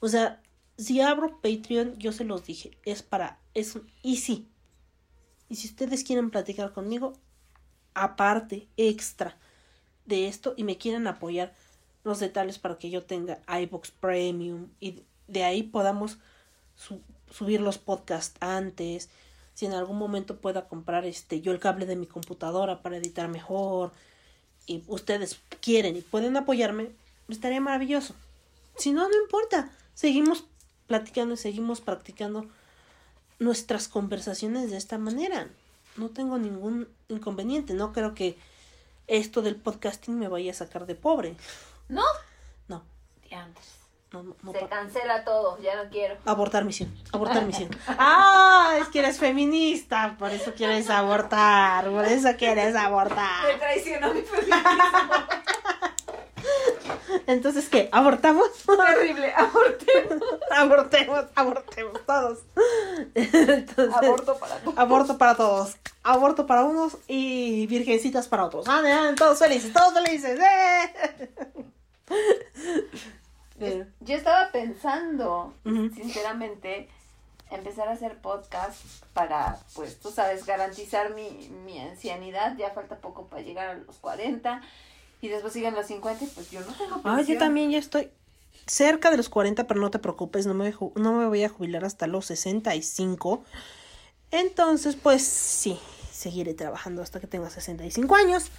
O 0.00 0.08
sea, 0.08 0.42
si 0.76 1.00
abro 1.00 1.40
Patreon, 1.40 1.96
yo 1.98 2.12
se 2.12 2.24
los 2.24 2.44
dije, 2.44 2.72
es 2.84 3.02
para, 3.02 3.38
es 3.54 3.74
un 3.74 3.90
easy. 4.02 4.48
Y 5.48 5.56
si 5.56 5.68
ustedes 5.68 6.04
quieren 6.04 6.30
platicar 6.30 6.72
conmigo, 6.72 7.12
aparte, 7.94 8.68
extra 8.76 9.36
de 10.06 10.26
esto, 10.26 10.54
y 10.56 10.64
me 10.64 10.78
quieren 10.78 11.06
apoyar 11.06 11.54
los 12.02 12.18
detalles 12.18 12.58
para 12.58 12.78
que 12.78 12.90
yo 12.90 13.02
tenga 13.04 13.42
iBox 13.62 13.90
Premium 13.90 14.68
y 14.80 15.02
de 15.28 15.44
ahí 15.44 15.62
podamos 15.62 16.18
su- 16.76 17.02
subir 17.30 17.60
los 17.60 17.78
podcasts 17.78 18.36
antes. 18.40 19.10
Si 19.54 19.66
en 19.66 19.74
algún 19.74 19.98
momento 19.98 20.40
pueda 20.40 20.66
comprar 20.66 21.04
este 21.04 21.42
yo 21.42 21.52
el 21.52 21.58
cable 21.60 21.84
de 21.84 21.96
mi 21.96 22.06
computadora 22.06 22.80
para 22.82 22.96
editar 22.96 23.28
mejor 23.28 23.92
y 24.66 24.82
ustedes 24.86 25.40
quieren 25.60 25.96
y 25.96 26.00
pueden 26.00 26.36
apoyarme, 26.36 26.90
estaría 27.28 27.60
maravilloso. 27.60 28.14
Si 28.76 28.92
no, 28.92 29.06
no 29.08 29.22
importa. 29.22 29.70
Seguimos 29.94 30.44
platicando 30.86 31.34
y 31.34 31.36
seguimos 31.36 31.80
practicando 31.80 32.46
nuestras 33.38 33.88
conversaciones 33.88 34.70
de 34.70 34.76
esta 34.76 34.98
manera. 34.98 35.48
No 35.96 36.08
tengo 36.10 36.38
ningún 36.38 36.88
inconveniente. 37.08 37.74
No 37.74 37.92
creo 37.92 38.14
que 38.14 38.38
esto 39.06 39.42
del 39.42 39.56
podcasting 39.56 40.18
me 40.18 40.28
vaya 40.28 40.52
a 40.52 40.54
sacar 40.54 40.86
de 40.86 40.94
pobre. 40.94 41.34
¿No? 41.88 42.04
No, 42.68 42.82
Diantres. 43.28 43.66
no, 44.12 44.22
no. 44.22 44.36
no 44.42 44.52
Se 44.52 44.68
cancela 44.68 45.24
todo, 45.24 45.60
ya 45.60 45.82
no 45.82 45.90
quiero. 45.90 46.16
Abortar 46.24 46.64
misión. 46.64 46.94
Abortar 47.12 47.44
misión. 47.44 47.70
Ah, 47.88 48.76
es 48.80 48.88
que 48.88 49.00
eres 49.00 49.18
feminista. 49.18 50.14
Por 50.18 50.30
eso 50.30 50.52
quieres 50.54 50.88
abortar. 50.90 51.90
Por 51.90 52.04
eso 52.04 52.28
quieres 52.38 52.72
Me 52.74 52.78
abortar. 52.80 53.58
traicionó 53.58 54.14
mi 54.14 54.22
feminismo. 54.22 54.56
Entonces, 57.26 57.68
¿qué? 57.68 57.88
¿Abortamos? 57.92 58.48
Terrible, 58.66 59.32
abortemos. 59.34 60.22
abortemos, 60.50 61.24
abortemos 61.34 62.06
todos. 62.06 62.38
Entonces, 63.14 63.94
Aborto 63.94 64.38
para 64.38 64.56
todos. 64.58 64.78
Aborto 64.78 65.18
para 65.18 65.34
todos. 65.34 65.76
Aborto 66.02 66.46
para 66.46 66.64
unos 66.64 66.96
y 67.08 67.66
virgencitas 67.66 68.28
para 68.28 68.44
otros. 68.44 68.66
Ah, 68.68 69.12
todos 69.16 69.38
felices, 69.38 69.72
todos 69.72 69.92
felices. 69.94 70.38
¡eh! 70.40 71.30
Yo 74.00 74.14
estaba 74.14 74.50
pensando, 74.52 75.52
sinceramente, 75.64 76.88
empezar 77.50 77.88
a 77.88 77.92
hacer 77.92 78.16
podcast 78.16 78.80
para, 79.12 79.58
pues, 79.74 80.00
tú 80.00 80.10
sabes, 80.10 80.46
garantizar 80.46 81.14
mi, 81.14 81.50
mi 81.64 81.78
ancianidad. 81.78 82.56
Ya 82.56 82.70
falta 82.70 82.96
poco 82.96 83.26
para 83.26 83.42
llegar 83.42 83.68
a 83.68 83.74
los 83.74 83.96
40 83.96 84.62
y 85.20 85.28
después 85.28 85.52
siguen 85.52 85.74
los 85.74 85.86
50 85.86 86.24
y 86.24 86.26
pues 86.28 86.50
yo 86.50 86.60
no 86.60 86.72
tengo 86.74 87.00
Ah, 87.04 87.10
yo 87.12 87.16
pensión. 87.18 87.38
también 87.38 87.70
ya 87.70 87.78
estoy 87.78 88.10
cerca 88.66 89.10
de 89.10 89.16
los 89.16 89.28
40, 89.28 89.66
pero 89.66 89.80
no 89.80 89.90
te 89.90 89.98
preocupes, 89.98 90.46
no 90.46 90.54
me, 90.54 90.72
no 90.96 91.12
me 91.12 91.26
voy 91.26 91.42
a 91.44 91.48
jubilar 91.48 91.84
hasta 91.84 92.06
los 92.06 92.26
65. 92.26 93.42
Entonces, 94.30 94.96
pues 94.96 95.22
sí, 95.24 95.78
seguiré 96.12 96.54
trabajando 96.54 97.02
hasta 97.02 97.20
que 97.20 97.26
tenga 97.26 97.50
65 97.50 98.14
años. 98.14 98.50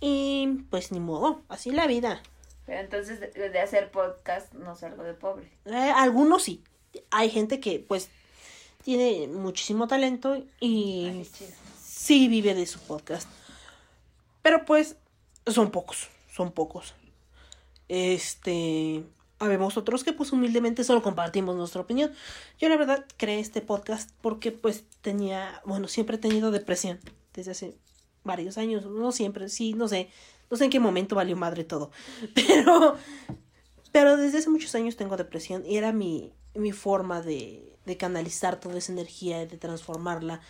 Y 0.00 0.64
pues 0.70 0.92
ni 0.92 1.00
modo, 1.00 1.42
así 1.48 1.70
la 1.70 1.86
vida. 1.86 2.20
Pero 2.66 2.80
entonces 2.80 3.20
de, 3.20 3.28
de 3.50 3.60
hacer 3.60 3.90
podcast 3.90 4.52
no 4.54 4.74
salgo 4.74 5.02
de 5.02 5.14
pobre. 5.14 5.50
Eh, 5.66 5.92
algunos 5.94 6.42
sí. 6.42 6.62
Hay 7.10 7.30
gente 7.30 7.60
que 7.60 7.78
pues 7.86 8.08
tiene 8.82 9.28
muchísimo 9.28 9.86
talento 9.88 10.42
y 10.60 11.06
Ay, 11.08 11.30
sí 11.82 12.28
vive 12.28 12.54
de 12.54 12.66
su 12.66 12.78
podcast. 12.80 13.28
Pero 14.42 14.64
pues 14.64 14.96
son 15.46 15.70
pocos, 15.70 16.08
son 16.32 16.52
pocos. 16.52 16.94
Este, 17.88 19.04
habemos 19.38 19.76
otros 19.76 20.04
que 20.04 20.12
pues 20.12 20.32
humildemente 20.32 20.84
solo 20.84 21.02
compartimos 21.02 21.56
nuestra 21.56 21.82
opinión. 21.82 22.12
Yo 22.58 22.68
la 22.68 22.76
verdad 22.76 23.04
creé 23.16 23.40
este 23.40 23.60
podcast 23.60 24.10
porque 24.20 24.52
pues 24.52 24.84
tenía, 25.00 25.60
bueno, 25.64 25.88
siempre 25.88 26.16
he 26.16 26.20
tenido 26.20 26.50
depresión 26.50 27.00
desde 27.34 27.50
hace 27.50 27.76
varios 28.22 28.56
años, 28.58 28.86
no 28.86 29.12
siempre, 29.12 29.48
sí, 29.48 29.74
no 29.74 29.86
sé, 29.86 30.08
no 30.50 30.56
sé 30.56 30.64
en 30.64 30.70
qué 30.70 30.80
momento 30.80 31.14
valió 31.14 31.36
madre 31.36 31.64
todo, 31.64 31.90
pero 32.34 32.96
pero 33.92 34.16
desde 34.16 34.38
hace 34.38 34.50
muchos 34.50 34.74
años 34.74 34.96
tengo 34.96 35.16
depresión 35.16 35.62
y 35.64 35.76
era 35.76 35.92
mi, 35.92 36.32
mi 36.54 36.72
forma 36.72 37.22
de, 37.22 37.76
de 37.86 37.96
canalizar 37.96 38.58
toda 38.58 38.78
esa 38.78 38.90
energía 38.90 39.42
y 39.42 39.46
de 39.46 39.56
transformarla 39.56 40.40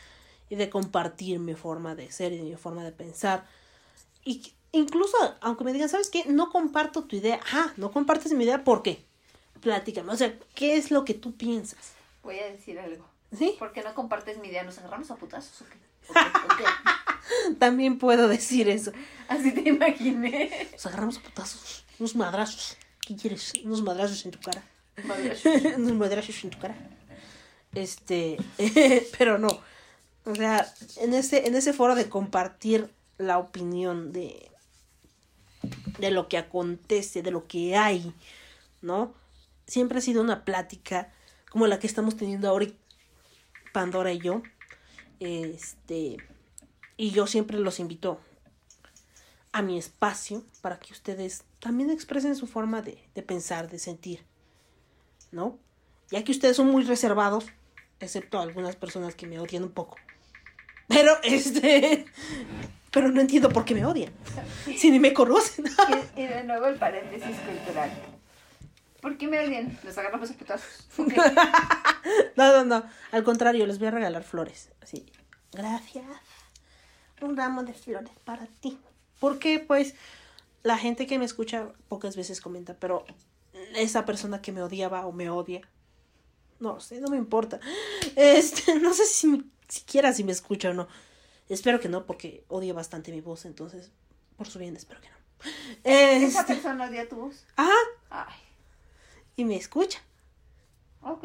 y 0.48 0.54
de 0.54 0.70
compartir 0.70 1.40
mi 1.40 1.54
forma 1.54 1.94
de 1.94 2.10
ser 2.10 2.32
y 2.32 2.40
mi 2.40 2.54
forma 2.54 2.84
de 2.84 2.92
pensar. 2.92 3.46
Y 4.24 4.54
incluso, 4.74 5.16
aunque 5.40 5.64
me 5.64 5.72
digan, 5.72 5.88
¿sabes 5.88 6.10
qué? 6.10 6.24
No 6.26 6.50
comparto 6.50 7.04
tu 7.04 7.16
idea. 7.16 7.40
Ah, 7.52 7.72
no 7.76 7.90
compartes 7.92 8.32
mi 8.32 8.44
idea, 8.44 8.64
¿por 8.64 8.82
qué? 8.82 9.04
Platícame, 9.60 10.12
o 10.12 10.16
sea, 10.16 10.38
¿qué 10.54 10.76
es 10.76 10.90
lo 10.90 11.04
que 11.04 11.14
tú 11.14 11.34
piensas? 11.36 11.92
Voy 12.22 12.38
a 12.38 12.46
decir 12.46 12.78
algo. 12.78 13.06
¿Sí? 13.36 13.56
¿Por 13.58 13.72
qué 13.72 13.82
no 13.82 13.94
compartes 13.94 14.38
mi 14.38 14.48
idea? 14.48 14.62
¿Nos 14.62 14.78
agarramos 14.78 15.10
a 15.10 15.16
putazos 15.16 15.62
o 15.62 15.64
qué? 15.64 15.78
¿O 16.08 16.12
qué? 16.12 16.20
¿O 16.20 16.56
qué? 16.56 17.54
También 17.58 17.98
puedo 17.98 18.28
decir 18.28 18.68
eso. 18.68 18.92
Así 19.28 19.52
te 19.52 19.68
imaginé. 19.68 20.68
Nos 20.72 20.86
agarramos 20.86 21.18
a 21.18 21.22
putazos, 21.22 21.84
unos 21.98 22.14
madrazos. 22.14 22.76
¿Qué 23.00 23.16
quieres? 23.16 23.52
Unos 23.64 23.82
madrazos 23.82 24.24
en 24.24 24.30
tu 24.30 24.40
cara. 24.40 24.62
Madre, 25.04 25.36
unos 25.76 25.92
madrazos 25.92 26.44
en 26.44 26.50
tu 26.50 26.58
cara. 26.58 26.76
Este, 27.74 28.36
pero 29.18 29.38
no. 29.38 29.48
O 30.26 30.34
sea, 30.34 30.66
en 30.98 31.14
ese, 31.14 31.46
en 31.46 31.54
ese 31.54 31.72
foro 31.72 31.94
de 31.94 32.08
compartir 32.08 32.90
la 33.18 33.38
opinión 33.38 34.12
de, 34.12 34.50
de 35.98 36.10
lo 36.10 36.28
que 36.28 36.38
acontece, 36.38 37.22
de 37.22 37.30
lo 37.30 37.46
que 37.46 37.76
hay, 37.76 38.12
¿no? 38.82 39.14
Siempre 39.66 39.98
ha 39.98 40.02
sido 40.02 40.22
una 40.22 40.44
plática 40.44 41.12
como 41.50 41.66
la 41.66 41.78
que 41.78 41.86
estamos 41.86 42.16
teniendo 42.16 42.48
ahorita, 42.48 42.76
Pandora 43.72 44.12
y 44.12 44.18
yo. 44.18 44.42
Este, 45.20 46.16
y 46.96 47.10
yo 47.10 47.26
siempre 47.26 47.58
los 47.58 47.80
invito 47.80 48.20
a 49.52 49.62
mi 49.62 49.78
espacio 49.78 50.44
para 50.60 50.78
que 50.78 50.92
ustedes 50.92 51.44
también 51.60 51.90
expresen 51.90 52.34
su 52.36 52.46
forma 52.46 52.82
de, 52.82 52.98
de 53.14 53.22
pensar, 53.22 53.70
de 53.70 53.78
sentir, 53.78 54.24
¿no? 55.30 55.58
Ya 56.10 56.24
que 56.24 56.32
ustedes 56.32 56.56
son 56.56 56.70
muy 56.70 56.82
reservados, 56.82 57.46
excepto 58.00 58.40
algunas 58.40 58.76
personas 58.76 59.14
que 59.14 59.26
me 59.26 59.38
odian 59.38 59.62
un 59.62 59.72
poco. 59.72 59.96
Pero, 60.88 61.12
este, 61.22 62.06
pero 62.94 63.10
no 63.10 63.20
entiendo 63.20 63.48
por 63.50 63.64
qué 63.66 63.74
me 63.74 63.84
odian. 63.84 64.12
Si 64.78 64.90
ni 64.90 64.98
me 65.00 65.12
conocen. 65.12 65.66
Y, 66.16 66.20
y 66.22 66.26
de 66.26 66.44
nuevo 66.44 66.66
el 66.66 66.76
paréntesis 66.76 67.36
cultural. 67.40 67.90
¿Por 69.02 69.18
qué 69.18 69.28
me 69.28 69.38
odian? 69.40 69.78
Les 69.82 69.98
agarramos 69.98 70.30
a 70.30 70.34
putazos. 70.34 70.88
No, 72.36 72.52
no, 72.52 72.64
no. 72.64 72.84
Al 73.12 73.24
contrario, 73.24 73.66
les 73.66 73.78
voy 73.78 73.88
a 73.88 73.90
regalar 73.92 74.22
flores. 74.24 74.70
Así. 74.82 75.06
Gracias. 75.52 76.04
Un 77.22 77.36
ramo 77.36 77.62
de 77.64 77.72
flores 77.72 78.10
para 78.24 78.46
ti. 78.46 78.78
Porque, 79.20 79.58
pues, 79.60 79.94
la 80.62 80.76
gente 80.76 81.06
que 81.06 81.18
me 81.18 81.24
escucha 81.24 81.68
pocas 81.88 82.16
veces 82.16 82.40
comenta, 82.40 82.74
pero 82.74 83.04
esa 83.74 84.04
persona 84.04 84.42
que 84.42 84.52
me 84.52 84.62
odiaba 84.62 85.06
o 85.06 85.12
me 85.12 85.30
odia, 85.30 85.62
no 86.60 86.80
sé, 86.80 87.00
no 87.00 87.08
me 87.08 87.16
importa. 87.16 87.60
Este, 88.16 88.78
no 88.80 88.92
sé 88.92 89.06
si 89.06 89.26
me- 89.28 89.44
siquiera 89.68 90.12
si 90.12 90.24
me 90.24 90.32
escucha 90.32 90.70
o 90.70 90.74
no. 90.74 90.88
Espero 91.48 91.80
que 91.80 91.88
no, 91.88 92.06
porque 92.06 92.44
odia 92.48 92.72
bastante 92.72 93.12
mi 93.12 93.20
voz, 93.20 93.44
entonces, 93.44 93.90
por 94.36 94.46
su 94.48 94.58
bien, 94.58 94.76
espero 94.76 95.00
que 95.00 95.08
no. 95.08 95.14
¿Esa 95.84 96.40
Este, 96.40 96.54
persona 96.54 96.86
odia 96.88 97.08
tu 97.08 97.16
voz? 97.16 97.44
ajá, 97.56 97.72
Ay, 98.10 98.34
y 99.36 99.44
me 99.44 99.56
escucha. 99.56 100.00
ok. 101.02 101.24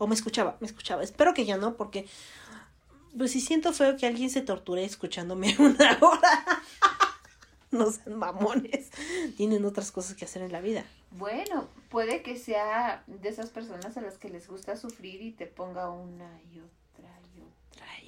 O 0.00 0.06
me 0.06 0.14
escuchaba, 0.14 0.56
me 0.60 0.66
escuchaba. 0.68 1.02
Espero 1.02 1.34
que 1.34 1.44
ya 1.44 1.56
no, 1.56 1.76
porque 1.76 2.06
pues 3.16 3.32
si 3.32 3.40
siento 3.40 3.72
feo 3.72 3.96
que 3.96 4.06
alguien 4.06 4.30
se 4.30 4.42
torture 4.42 4.84
escuchándome 4.84 5.56
una 5.58 5.98
hora. 6.00 6.62
no 7.72 7.90
sean 7.90 8.16
mamones. 8.16 8.90
Tienen 9.36 9.64
otras 9.64 9.90
cosas 9.90 10.14
que 10.14 10.24
hacer 10.24 10.42
en 10.42 10.52
la 10.52 10.60
vida. 10.60 10.84
Bueno, 11.10 11.68
puede 11.88 12.22
que 12.22 12.36
sea 12.36 13.02
de 13.08 13.28
esas 13.28 13.50
personas 13.50 13.96
a 13.96 14.02
las 14.02 14.18
que 14.18 14.28
les 14.28 14.46
gusta 14.46 14.76
sufrir 14.76 15.20
y 15.20 15.32
te 15.32 15.46
ponga 15.46 15.90
una 15.90 16.40
y 16.52 16.60
otra 16.60 17.10
y 17.34 17.40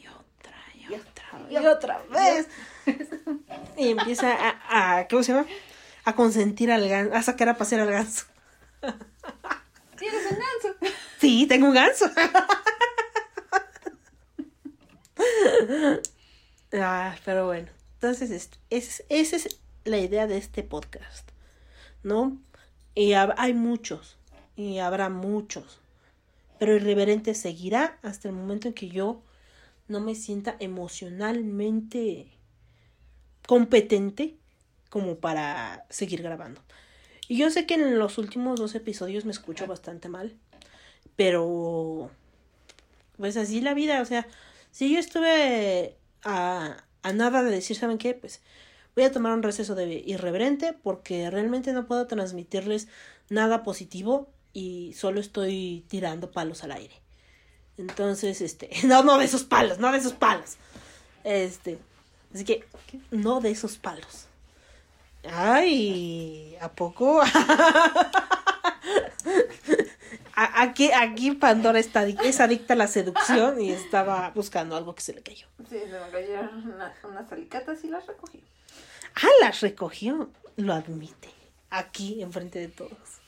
otra. 0.07 0.57
Y 0.77 0.95
otra, 0.95 1.20
y 1.51 1.57
otra, 1.59 2.03
vez. 2.11 2.49
Y 3.77 3.91
empieza 3.91 4.33
a, 4.35 4.99
a- 4.99 5.09
¿cómo 5.09 5.23
se 5.23 5.33
llama? 5.33 5.47
A 6.05 6.15
consentir 6.15 6.71
al 6.73 6.89
ganso, 6.89 7.15
a 7.15 7.23
sacar 7.23 7.49
a 7.49 7.57
pasear 7.57 7.83
al 7.83 7.91
ganso. 7.91 8.25
Tienes 9.97 10.23
un 10.31 10.39
ganso. 10.39 10.95
Sí, 11.19 11.47
tengo 11.47 11.67
un 11.69 11.75
ganso. 11.75 12.07
ah, 16.75 17.15
pero 17.25 17.47
bueno, 17.47 17.69
entonces 17.95 18.31
es- 18.31 18.51
es- 18.71 19.05
esa 19.09 19.37
es 19.37 19.61
la 19.85 19.99
idea 19.99 20.27
de 20.27 20.37
este 20.37 20.63
podcast, 20.63 21.29
¿no? 22.03 22.39
Y 22.95 23.11
hab- 23.11 23.35
hay 23.37 23.55
muchos, 23.55 24.19
y 24.57 24.79
habrá 24.79 25.09
muchos, 25.09 25.81
pero 26.59 26.75
irreverente 26.77 27.35
seguirá 27.35 27.99
hasta 28.03 28.29
el 28.29 28.35
momento 28.35 28.69
en 28.69 28.75
que 28.75 28.89
yo 28.89 29.23
no 29.91 30.01
me 30.01 30.15
sienta 30.15 30.57
emocionalmente 30.61 32.29
competente 33.47 34.37
como 34.89 35.17
para 35.17 35.85
seguir 35.91 36.23
grabando. 36.23 36.63
Y 37.29 37.37
yo 37.37 37.51
sé 37.51 37.67
que 37.67 37.75
en 37.75 37.99
los 37.99 38.17
últimos 38.17 38.59
dos 38.59 38.75
episodios 38.75 39.25
me 39.25 39.33
escucho 39.33 39.67
bastante 39.67 40.09
mal, 40.09 40.37
pero 41.17 42.11
pues 43.17 43.37
así 43.37 43.61
la 43.61 43.75
vida, 43.75 44.01
o 44.01 44.05
sea, 44.05 44.27
si 44.71 44.93
yo 44.93 45.01
estuve 45.01 45.97
a, 46.25 46.85
a 47.03 47.13
nada 47.13 47.43
de 47.43 47.51
decir, 47.51 47.77
¿saben 47.77 47.99
qué? 47.99 48.15
Pues 48.15 48.41
voy 48.95 49.05
a 49.05 49.13
tomar 49.13 49.33
un 49.33 49.43
receso 49.43 49.75
de 49.75 50.03
irreverente 50.07 50.73
porque 50.73 51.31
realmente 51.31 51.73
no 51.73 51.87
puedo 51.87 52.07
transmitirles 52.07 52.89
nada 53.29 53.65
positivo 53.65 54.29
y 54.53 54.93
solo 54.95 55.21
estoy 55.21 55.85
tirando 55.89 56.31
palos 56.31 56.63
al 56.63 56.73
aire. 56.73 56.95
Entonces, 57.81 58.41
este, 58.41 58.69
no, 58.87 59.03
no 59.03 59.19
de 59.19 59.25
esos 59.25 59.45
palos, 59.45 59.79
no 59.79 59.91
de 59.93 59.99
esos 59.99 60.13
palos. 60.13 60.57
Este, 61.25 61.79
así 62.35 62.45
que, 62.45 62.65
no 63.11 63.41
de 63.41 63.51
esos 63.51 63.77
palos. 63.77 64.27
Ay, 65.31 66.57
¿a 66.61 66.71
poco? 66.73 67.21
Aquí, 70.35 70.91
aquí 70.93 71.33
Pandora 71.33 71.79
está, 71.79 72.07
es 72.07 72.41
adicta 72.41 72.73
a 72.73 72.77
la 72.77 72.87
seducción 72.87 73.61
y 73.61 73.71
estaba 73.73 74.31
buscando 74.35 74.75
algo 74.77 74.95
que 74.95 75.03
se 75.03 75.13
le 75.13 75.23
cayó. 75.23 75.47
Sí, 75.69 75.79
se 75.79 75.87
me 76.01 76.11
cayeron 76.11 76.73
una- 76.73 76.95
unas 77.05 77.31
alicatas 77.31 77.85
y 77.85 77.89
las 77.89 78.07
recogí. 78.07 78.43
Ah, 79.17 79.29
las 79.43 79.61
recogió, 79.61 80.31
lo 80.57 80.73
admite, 80.73 81.29
aquí 81.69 82.23
enfrente 82.23 82.59
de 82.59 82.69
todos. 82.69 83.20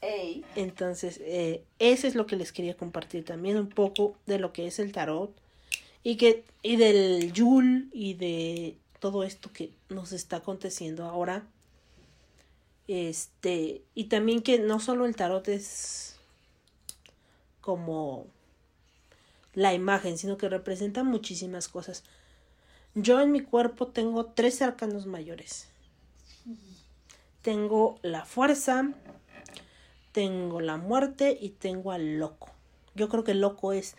Ey, 0.00 0.44
Entonces, 0.54 1.18
eh, 1.22 1.64
eso 1.78 2.06
es 2.06 2.14
lo 2.14 2.26
que 2.26 2.36
les 2.36 2.52
quería 2.52 2.76
compartir 2.76 3.24
también, 3.24 3.56
un 3.56 3.68
poco 3.68 4.16
de 4.26 4.38
lo 4.38 4.52
que 4.52 4.66
es 4.66 4.78
el 4.78 4.92
tarot 4.92 5.34
y 6.04 6.16
que 6.16 6.44
y 6.62 6.76
del 6.76 7.32
Yul 7.32 7.90
y 7.92 8.14
de 8.14 8.76
todo 9.00 9.24
esto 9.24 9.52
que 9.52 9.72
nos 9.88 10.12
está 10.12 10.36
aconteciendo 10.36 11.04
ahora. 11.04 11.44
Este, 12.86 13.82
y 13.94 14.04
también 14.04 14.42
que 14.42 14.58
no 14.58 14.80
solo 14.80 15.04
el 15.04 15.16
tarot 15.16 15.48
es 15.48 16.16
como 17.60 18.26
la 19.54 19.74
imagen, 19.74 20.16
sino 20.16 20.38
que 20.38 20.48
representa 20.48 21.02
muchísimas 21.02 21.68
cosas. 21.68 22.04
Yo 22.94 23.20
en 23.20 23.32
mi 23.32 23.40
cuerpo 23.40 23.88
tengo 23.88 24.26
tres 24.26 24.62
arcanos 24.62 25.06
mayores. 25.06 25.68
Tengo 27.42 27.98
la 28.02 28.24
fuerza, 28.24 28.90
tengo 30.18 30.60
la 30.60 30.78
muerte 30.78 31.38
y 31.40 31.50
tengo 31.50 31.92
al 31.92 32.18
loco. 32.18 32.50
Yo 32.96 33.08
creo 33.08 33.22
que 33.22 33.30
el 33.30 33.40
loco 33.40 33.72
es 33.72 33.94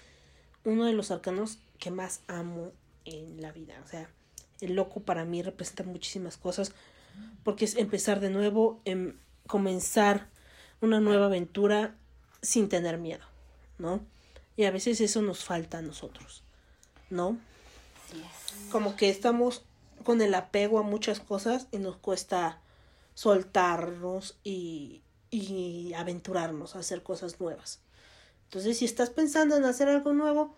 uno 0.66 0.84
de 0.84 0.92
los 0.92 1.12
arcanos 1.12 1.60
que 1.78 1.92
más 1.92 2.24
amo 2.28 2.74
en 3.06 3.42
la 3.42 3.54
vida. 3.54 3.82
O 3.86 3.88
sea, 3.88 4.10
el 4.60 4.76
loco 4.76 5.00
para 5.00 5.24
mí 5.24 5.42
representa 5.42 5.84
muchísimas 5.84 6.36
cosas 6.36 6.74
porque 7.46 7.64
es 7.64 7.78
empezar 7.78 8.20
de 8.20 8.30
nuevo, 8.32 8.82
em, 8.84 9.16
comenzar 9.48 10.28
una 10.82 11.00
nueva 11.00 11.28
aventura 11.28 11.96
sin 12.42 12.68
tener 12.68 12.98
miedo, 12.98 13.24
¿no? 13.78 14.02
Y 14.58 14.66
a 14.66 14.72
veces 14.72 15.00
eso 15.00 15.22
nos 15.22 15.46
falta 15.46 15.78
a 15.78 15.82
nosotros, 15.82 16.44
¿no? 17.10 17.38
como 18.74 18.98
que 18.98 19.10
estamos 19.10 19.64
con 20.04 20.22
el 20.22 20.34
apego 20.34 20.80
a 20.80 20.84
muchas 20.84 21.22
cosas 21.22 21.68
y 21.72 21.78
nos 21.78 21.96
cuesta 21.96 22.60
soltarnos 23.14 24.38
y, 24.44 25.02
y 25.32 25.94
aventurarnos 25.94 26.76
a 26.76 26.80
hacer 26.80 27.04
cosas 27.04 27.40
nuevas. 27.40 27.80
Entonces, 28.46 28.80
si 28.80 28.86
estás 28.86 29.10
pensando 29.10 29.56
en 29.56 29.66
hacer 29.66 29.88
algo 29.90 30.14
nuevo, 30.14 30.56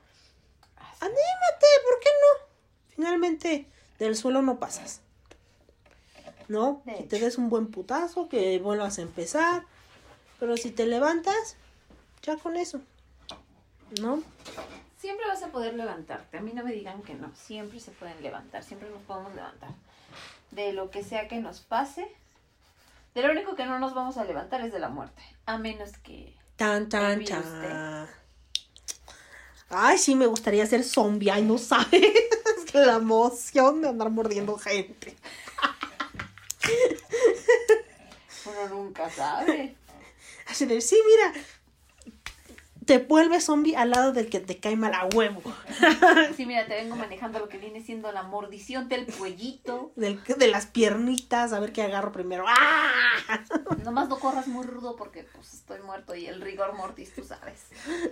anímate, 1.00 1.68
¿por 1.84 2.00
qué 2.00 2.10
no? 2.22 2.48
Finalmente, 2.96 3.68
del 4.00 4.16
suelo 4.16 4.42
no 4.42 4.60
pasas. 4.60 5.02
¿No? 6.48 6.84
Si 6.98 7.04
te 7.04 7.20
des 7.20 7.38
un 7.38 7.50
buen 7.50 7.68
putazo, 7.68 8.28
que 8.30 8.60
vuelvas 8.60 8.98
a 8.98 9.02
empezar. 9.02 9.66
Pero 10.40 10.58
si 10.58 10.72
te 10.72 10.86
levantas, 10.86 11.56
ya 12.24 12.38
con 12.38 12.58
eso. 12.58 12.82
¿No? 14.02 14.24
Siempre 14.98 15.28
vas 15.28 15.44
a 15.44 15.52
poder 15.52 15.74
levantarte. 15.74 16.38
A 16.38 16.42
mí 16.42 16.52
no 16.54 16.64
me 16.64 16.72
digan 16.72 17.02
que 17.04 17.14
no. 17.14 17.32
Siempre 17.36 17.80
se 17.80 17.92
pueden 17.92 18.22
levantar. 18.22 18.64
Siempre 18.64 18.90
nos 18.90 19.02
podemos 19.02 19.34
levantar. 19.36 19.72
De 20.52 20.74
lo 20.74 20.92
que 20.92 21.04
sea 21.04 21.28
que 21.28 21.40
nos 21.40 21.60
pase. 21.62 22.08
De 23.14 23.22
lo 23.22 23.32
único 23.32 23.56
que 23.56 23.66
no 23.66 23.80
nos 23.80 23.94
vamos 23.94 24.18
a 24.18 24.24
levantar 24.24 24.62
es 24.62 24.72
de 24.72 24.80
la 24.80 24.90
muerte. 24.90 25.22
A 25.46 25.58
menos 25.58 25.98
que. 25.98 26.38
Tan, 26.56 26.88
tan, 26.90 27.24
tan. 27.26 28.08
Ay, 29.70 29.98
sí, 29.98 30.16
me 30.16 30.28
gustaría 30.28 30.66
ser 30.66 30.84
zombie. 30.84 31.32
Ay, 31.32 31.44
no 31.44 31.58
sabes. 31.58 32.14
La 32.74 32.96
emoción 32.96 33.82
de 33.82 33.90
andar 33.90 34.10
mordiendo 34.10 34.58
gente. 34.58 35.16
Uno 38.46 38.70
nunca 38.70 39.10
sabe. 39.10 39.76
Así 40.48 40.66
de, 40.66 40.80
sí, 40.80 40.98
mira. 41.06 41.34
Te 42.92 42.98
vuelves 42.98 43.46
zombie 43.46 43.78
al 43.78 43.92
lado 43.92 44.12
del 44.12 44.30
que 44.30 44.42
te 44.42 44.60
cae 44.60 44.76
mal 44.76 44.94
a 44.94 45.06
huevo. 45.06 45.42
Sí, 46.36 46.46
mira, 46.46 46.68
te 46.68 46.76
vengo 46.76 46.98
manejando 46.98 47.40
lo 47.40 47.48
que 47.48 47.58
viene 47.58 47.82
siendo 47.82 48.12
la 48.12 48.24
mordición 48.24 48.90
del 48.90 49.06
cuellito. 49.06 49.94
Del, 49.96 50.22
de 50.22 50.48
las 50.50 50.66
piernitas, 50.66 51.54
a 51.54 51.62
ver 51.62 51.72
qué 51.72 51.84
agarro 51.84 52.12
primero. 52.12 52.44
¡Ah! 52.50 53.40
Nomás 53.86 54.10
no 54.10 54.20
corras 54.20 54.48
muy 54.48 54.66
rudo 54.66 54.98
porque 54.98 55.24
pues 55.24 55.54
estoy 55.54 55.80
muerto 55.80 56.16
y 56.16 56.26
el 56.26 56.42
rigor 56.42 56.74
mortis, 56.76 57.16
tú 57.16 57.24
sabes. 57.24 57.62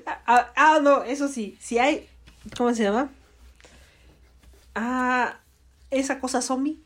Ah, 0.06 0.50
ah, 0.56 0.80
no, 0.82 1.04
eso 1.04 1.28
sí. 1.28 1.58
Si 1.60 1.78
hay. 1.78 2.08
¿Cómo 2.56 2.74
se 2.74 2.84
llama? 2.84 3.10
Ah, 4.76 5.40
esa 5.92 6.22
cosa 6.22 6.42
zombie. 6.42 6.80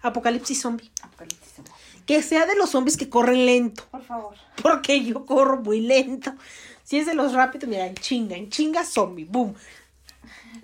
Apocalipsis 0.00 0.62
zombie. 0.62 0.90
Apocalipsis 1.02 1.56
zombie. 1.56 1.72
Que 2.06 2.22
sea 2.22 2.46
de 2.46 2.56
los 2.56 2.70
zombies 2.70 2.96
que 2.96 3.10
corren 3.10 3.44
lento. 3.44 3.84
Por 3.90 4.02
favor. 4.02 4.34
Porque 4.62 5.04
yo 5.04 5.26
corro 5.26 5.58
muy 5.58 5.80
lento. 5.80 6.32
Si 6.86 6.98
es 6.98 7.06
de 7.06 7.14
los 7.14 7.32
rápidos, 7.32 7.68
mira, 7.68 7.84
en 7.84 7.96
chinga, 7.96 8.36
en 8.36 8.48
chinga 8.48 8.84
zombie, 8.84 9.24
boom. 9.24 9.56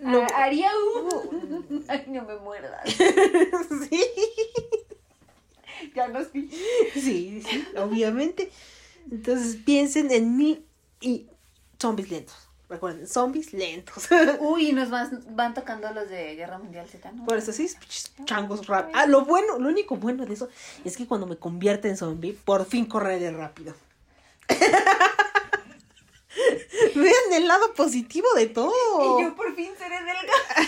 Ah, 0.04 0.24
haría 0.36 0.70
un... 0.94 1.84
Ay, 1.88 2.04
no 2.06 2.22
me 2.22 2.36
muerdas. 2.36 2.80
sí, 3.90 4.04
Ya 5.96 6.06
los 6.06 6.30
vi. 6.30 6.48
sí, 6.94 7.42
sí, 7.44 7.66
obviamente. 7.76 8.52
Entonces 9.10 9.56
piensen 9.56 10.12
en 10.12 10.36
mí 10.36 10.64
y 11.00 11.26
zombies 11.80 12.08
lentos. 12.08 12.36
Recuerden, 12.68 13.08
zombies 13.08 13.52
lentos. 13.52 14.08
Uy, 14.40 14.70
nos 14.72 14.90
van, 14.90 15.24
van 15.30 15.54
tocando 15.54 15.92
los 15.92 16.08
de 16.08 16.36
Guerra 16.36 16.58
Mundial 16.58 16.88
Z, 16.88 17.10
¿no? 17.10 17.24
Por 17.24 17.36
eso 17.36 17.52
sí, 17.52 17.68
changos 18.26 18.68
rápidos. 18.68 18.96
Ah, 19.02 19.06
lo 19.06 19.24
bueno, 19.24 19.58
lo 19.58 19.68
único 19.68 19.96
bueno 19.96 20.24
de 20.24 20.34
eso 20.34 20.48
es 20.84 20.96
que 20.96 21.08
cuando 21.08 21.26
me 21.26 21.36
convierte 21.36 21.88
en 21.88 21.96
zombie, 21.96 22.32
por 22.32 22.64
fin 22.64 22.86
correré 22.86 23.32
rápido. 23.32 23.74
Vean 26.94 27.32
el 27.32 27.48
lado 27.48 27.72
positivo 27.74 28.26
de 28.36 28.46
todo. 28.46 29.20
Y 29.20 29.24
yo 29.24 29.34
por 29.36 29.54
fin 29.54 29.70
seré 29.78 29.96
delgada. 29.96 30.26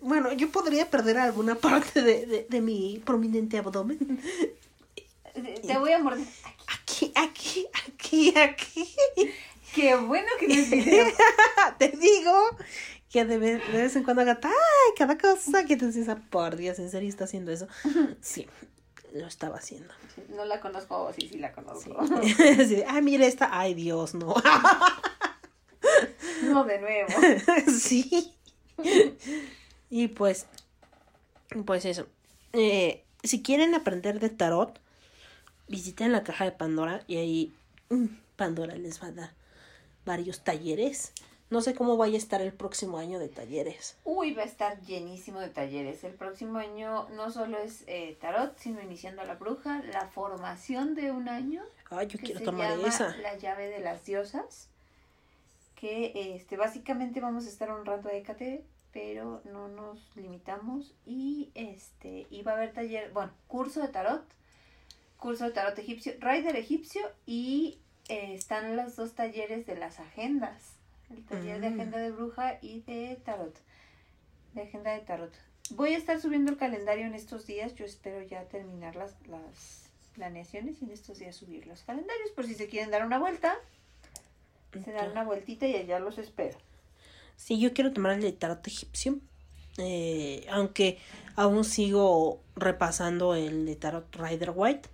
Bueno, 0.00 0.32
yo 0.32 0.50
podría 0.50 0.90
perder 0.90 1.16
alguna 1.18 1.54
parte 1.54 2.02
de, 2.02 2.26
de- 2.26 2.46
de 2.48 2.60
mi 2.60 3.00
prominente 3.04 3.58
abdomen. 3.58 3.98
Te 5.66 5.78
voy 5.78 5.92
a 5.92 5.98
morder. 5.98 6.26
Aquí, 6.66 7.12
aquí, 7.14 7.66
aquí, 7.86 8.34
aquí. 8.38 8.94
Qué 9.74 9.94
bueno 9.96 10.26
que 10.38 10.48
no 10.48 10.54
es 10.54 10.70
video. 10.70 11.06
Te 11.78 11.88
digo 11.88 12.34
que 13.10 13.24
de 13.24 13.38
vez, 13.38 13.72
de 13.72 13.78
vez 13.82 13.96
en 13.96 14.02
cuando 14.04 14.22
haga 14.22 14.38
ay, 14.42 14.50
cada 14.98 15.16
cosa 15.16 15.64
que 15.64 15.76
te 15.76 15.86
dices, 15.86 16.08
"Ah, 16.08 16.20
por 16.30 16.56
Dios, 16.56 16.78
¿en 16.78 16.90
serio 16.90 17.08
está 17.08 17.24
haciendo 17.24 17.52
eso? 17.52 17.66
Sí, 18.20 18.46
lo 19.12 19.26
estaba 19.26 19.56
haciendo. 19.56 19.92
No 20.30 20.44
la 20.44 20.60
conozco, 20.60 21.12
sí, 21.12 21.28
sí 21.28 21.38
la 21.38 21.52
conozco. 21.52 21.98
Así 22.00 22.76
de, 22.76 22.84
ay, 22.88 23.02
mira 23.02 23.26
esta, 23.26 23.48
ay, 23.58 23.74
Dios, 23.74 24.14
no. 24.14 24.34
No, 26.42 26.64
de 26.64 26.80
nuevo. 26.80 27.08
sí. 27.78 28.34
Y 29.90 30.08
pues, 30.08 30.46
pues 31.64 31.84
eso. 31.84 32.06
Eh, 32.52 33.04
si 33.22 33.42
quieren 33.42 33.74
aprender 33.74 34.20
de 34.20 34.28
tarot, 34.28 34.78
visiten 35.68 36.12
la 36.12 36.24
caja 36.24 36.44
de 36.44 36.52
Pandora 36.52 37.04
y 37.06 37.16
ahí 37.16 37.54
mm, 37.90 38.06
Pandora 38.36 38.74
les 38.74 39.02
va 39.02 39.08
a 39.08 39.12
dar 39.12 39.30
varios 40.04 40.40
talleres. 40.40 41.12
No 41.52 41.60
sé 41.60 41.74
cómo 41.74 41.98
vaya 41.98 42.14
a 42.14 42.18
estar 42.18 42.40
el 42.40 42.54
próximo 42.54 42.96
año 42.96 43.18
de 43.18 43.28
talleres. 43.28 43.98
Uy, 44.04 44.32
va 44.32 44.40
a 44.40 44.46
estar 44.46 44.80
llenísimo 44.80 45.38
de 45.38 45.50
talleres. 45.50 46.02
El 46.02 46.14
próximo 46.14 46.56
año 46.56 47.10
no 47.10 47.30
solo 47.30 47.58
es 47.58 47.84
eh, 47.88 48.16
tarot, 48.22 48.56
sino 48.56 48.80
iniciando 48.80 49.20
a 49.20 49.26
la 49.26 49.34
bruja, 49.34 49.82
la 49.92 50.06
formación 50.06 50.94
de 50.94 51.10
un 51.10 51.28
año. 51.28 51.62
Ay, 51.90 52.06
yo 52.06 52.18
que 52.18 52.24
quiero 52.24 52.38
se 52.38 52.46
tomar 52.46 52.70
llama 52.70 52.88
esa. 52.88 53.14
La 53.18 53.36
llave 53.36 53.68
de 53.68 53.80
las 53.80 54.02
diosas. 54.06 54.70
Que 55.74 56.34
este, 56.34 56.56
básicamente 56.56 57.20
vamos 57.20 57.44
a 57.44 57.50
estar 57.50 57.68
honrando 57.68 58.08
a 58.08 58.14
Hécate, 58.14 58.64
pero 58.90 59.42
no 59.44 59.68
nos 59.68 59.98
limitamos. 60.16 60.94
Y 61.04 61.50
este, 61.54 62.26
y 62.30 62.40
va 62.40 62.52
a 62.52 62.54
haber 62.54 62.72
taller, 62.72 63.10
bueno, 63.12 63.30
curso 63.46 63.82
de 63.82 63.88
tarot, 63.88 64.24
curso 65.18 65.44
de 65.44 65.50
tarot 65.50 65.78
egipcio, 65.78 66.14
rider 66.18 66.56
egipcio 66.56 67.02
y 67.26 67.78
eh, 68.08 68.32
están 68.32 68.74
los 68.74 68.96
dos 68.96 69.12
talleres 69.12 69.66
de 69.66 69.76
las 69.76 70.00
agendas. 70.00 70.71
El 71.14 71.24
taller 71.24 71.60
de 71.60 71.70
Mm. 71.70 71.74
agenda 71.74 71.98
de 71.98 72.10
bruja 72.10 72.58
y 72.62 72.80
de 72.80 73.20
tarot. 73.24 73.54
De 74.54 74.62
agenda 74.62 74.92
de 74.92 75.00
tarot. 75.00 75.32
Voy 75.70 75.94
a 75.94 75.98
estar 75.98 76.20
subiendo 76.20 76.50
el 76.50 76.56
calendario 76.58 77.06
en 77.06 77.14
estos 77.14 77.46
días. 77.46 77.74
Yo 77.74 77.84
espero 77.84 78.22
ya 78.22 78.44
terminar 78.44 78.96
las, 78.96 79.14
las 79.28 79.84
planeaciones 80.14 80.80
y 80.82 80.84
en 80.86 80.90
estos 80.90 81.18
días 81.18 81.36
subir 81.36 81.66
los 81.66 81.82
calendarios. 81.82 82.30
Por 82.30 82.46
si 82.46 82.54
se 82.54 82.66
quieren 82.68 82.90
dar 82.90 83.04
una 83.06 83.18
vuelta, 83.18 83.54
se 84.84 84.92
dan 84.92 85.10
una 85.12 85.24
vueltita 85.24 85.66
y 85.66 85.76
allá 85.76 85.98
los 85.98 86.18
espero. 86.18 86.58
Sí, 87.36 87.58
yo 87.58 87.72
quiero 87.72 87.92
tomar 87.92 88.12
el 88.12 88.22
de 88.22 88.32
tarot 88.32 88.66
egipcio. 88.66 89.18
eh, 89.78 90.46
aunque 90.50 90.98
aún 91.34 91.64
sigo 91.64 92.42
repasando 92.56 93.34
el 93.34 93.64
de 93.64 93.74
tarot 93.76 94.14
Rider 94.14 94.52
White, 94.54 94.86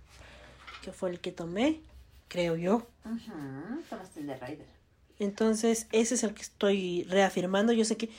que 0.81 0.93
fue 0.93 1.09
el 1.09 1.19
que 1.19 1.33
tomé, 1.33 1.81
creo 2.29 2.55
yo. 2.55 2.87
Ujú, 3.03 3.81
Tomaste 3.89 4.21
el 4.21 4.27
de 4.27 4.37
Rider. 4.37 4.78
Entonces, 5.19 5.87
ese 5.91 6.15
es 6.15 6.23
el 6.23 6.33
que 6.33 6.41
estoy 6.41 7.03
reafirmando. 7.09 7.73
Yo 7.73 7.83
sé 7.85 7.97
que 7.97 8.09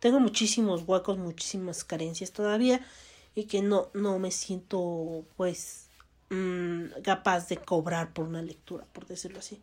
tengo 0.00 0.20
muchísimos 0.20 0.82
huecos, 0.86 1.18
muchísimas 1.18 1.84
carencias 1.84 2.32
todavía 2.32 2.80
y 3.34 3.44
que 3.44 3.62
no, 3.62 3.88
no 3.94 4.18
me 4.18 4.30
siento, 4.32 5.24
pues, 5.36 5.86
mm, 6.30 7.00
capaz 7.04 7.48
de 7.48 7.56
cobrar 7.58 8.12
por 8.12 8.26
una 8.26 8.42
lectura, 8.42 8.84
por 8.92 9.06
decirlo 9.06 9.38
así. 9.38 9.62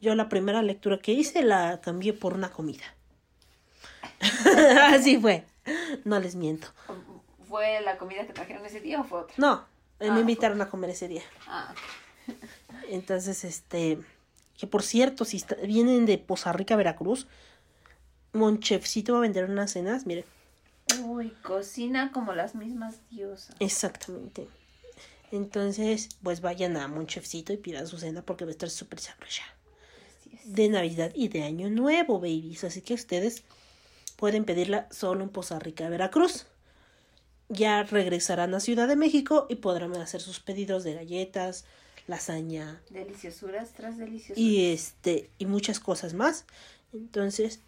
Yo 0.00 0.14
la 0.14 0.28
primera 0.28 0.62
lectura 0.62 0.98
que 0.98 1.12
hice 1.12 1.42
la 1.42 1.80
cambié 1.80 2.12
por 2.12 2.34
una 2.34 2.50
comida. 2.50 2.84
así 4.94 5.18
fue. 5.18 5.44
No 6.04 6.18
les 6.20 6.34
miento. 6.34 6.68
¿Fue 7.48 7.80
la 7.82 7.98
comida 7.98 8.26
que 8.26 8.32
trajeron 8.32 8.64
ese 8.66 8.80
día 8.80 9.00
o 9.00 9.04
fue 9.04 9.20
otra? 9.20 9.34
No, 9.38 9.64
eh, 10.00 10.08
Ah, 10.10 10.14
me 10.14 10.20
invitaron 10.20 10.60
a 10.60 10.68
comer 10.68 10.90
ese 10.90 11.08
día. 11.08 11.22
Ah, 11.46 11.74
Entonces, 12.88 13.44
este, 13.44 13.98
que 14.58 14.66
por 14.66 14.82
cierto, 14.82 15.24
si 15.24 15.36
está- 15.38 15.56
vienen 15.56 16.06
de 16.06 16.18
Poza 16.18 16.52
Rica, 16.52 16.76
Veracruz, 16.76 17.26
Monchefcito 18.32 19.12
va 19.12 19.18
a 19.18 19.22
vender 19.22 19.48
unas 19.48 19.70
cenas, 19.72 20.06
miren, 20.06 20.24
uy, 21.04 21.30
cocina 21.42 22.10
como 22.12 22.32
las 22.34 22.54
mismas 22.54 22.96
diosas. 23.10 23.54
exactamente. 23.60 24.48
Entonces, 25.32 26.08
pues 26.22 26.40
vayan 26.40 26.76
a 26.76 26.86
Monchefcito 26.88 27.52
y 27.52 27.56
pidan 27.56 27.86
su 27.88 27.98
cena 27.98 28.22
porque 28.22 28.44
va 28.44 28.50
a 28.50 28.52
estar 28.52 28.70
súper 28.70 29.00
sabrosa. 29.00 29.42
De 30.44 30.68
Navidad 30.68 31.10
y 31.14 31.28
de 31.28 31.42
Año 31.42 31.70
Nuevo, 31.70 32.20
babies. 32.20 32.62
Así 32.64 32.82
que 32.82 32.94
ustedes 32.94 33.42
pueden 34.16 34.44
pedirla 34.44 34.86
solo 34.90 35.24
en 35.24 35.30
Poza 35.30 35.58
Rica, 35.58 35.88
Veracruz. 35.88 36.46
Ya 37.48 37.82
regresarán 37.82 38.54
a 38.54 38.60
Ciudad 38.60 38.86
de 38.86 38.96
México 38.96 39.46
y 39.48 39.56
podrán 39.56 39.94
hacer 39.96 40.20
sus 40.20 40.38
pedidos 40.40 40.84
de 40.84 40.94
galletas, 40.94 41.64
lasaña, 42.06 42.82
Deliciosuras 42.90 43.72
tras 43.72 43.96
deliciosuras. 43.96 44.38
y 44.38 44.72
este 44.72 45.30
y 45.38 45.46
muchas 45.46 45.80
cosas 45.80 46.14
más. 46.14 46.44
Entonces 46.92 47.60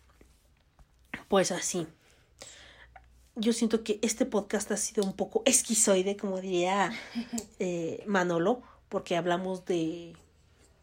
pues 1.29 1.51
así. 1.53 1.87
Yo 3.35 3.53
siento 3.53 3.85
que 3.85 3.99
este 4.03 4.25
podcast 4.25 4.71
ha 4.73 4.77
sido 4.77 5.05
un 5.05 5.13
poco 5.15 5.43
esquizoide 5.45 6.17
como 6.17 6.41
diría 6.41 6.93
eh, 7.59 8.03
Manolo 8.07 8.63
porque 8.89 9.17
hablamos 9.17 9.65
de 9.67 10.15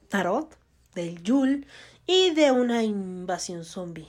tarot 0.10 0.56
del 0.94 1.24
Yul 1.24 1.66
y 2.06 2.32
de 2.32 2.52
una 2.52 2.84
invasión 2.84 3.66
zombie. 3.66 4.08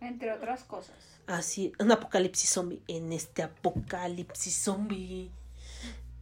Entre 0.00 0.32
otras 0.32 0.64
cosas. 0.64 0.96
así 1.26 1.72
un 1.78 1.92
apocalipsis 1.92 2.50
zombie. 2.50 2.82
En 2.88 3.12
este 3.12 3.42
apocalipsis 3.42 4.54
zombie 4.56 5.30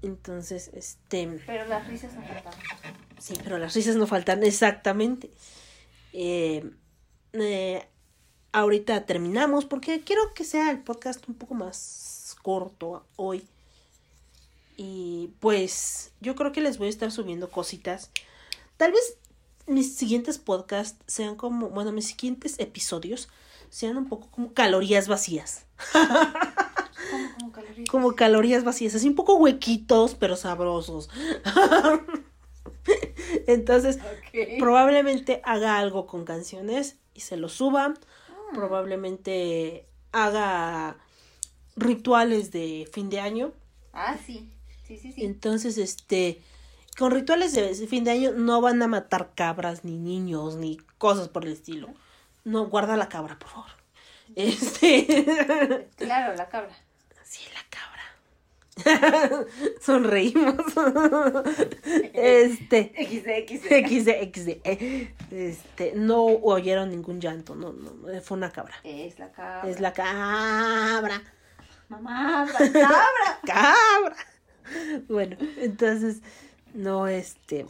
entonces 0.02 0.70
este 0.74 1.40
Pero 1.46 1.66
las 1.66 1.86
risas 1.86 2.14
no 2.14 2.22
faltaban. 2.22 2.58
Sí, 3.18 3.34
pero 3.42 3.58
las 3.58 3.74
risas 3.74 3.96
no 3.96 4.06
faltan, 4.06 4.42
exactamente. 4.44 5.30
Eh, 6.12 6.70
eh, 7.32 7.86
ahorita 8.52 9.04
terminamos 9.06 9.64
porque 9.64 10.02
quiero 10.02 10.32
que 10.34 10.44
sea 10.44 10.70
el 10.70 10.80
podcast 10.80 11.28
un 11.28 11.34
poco 11.34 11.54
más 11.54 12.36
corto 12.42 13.04
hoy. 13.16 13.46
Y 14.76 15.30
pues 15.40 16.12
yo 16.20 16.36
creo 16.36 16.52
que 16.52 16.60
les 16.60 16.78
voy 16.78 16.86
a 16.86 16.90
estar 16.90 17.10
subiendo 17.10 17.50
cositas. 17.50 18.10
Tal 18.76 18.92
vez 18.92 19.16
mis 19.66 19.96
siguientes 19.96 20.38
podcasts 20.38 21.02
sean 21.06 21.34
como, 21.34 21.68
bueno, 21.70 21.92
mis 21.92 22.06
siguientes 22.06 22.58
episodios 22.58 23.28
sean 23.70 23.96
un 23.96 24.08
poco 24.08 24.30
como 24.30 24.54
calorías 24.54 25.08
vacías. 25.08 25.66
Como, 27.10 27.34
como 27.34 27.52
calorías. 27.52 27.88
Como 27.88 28.14
calorías 28.14 28.64
vacías, 28.64 28.94
así 28.94 29.08
un 29.08 29.14
poco 29.14 29.36
huequitos, 29.36 30.14
pero 30.14 30.36
sabrosos. 30.36 31.10
Entonces, 33.46 33.98
probablemente 34.58 35.40
haga 35.44 35.78
algo 35.78 36.06
con 36.06 36.24
canciones 36.24 36.98
y 37.14 37.20
se 37.20 37.36
lo 37.36 37.48
suba. 37.48 37.94
Probablemente 38.54 39.86
haga 40.12 40.96
rituales 41.76 42.50
de 42.50 42.88
fin 42.92 43.10
de 43.10 43.20
año. 43.20 43.52
Ah, 43.92 44.16
sí. 44.24 44.50
Sí, 44.86 44.96
sí, 44.96 45.12
sí. 45.12 45.24
Entonces, 45.24 45.76
este, 45.76 46.40
con 46.98 47.10
rituales 47.10 47.54
de 47.54 47.74
fin 47.86 48.04
de 48.04 48.12
año 48.12 48.32
no 48.32 48.60
van 48.60 48.82
a 48.82 48.88
matar 48.88 49.32
cabras, 49.34 49.84
ni 49.84 49.98
niños, 49.98 50.56
ni 50.56 50.78
cosas 50.98 51.28
por 51.28 51.44
el 51.44 51.52
estilo. 51.52 51.88
No, 52.44 52.66
guarda 52.66 52.96
la 52.96 53.08
cabra, 53.08 53.38
por 53.38 53.48
favor. 53.48 53.70
Este, 54.36 55.88
Claro, 55.96 56.36
la 56.36 56.48
cabra. 56.48 56.76
Sonreímos. 59.80 60.56
Este. 62.12 62.92
XD, 62.96 63.28
XD. 63.48 64.08
XD. 64.32 64.50
Este, 65.30 65.92
no 65.94 66.24
oyeron 66.24 66.90
ningún 66.90 67.20
llanto, 67.20 67.54
no, 67.54 67.72
no, 67.72 67.92
fue 68.22 68.36
una 68.36 68.50
cabra. 68.50 68.74
Es 68.84 69.18
la 69.18 69.30
cabra. 69.32 69.70
Es 69.70 69.80
la 69.80 69.92
cabra, 69.92 71.22
Mamá, 71.88 72.46
la 72.46 72.72
cabra. 72.72 73.40
cabra. 73.46 74.16
Bueno, 75.08 75.36
entonces, 75.56 76.20
no, 76.74 77.08
este, 77.08 77.66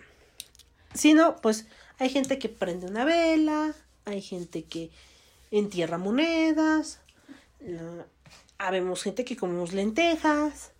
si 0.95 1.15
no, 1.15 1.37
pues 1.37 1.67
hay 1.99 2.09
gente 2.09 2.39
que 2.39 2.49
prende 2.49 2.87
una 2.87 3.05
vela, 3.05 3.75
hay 4.05 4.21
gente 4.21 4.65
que 4.65 4.91
entierra 5.51 5.99
monedas. 5.99 7.01
habemos 8.59 9.03
gente 9.03 9.25
que 9.25 9.37
comemos 9.37 9.73
lentejas. 9.73 10.73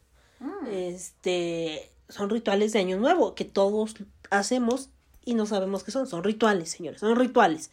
Este, 0.71 1.91
son 2.09 2.31
rituales 2.31 2.73
de 2.73 2.79
Año 2.81 2.97
Nuevo 2.99 3.35
que 3.35 3.45
todos 3.45 3.95
hacemos 4.31 4.91
y 5.25 5.35
no 5.35 5.47
sabemos 5.47 5.85
qué 5.85 5.91
son. 5.91 6.07
Son 6.07 6.23
rituales, 6.25 6.71
señores, 6.71 7.01
son 7.01 7.17
rituales. 7.17 7.71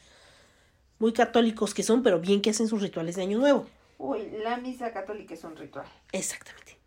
Muy 1.00 1.14
católicos 1.14 1.74
que 1.74 1.84
son, 1.84 2.04
pero 2.04 2.20
bien 2.20 2.42
que 2.42 2.50
hacen 2.52 2.68
sus 2.68 2.82
rituales 2.82 3.16
de 3.16 3.24
Año 3.24 3.38
Nuevo. 3.40 3.66
Uy, 3.98 4.30
la 4.44 4.58
misa 4.58 4.92
católica 4.92 5.34
es 5.34 5.44
un 5.44 5.56
ritual. 5.56 5.86
Exactamente. 6.12 6.78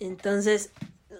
Entonces, 0.00 0.70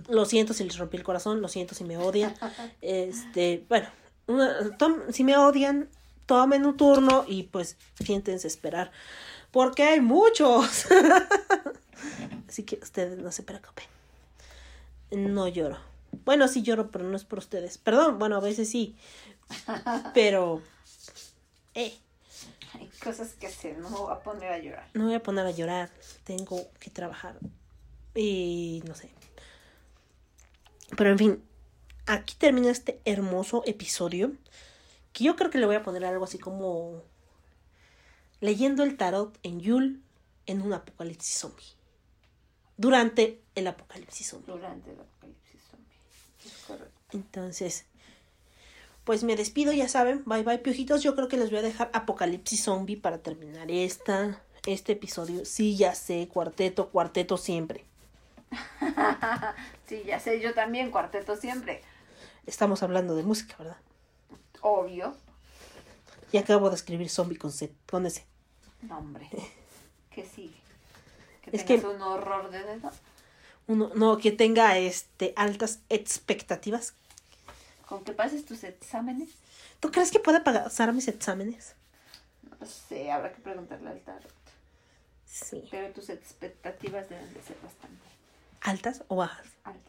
lo 0.09 0.25
siento 0.27 0.53
si 0.55 0.64
les 0.64 0.77
rompí 0.77 0.97
el 0.97 1.03
corazón, 1.05 1.41
lo 1.41 1.49
siento 1.49 1.75
si 1.75 1.85
me 1.85 1.97
odian. 1.97 2.35
Este, 2.83 3.64
bueno, 3.69 3.89
una- 4.27 4.77
tom- 4.77 5.03
si 5.11 5.25
me 5.25 5.37
odian, 5.37 5.89
tomen 6.27 6.67
un 6.67 6.77
turno 6.77 7.25
y 7.27 7.45
pues 7.45 7.77
siéntense 8.05 8.47
a 8.47 8.51
esperar. 8.51 8.91
Porque 9.51 9.85
hay 9.85 10.01
muchos. 10.01 10.87
Así 12.49 12.63
que 12.63 12.79
ustedes 12.83 13.19
no 13.19 13.33
se 13.33 13.43
preocupen. 13.43 13.85
No 15.11 15.49
lloro. 15.49 15.79
Bueno, 16.25 16.49
sí 16.49 16.63
lloro, 16.63 16.91
pero 16.91 17.05
no 17.05 17.17
es 17.17 17.25
por 17.25 17.39
ustedes. 17.39 17.79
Perdón, 17.79 18.19
bueno, 18.19 18.37
a 18.37 18.41
veces 18.41 18.69
sí. 18.69 18.97
Pero... 20.15 20.63
Eh. 21.75 21.95
Hay 22.75 22.89
cosas 23.03 23.35
que 23.35 23.47
hacer, 23.47 23.79
no 23.79 23.89
me 23.89 23.97
voy 23.97 24.13
a 24.13 24.21
poner 24.21 24.53
a 24.53 24.59
llorar. 24.59 24.89
no 24.93 25.01
me 25.01 25.07
voy 25.07 25.15
a 25.15 25.23
poner 25.23 25.47
a 25.47 25.51
llorar, 25.51 25.91
tengo 26.25 26.61
que 26.79 26.91
trabajar. 26.91 27.39
Y 28.15 28.83
no 28.87 28.95
sé. 28.95 29.11
Pero 30.97 31.11
en 31.11 31.19
fin, 31.19 31.45
aquí 32.07 32.35
termina 32.37 32.71
este 32.71 33.01
hermoso 33.05 33.63
episodio. 33.67 34.33
Que 35.13 35.25
yo 35.25 35.37
creo 35.37 35.51
que 35.51 35.59
le 35.59 35.67
voy 35.67 35.77
a 35.77 35.83
poner 35.83 36.05
algo 36.05 36.25
así 36.25 36.39
como 36.39 37.03
leyendo 38.41 38.83
el 38.83 38.97
tarot 38.97 39.39
en 39.43 39.61
Yule 39.61 39.97
en 40.47 40.63
un 40.63 40.73
apocalipsis 40.73 41.39
zombie. 41.39 41.76
Durante 42.77 43.41
el 43.55 43.66
apocalipsis 43.66 44.29
zombie. 44.29 44.53
Durante 44.53 44.91
el 44.91 45.01
apocalipsis 45.01 45.61
zombie. 45.70 45.97
Es 46.45 46.53
correcto. 46.66 46.93
Entonces, 47.12 47.87
pues 49.05 49.22
me 49.24 49.37
despido, 49.37 49.72
ya 49.72 49.89
saben. 49.89 50.22
Bye 50.27 50.43
bye, 50.43 50.59
piojitos. 50.59 51.03
Yo 51.03 51.14
creo 51.14 51.29
que 51.29 51.37
les 51.37 51.51
voy 51.51 51.61
a 51.61 51.62
dejar 51.62 51.91
Apocalipsis 51.93 52.64
Zombie 52.64 52.97
para 52.97 53.18
terminar 53.18 53.70
esta, 53.70 54.43
este 54.66 54.93
episodio. 54.93 55.45
Sí, 55.45 55.77
ya 55.77 55.95
sé, 55.95 56.29
cuarteto, 56.29 56.91
cuarteto 56.91 57.37
siempre. 57.37 57.85
Sí, 59.89 60.03
ya 60.05 60.18
sé, 60.18 60.41
yo 60.41 60.53
también, 60.53 60.91
cuarteto 60.91 61.37
siempre. 61.37 61.81
Estamos 62.47 62.83
hablando 62.83 63.14
de 63.14 63.22
música, 63.22 63.55
¿verdad? 63.59 63.77
Obvio. 64.62 65.14
Y 66.33 66.39
acabo 66.39 66.68
de 66.70 66.74
escribir 66.77 67.09
zombie 67.09 67.39
con, 67.39 67.53
Z- 67.53 67.72
con 67.89 68.05
ese. 68.05 68.24
No, 68.83 68.99
hombre. 68.99 69.29
¿Qué 70.11 70.24
sigue? 70.24 70.57
Que 71.51 71.57
Es 71.57 71.65
tengas 71.65 71.85
que- 71.85 71.89
un 71.97 72.03
horror 72.03 72.51
de 72.51 72.63
dedo. 72.63 72.91
Uno, 73.69 73.91
no, 73.95 74.19
que 74.19 74.31
tenga 74.33 74.77
este 74.79 75.33
altas 75.37 75.81
expectativas. 75.89 76.93
Con 77.89 78.05
que 78.05 78.13
pases 78.13 78.45
tus 78.45 78.63
exámenes. 78.65 79.31
¿Tú 79.81 79.91
crees 79.91 80.11
que 80.11 80.19
pueda 80.21 80.43
pasar 80.45 80.93
mis 80.93 81.09
exámenes? 81.09 81.75
No 82.61 82.67
sé, 82.67 83.11
habrá 83.11 83.33
que 83.33 83.41
preguntarle 83.41 83.91
al 83.91 84.01
tarot. 84.01 84.33
Sí. 85.31 85.65
Pero 85.71 85.93
tus 85.93 86.09
expectativas 86.09 87.09
deben 87.09 87.33
de 87.35 87.43
ser 87.43 87.57
bastante 87.63 88.07
¿Altas 88.63 89.03
o 89.09 89.17
bajas? 89.17 89.47
altas. 89.65 89.83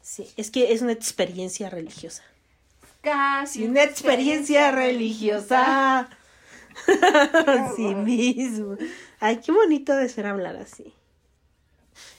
Sí, 0.00 0.30
es 0.36 0.50
que 0.50 0.72
es 0.72 0.80
una 0.82 0.92
experiencia 0.92 1.68
religiosa. 1.70 2.22
Casi. 3.02 3.64
Una 3.64 3.82
experiencia 3.82 4.70
religiosa. 4.70 6.08
Así 7.46 7.94
mismo. 7.94 8.76
Ay, 9.20 9.40
qué 9.40 9.52
bonito 9.52 9.94
de 9.96 10.08
ser 10.08 10.26
hablar 10.26 10.56
así. 10.56 10.92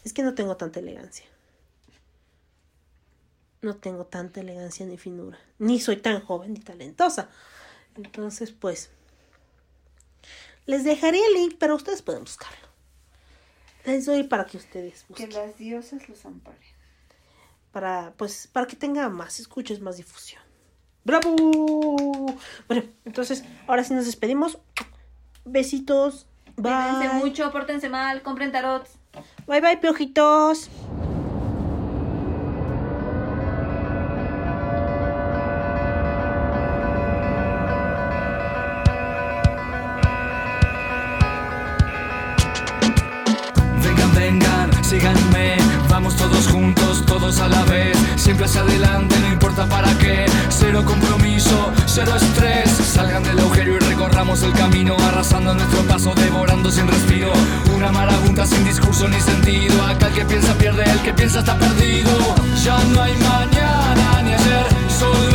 Es 0.03 0.13
que 0.13 0.23
no 0.23 0.33
tengo 0.35 0.55
tanta 0.57 0.79
elegancia. 0.79 1.25
No 3.61 3.75
tengo 3.77 4.05
tanta 4.05 4.39
elegancia 4.41 4.85
ni 4.85 4.97
finura. 4.97 5.37
Ni 5.59 5.79
soy 5.79 5.97
tan 5.97 6.21
joven 6.21 6.53
ni 6.53 6.59
talentosa. 6.59 7.29
Entonces, 7.95 8.51
pues. 8.51 8.91
Les 10.65 10.83
dejaré 10.83 11.19
el 11.25 11.33
link, 11.33 11.55
pero 11.59 11.75
ustedes 11.75 12.01
pueden 12.01 12.23
buscarlo. 12.23 12.65
Les 13.85 14.05
doy 14.05 14.23
para 14.23 14.45
que 14.45 14.57
ustedes 14.57 15.01
Que 15.03 15.07
busquen. 15.09 15.33
las 15.33 15.57
diosas 15.57 16.07
los 16.09 16.25
amparen. 16.25 16.59
Para, 17.71 18.13
pues, 18.17 18.47
para 18.47 18.65
que 18.67 18.75
tenga 18.75 19.09
más 19.09 19.39
escuchas, 19.39 19.79
más 19.79 19.97
difusión. 19.97 20.41
¡Bravo! 21.05 21.35
Bueno, 22.67 22.83
entonces, 23.05 23.45
ahora 23.67 23.83
sí 23.83 23.93
nos 23.93 24.05
despedimos. 24.07 24.57
Besitos. 25.45 26.25
Cuídense 26.55 27.09
Bye. 27.09 27.19
mucho, 27.19 27.51
pórtense 27.51 27.89
mal, 27.89 28.23
compren 28.23 28.51
tarots. 28.51 28.97
Bye 29.45 29.61
bye, 29.61 29.77
piojitos. 29.77 30.69
Vengan, 43.83 44.15
vengan, 44.15 44.83
síganme, 44.83 45.57
vamos 45.87 46.15
todos 46.15 46.47
juntos, 46.47 47.05
todos 47.05 47.39
a 47.39 47.47
la 47.47 47.63
vez, 47.65 47.95
siempre 48.15 48.45
hacia 48.45 48.61
adelante, 48.61 49.15
no 49.19 49.27
importa 49.27 49.44
para 49.63 49.97
qué, 49.99 50.25
cero 50.49 50.83
compromiso, 50.85 51.71
cero 51.85 52.11
estrés, 52.15 52.69
salgan 52.71 53.23
del 53.23 53.39
agujero 53.39 53.77
y 53.77 53.79
recorramos 53.79 54.43
el 54.43 54.51
camino, 54.51 54.97
arrasando 55.07 55.53
nuestro 55.53 55.81
paso, 55.83 56.13
devorando 56.13 56.69
sin 56.69 56.87
respiro, 56.87 57.31
una 57.73 57.89
marabunta 57.91 58.45
sin 58.45 58.65
discurso 58.65 59.07
ni 59.07 59.19
sentido, 59.21 59.81
acá 59.85 60.07
el 60.07 60.13
que 60.13 60.25
piensa 60.25 60.53
pierde, 60.55 60.83
el 60.83 60.99
que 60.99 61.13
piensa 61.13 61.39
está 61.39 61.57
perdido, 61.57 62.11
ya 62.63 62.77
no 62.93 63.01
hay 63.01 63.13
mañana 63.17 64.21
ni 64.23 64.33
ayer, 64.33 64.65
solo 64.99 65.34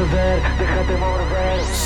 morder, 0.00 0.40
déjate 0.58 0.98
morder. 0.98 1.79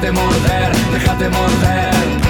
déjate 0.00 0.12
morder, 0.12 0.70
déjate 0.92 1.28
morder. 1.30 2.27